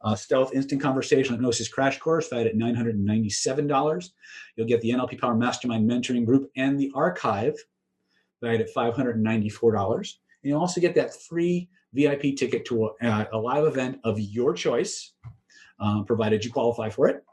Uh, 0.03 0.15
stealth 0.15 0.55
instant 0.55 0.81
conversation 0.81 1.35
hypnosis 1.35 1.69
crash 1.69 1.99
course 1.99 2.29
valued 2.29 2.49
at 2.49 2.57
$997. 2.57 4.11
You'll 4.55 4.67
get 4.67 4.81
the 4.81 4.91
NLP 4.91 5.21
Power 5.21 5.35
Mastermind 5.35 5.91
mentoring 5.91 6.25
group 6.25 6.51
and 6.57 6.79
the 6.79 6.93
archive 6.95 7.57
valued 8.41 8.61
at 8.61 8.75
$594. 8.75 9.97
And 9.97 10.07
you'll 10.43 10.61
also 10.61 10.81
get 10.81 10.95
that 10.95 11.21
free 11.23 11.69
VIP 11.93 12.37
ticket 12.37 12.65
to 12.67 12.91
a, 13.01 13.29
a 13.33 13.39
live 13.39 13.65
event 13.65 13.99
of 14.05 14.21
your 14.21 14.55
choice, 14.55 15.15
uh, 15.81 16.03
provided 16.03 16.45
you 16.45 16.53
qualify 16.53 16.91
for 16.91 17.09
it. 17.09 17.25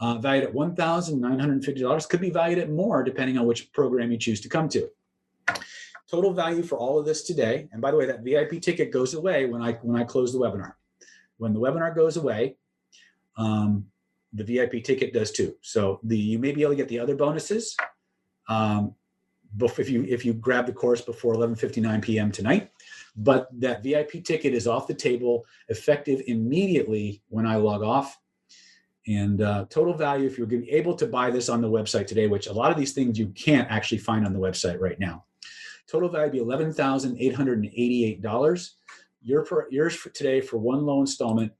Uh, 0.00 0.18
valued 0.18 0.44
at 0.44 0.52
$1,950. 0.52 2.08
Could 2.08 2.20
be 2.20 2.30
valued 2.30 2.58
at 2.58 2.70
more 2.70 3.02
depending 3.02 3.38
on 3.38 3.46
which 3.46 3.72
program 3.72 4.10
you 4.10 4.18
choose 4.18 4.40
to 4.40 4.48
come 4.48 4.68
to. 4.70 4.88
Total 6.10 6.32
value 6.32 6.62
for 6.62 6.78
all 6.78 6.98
of 6.98 7.06
this 7.06 7.22
today. 7.22 7.68
And 7.72 7.80
by 7.80 7.90
the 7.90 7.96
way, 7.96 8.06
that 8.06 8.22
VIP 8.22 8.62
ticket 8.62 8.92
goes 8.92 9.14
away 9.14 9.46
when 9.46 9.62
I 9.62 9.72
when 9.82 10.00
I 10.00 10.04
close 10.04 10.32
the 10.32 10.38
webinar. 10.38 10.74
When 11.38 11.52
the 11.52 11.60
webinar 11.60 11.94
goes 11.94 12.16
away, 12.16 12.56
um, 13.36 13.86
the 14.32 14.44
VIP 14.44 14.84
ticket 14.84 15.12
does 15.12 15.30
too. 15.32 15.56
So 15.62 16.00
the 16.02 16.18
you 16.18 16.38
may 16.38 16.52
be 16.52 16.62
able 16.62 16.72
to 16.72 16.76
get 16.76 16.88
the 16.88 16.98
other 16.98 17.16
bonuses 17.16 17.76
um, 18.48 18.94
if 19.60 19.88
you 19.88 20.04
if 20.04 20.24
you 20.24 20.34
grab 20.34 20.66
the 20.66 20.72
course 20.72 21.00
before 21.00 21.34
11:59 21.34 22.02
p.m. 22.02 22.30
tonight. 22.30 22.70
But 23.16 23.48
that 23.60 23.82
VIP 23.82 24.24
ticket 24.24 24.52
is 24.52 24.66
off 24.66 24.86
the 24.86 24.94
table, 24.94 25.46
effective 25.68 26.22
immediately 26.26 27.22
when 27.28 27.46
I 27.46 27.56
log 27.56 27.82
off. 27.82 28.18
And 29.08 29.40
uh, 29.40 29.66
total 29.70 29.94
value, 29.94 30.26
if 30.26 30.36
you're 30.36 30.48
able 30.68 30.94
to 30.96 31.06
buy 31.06 31.30
this 31.30 31.48
on 31.48 31.62
the 31.62 31.70
website 31.70 32.08
today, 32.08 32.26
which 32.26 32.48
a 32.48 32.52
lot 32.52 32.72
of 32.72 32.76
these 32.76 32.92
things 32.92 33.18
you 33.18 33.28
can't 33.28 33.70
actually 33.70 33.98
find 33.98 34.26
on 34.26 34.32
the 34.32 34.38
website 34.38 34.80
right 34.80 34.98
now, 34.98 35.24
total 35.86 36.08
value 36.08 36.32
be 36.32 36.38
eleven 36.38 36.72
thousand 36.72 37.16
eight 37.18 37.34
hundred 37.34 37.58
and 37.58 37.66
eighty-eight 37.66 38.22
dollars. 38.22 38.76
Your 39.22 39.46
yours 39.70 39.94
for 39.94 40.10
today 40.10 40.40
for 40.40 40.58
one 40.58 40.84
low 40.84 41.00
installment. 41.00 41.52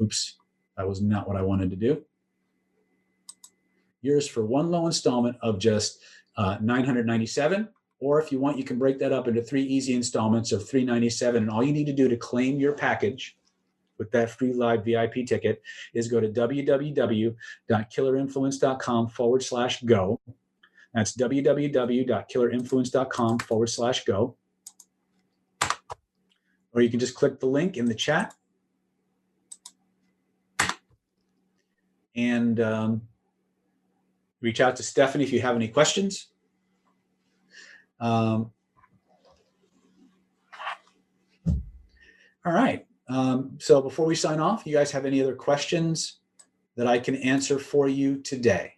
Oops, 0.00 0.36
that 0.76 0.88
was 0.88 1.00
not 1.00 1.28
what 1.28 1.36
I 1.36 1.42
wanted 1.42 1.70
to 1.70 1.76
do. 1.76 2.02
Yours 4.02 4.28
for 4.28 4.44
one 4.44 4.70
low 4.70 4.86
installment 4.86 5.36
of 5.40 5.58
just 5.58 6.00
uh, 6.36 6.58
997 6.60 7.68
or 8.00 8.20
if 8.20 8.30
you 8.30 8.38
want 8.38 8.58
you 8.58 8.64
can 8.64 8.78
break 8.78 8.98
that 8.98 9.12
up 9.12 9.28
into 9.28 9.40
three 9.40 9.62
easy 9.62 9.94
installments 9.94 10.52
of 10.52 10.68
397 10.68 11.42
and 11.42 11.50
all 11.50 11.62
you 11.62 11.72
need 11.72 11.86
to 11.86 11.92
do 11.92 12.08
to 12.08 12.16
claim 12.16 12.58
your 12.58 12.72
package 12.72 13.38
with 13.98 14.10
that 14.10 14.30
free 14.30 14.52
live 14.52 14.84
vip 14.84 15.14
ticket 15.26 15.62
is 15.94 16.08
go 16.08 16.20
to 16.20 16.28
www.killerinfluence.com 16.28 19.08
forward 19.08 19.42
slash 19.42 19.82
go 19.82 20.20
that's 20.94 21.16
www.killerinfluence.com 21.16 23.38
forward 23.40 23.68
slash 23.68 24.04
go 24.04 24.36
or 26.74 26.82
you 26.82 26.90
can 26.90 26.98
just 26.98 27.14
click 27.14 27.40
the 27.40 27.46
link 27.46 27.76
in 27.76 27.86
the 27.86 27.94
chat 27.94 28.34
and 32.16 32.60
um, 32.60 33.02
reach 34.40 34.60
out 34.60 34.76
to 34.76 34.82
Stephanie 34.82 35.24
if 35.24 35.32
you 35.32 35.40
have 35.40 35.56
any 35.56 35.68
questions. 35.68 36.28
Um, 38.00 38.50
all 42.44 42.52
right. 42.52 42.86
Um, 43.08 43.56
so 43.58 43.80
before 43.80 44.06
we 44.06 44.14
sign 44.14 44.40
off, 44.40 44.66
you 44.66 44.74
guys 44.74 44.90
have 44.90 45.06
any 45.06 45.22
other 45.22 45.34
questions 45.34 46.18
that 46.76 46.86
I 46.86 46.98
can 46.98 47.14
answer 47.16 47.58
for 47.58 47.88
you 47.88 48.20
today? 48.20 48.73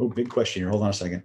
Oh, 0.00 0.08
big 0.08 0.28
question 0.28 0.62
here. 0.62 0.70
Hold 0.70 0.82
on 0.82 0.90
a 0.90 0.92
second. 0.92 1.22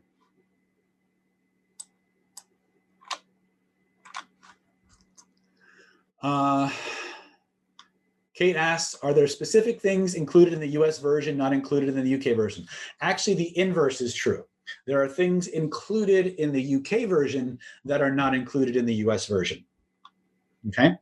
Uh, 6.21 6.69
Kate 8.33 8.55
asks, 8.55 8.95
are 9.03 9.13
there 9.13 9.27
specific 9.27 9.81
things 9.81 10.15
included 10.15 10.53
in 10.53 10.59
the 10.59 10.69
US 10.69 10.97
version, 10.99 11.37
not 11.37 11.53
included 11.53 11.89
in 11.89 12.03
the 12.03 12.15
UK 12.15 12.35
version? 12.35 12.65
Actually, 13.01 13.35
the 13.35 13.57
inverse 13.57 14.01
is 14.01 14.15
true. 14.15 14.43
There 14.87 15.03
are 15.03 15.07
things 15.07 15.47
included 15.47 16.35
in 16.35 16.51
the 16.51 16.75
UK 16.75 17.07
version 17.09 17.59
that 17.85 18.01
are 18.01 18.13
not 18.13 18.33
included 18.33 18.75
in 18.75 18.85
the 18.85 18.95
US 18.95 19.27
version. 19.27 19.63
Okay. 20.69 20.93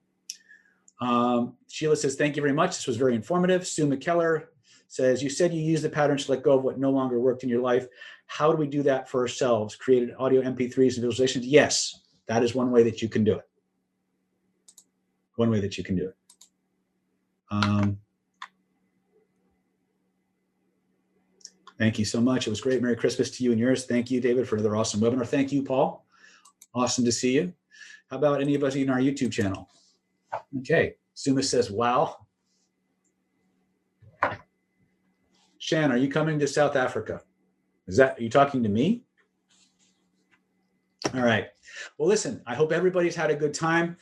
Um, 0.99 1.55
Sheila 1.67 1.95
says, 1.95 2.15
thank 2.15 2.35
you 2.35 2.41
very 2.41 2.53
much. 2.53 2.75
This 2.75 2.87
was 2.87 2.97
very 2.97 3.15
informative. 3.15 3.65
Sue 3.65 3.87
McKellar 3.87 4.47
says, 4.91 5.23
you 5.23 5.29
said 5.29 5.53
you 5.53 5.61
use 5.61 5.81
the 5.81 5.89
patterns 5.89 6.25
to 6.25 6.31
let 6.31 6.43
go 6.43 6.57
of 6.57 6.63
what 6.63 6.79
no 6.79 6.91
longer 6.91 7.19
worked 7.19 7.43
in 7.43 7.49
your 7.49 7.61
life. 7.61 7.87
How 8.27 8.51
do 8.51 8.57
we 8.57 8.67
do 8.67 8.83
that 8.83 9.09
for 9.09 9.21
ourselves? 9.21 9.75
Created 9.75 10.13
audio 10.19 10.41
MP3s 10.41 10.97
and 10.97 11.05
visualizations? 11.05 11.41
Yes, 11.43 12.01
that 12.27 12.43
is 12.43 12.55
one 12.55 12.71
way 12.71 12.83
that 12.83 13.01
you 13.01 13.09
can 13.09 13.23
do 13.23 13.35
it 13.35 13.47
one 15.41 15.49
way 15.49 15.59
that 15.59 15.77
you 15.77 15.83
can 15.83 15.95
do 15.95 16.09
it. 16.09 16.15
Um, 17.49 17.97
thank 21.77 21.99
you 21.99 22.05
so 22.05 22.21
much. 22.21 22.47
It 22.47 22.51
was 22.51 22.61
great. 22.61 22.81
Merry 22.81 22.95
Christmas 22.95 23.31
to 23.31 23.43
you 23.43 23.51
and 23.51 23.59
yours. 23.59 23.85
Thank 23.85 24.11
you, 24.11 24.21
David, 24.21 24.47
for 24.47 24.55
another 24.55 24.75
awesome 24.75 25.01
webinar. 25.01 25.27
Thank 25.27 25.51
you, 25.51 25.63
Paul. 25.63 26.05
Awesome 26.73 27.03
to 27.05 27.11
see 27.11 27.33
you. 27.33 27.53
How 28.09 28.17
about 28.17 28.39
any 28.39 28.55
of 28.55 28.63
us 28.63 28.75
in 28.75 28.89
our 28.89 28.99
YouTube 28.99 29.31
channel? 29.31 29.67
Okay. 30.59 30.95
Suma 31.13 31.43
says, 31.43 31.71
wow. 31.71 32.27
Shan, 35.61 35.91
are 35.91 35.97
you 35.97 36.09
coming 36.09 36.39
to 36.39 36.47
South 36.47 36.75
Africa? 36.75 37.21
Is 37.85 37.95
that, 37.97 38.17
are 38.17 38.23
you 38.23 38.31
talking 38.31 38.63
to 38.63 38.69
me? 38.69 39.03
All 41.13 41.21
right. 41.21 41.49
Well, 41.99 42.09
listen, 42.09 42.41
I 42.47 42.55
hope 42.55 42.71
everybody's 42.71 43.15
had 43.15 43.29
a 43.29 43.35
good 43.35 43.53
time. 43.53 43.95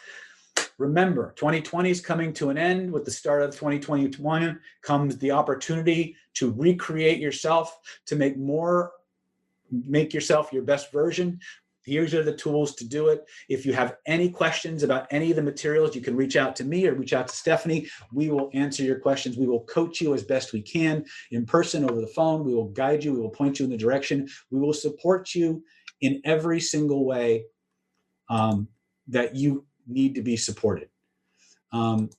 Remember, 0.77 1.33
2020 1.35 1.89
is 1.89 1.99
coming 1.99 2.31
to 2.35 2.49
an 2.49 2.57
end. 2.57 2.89
With 2.89 3.03
the 3.03 3.11
start 3.11 3.41
of 3.41 3.51
2021 3.51 4.57
comes 4.81 5.17
the 5.17 5.31
opportunity 5.31 6.15
to 6.35 6.53
recreate 6.53 7.19
yourself, 7.19 7.77
to 8.05 8.15
make 8.15 8.37
more, 8.37 8.93
make 9.69 10.13
yourself 10.13 10.53
your 10.53 10.63
best 10.63 10.93
version. 10.93 11.41
Here's 11.85 12.13
are 12.13 12.23
the 12.23 12.35
tools 12.35 12.75
to 12.75 12.87
do 12.87 13.07
it. 13.07 13.25
If 13.47 13.65
you 13.65 13.73
have 13.73 13.95
any 14.05 14.29
questions 14.29 14.83
about 14.83 15.07
any 15.11 15.29
of 15.29 15.35
the 15.35 15.41
materials, 15.41 15.95
you 15.95 16.01
can 16.01 16.15
reach 16.15 16.35
out 16.35 16.55
to 16.57 16.63
me 16.63 16.87
or 16.87 16.93
reach 16.93 17.13
out 17.13 17.27
to 17.27 17.35
Stephanie. 17.35 17.87
We 18.11 18.29
will 18.29 18.49
answer 18.53 18.83
your 18.83 18.99
questions. 18.99 19.37
We 19.37 19.47
will 19.47 19.63
coach 19.65 20.01
you 20.01 20.13
as 20.13 20.23
best 20.23 20.53
we 20.53 20.61
can 20.61 21.05
in 21.31 21.45
person, 21.45 21.89
over 21.89 22.01
the 22.01 22.07
phone. 22.07 22.43
We 22.43 22.53
will 22.53 22.69
guide 22.69 23.03
you. 23.03 23.13
We 23.13 23.21
will 23.21 23.29
point 23.29 23.59
you 23.59 23.65
in 23.65 23.71
the 23.71 23.77
direction. 23.77 24.27
We 24.51 24.59
will 24.59 24.73
support 24.73 25.33
you 25.33 25.63
in 26.01 26.21
every 26.25 26.59
single 26.59 27.05
way 27.05 27.45
um, 28.29 28.67
that 29.07 29.35
you 29.35 29.65
need 29.87 30.15
to 30.15 30.21
be 30.21 30.37
supported. 30.37 30.89
Um, 31.71 32.09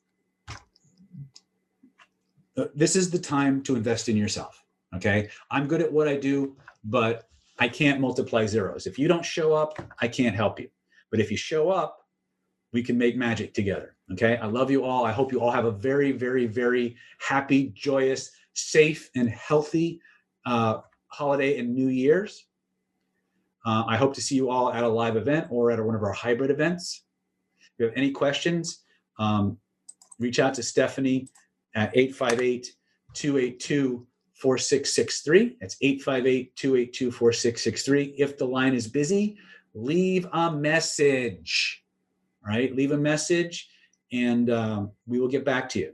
uh, 2.56 2.66
this 2.74 2.96
is 2.96 3.10
the 3.10 3.18
time 3.18 3.62
to 3.62 3.76
invest 3.76 4.08
in 4.08 4.16
yourself. 4.16 4.62
Okay. 4.94 5.28
I'm 5.50 5.68
good 5.68 5.80
at 5.80 5.92
what 5.92 6.08
I 6.08 6.16
do, 6.16 6.56
but 6.84 7.29
I 7.60 7.68
can't 7.68 8.00
multiply 8.00 8.46
zeros. 8.46 8.86
If 8.86 8.98
you 8.98 9.06
don't 9.06 9.24
show 9.24 9.52
up, 9.52 9.80
I 10.00 10.08
can't 10.08 10.34
help 10.34 10.58
you. 10.58 10.68
But 11.10 11.20
if 11.20 11.30
you 11.30 11.36
show 11.36 11.70
up, 11.70 11.98
we 12.72 12.82
can 12.82 12.96
make 12.96 13.16
magic 13.16 13.52
together. 13.52 13.96
Okay. 14.12 14.38
I 14.38 14.46
love 14.46 14.70
you 14.70 14.82
all. 14.82 15.04
I 15.04 15.12
hope 15.12 15.30
you 15.30 15.40
all 15.40 15.50
have 15.50 15.66
a 15.66 15.70
very, 15.70 16.12
very, 16.12 16.46
very 16.46 16.96
happy, 17.18 17.72
joyous, 17.74 18.30
safe, 18.54 19.10
and 19.14 19.28
healthy 19.28 20.00
uh, 20.46 20.78
holiday 21.08 21.58
and 21.58 21.74
New 21.74 21.88
Year's. 21.88 22.46
Uh, 23.66 23.84
I 23.86 23.96
hope 23.96 24.14
to 24.14 24.22
see 24.22 24.36
you 24.36 24.48
all 24.48 24.72
at 24.72 24.82
a 24.82 24.88
live 24.88 25.16
event 25.16 25.48
or 25.50 25.70
at 25.70 25.84
one 25.84 25.94
of 25.94 26.02
our 26.02 26.12
hybrid 26.12 26.50
events 26.50 27.04
If 27.60 27.70
you 27.78 27.84
have 27.84 27.94
any 27.94 28.10
questions, 28.10 28.80
um, 29.18 29.58
reach 30.18 30.38
out 30.38 30.54
to 30.54 30.62
Stephanie 30.62 31.28
at 31.74 31.94
858 31.94 32.74
282 33.12 34.06
4663. 34.40 35.58
That's 35.60 35.76
858 35.80 36.56
282 36.56 37.10
4663. 37.10 38.14
If 38.18 38.38
the 38.38 38.46
line 38.46 38.74
is 38.74 38.88
busy, 38.88 39.36
leave 39.74 40.26
a 40.32 40.50
message. 40.50 41.84
Right? 42.46 42.74
Leave 42.74 42.92
a 42.92 42.98
message 42.98 43.68
and 44.12 44.50
um, 44.50 44.90
we 45.06 45.20
will 45.20 45.28
get 45.28 45.44
back 45.44 45.68
to 45.70 45.78
you. 45.78 45.92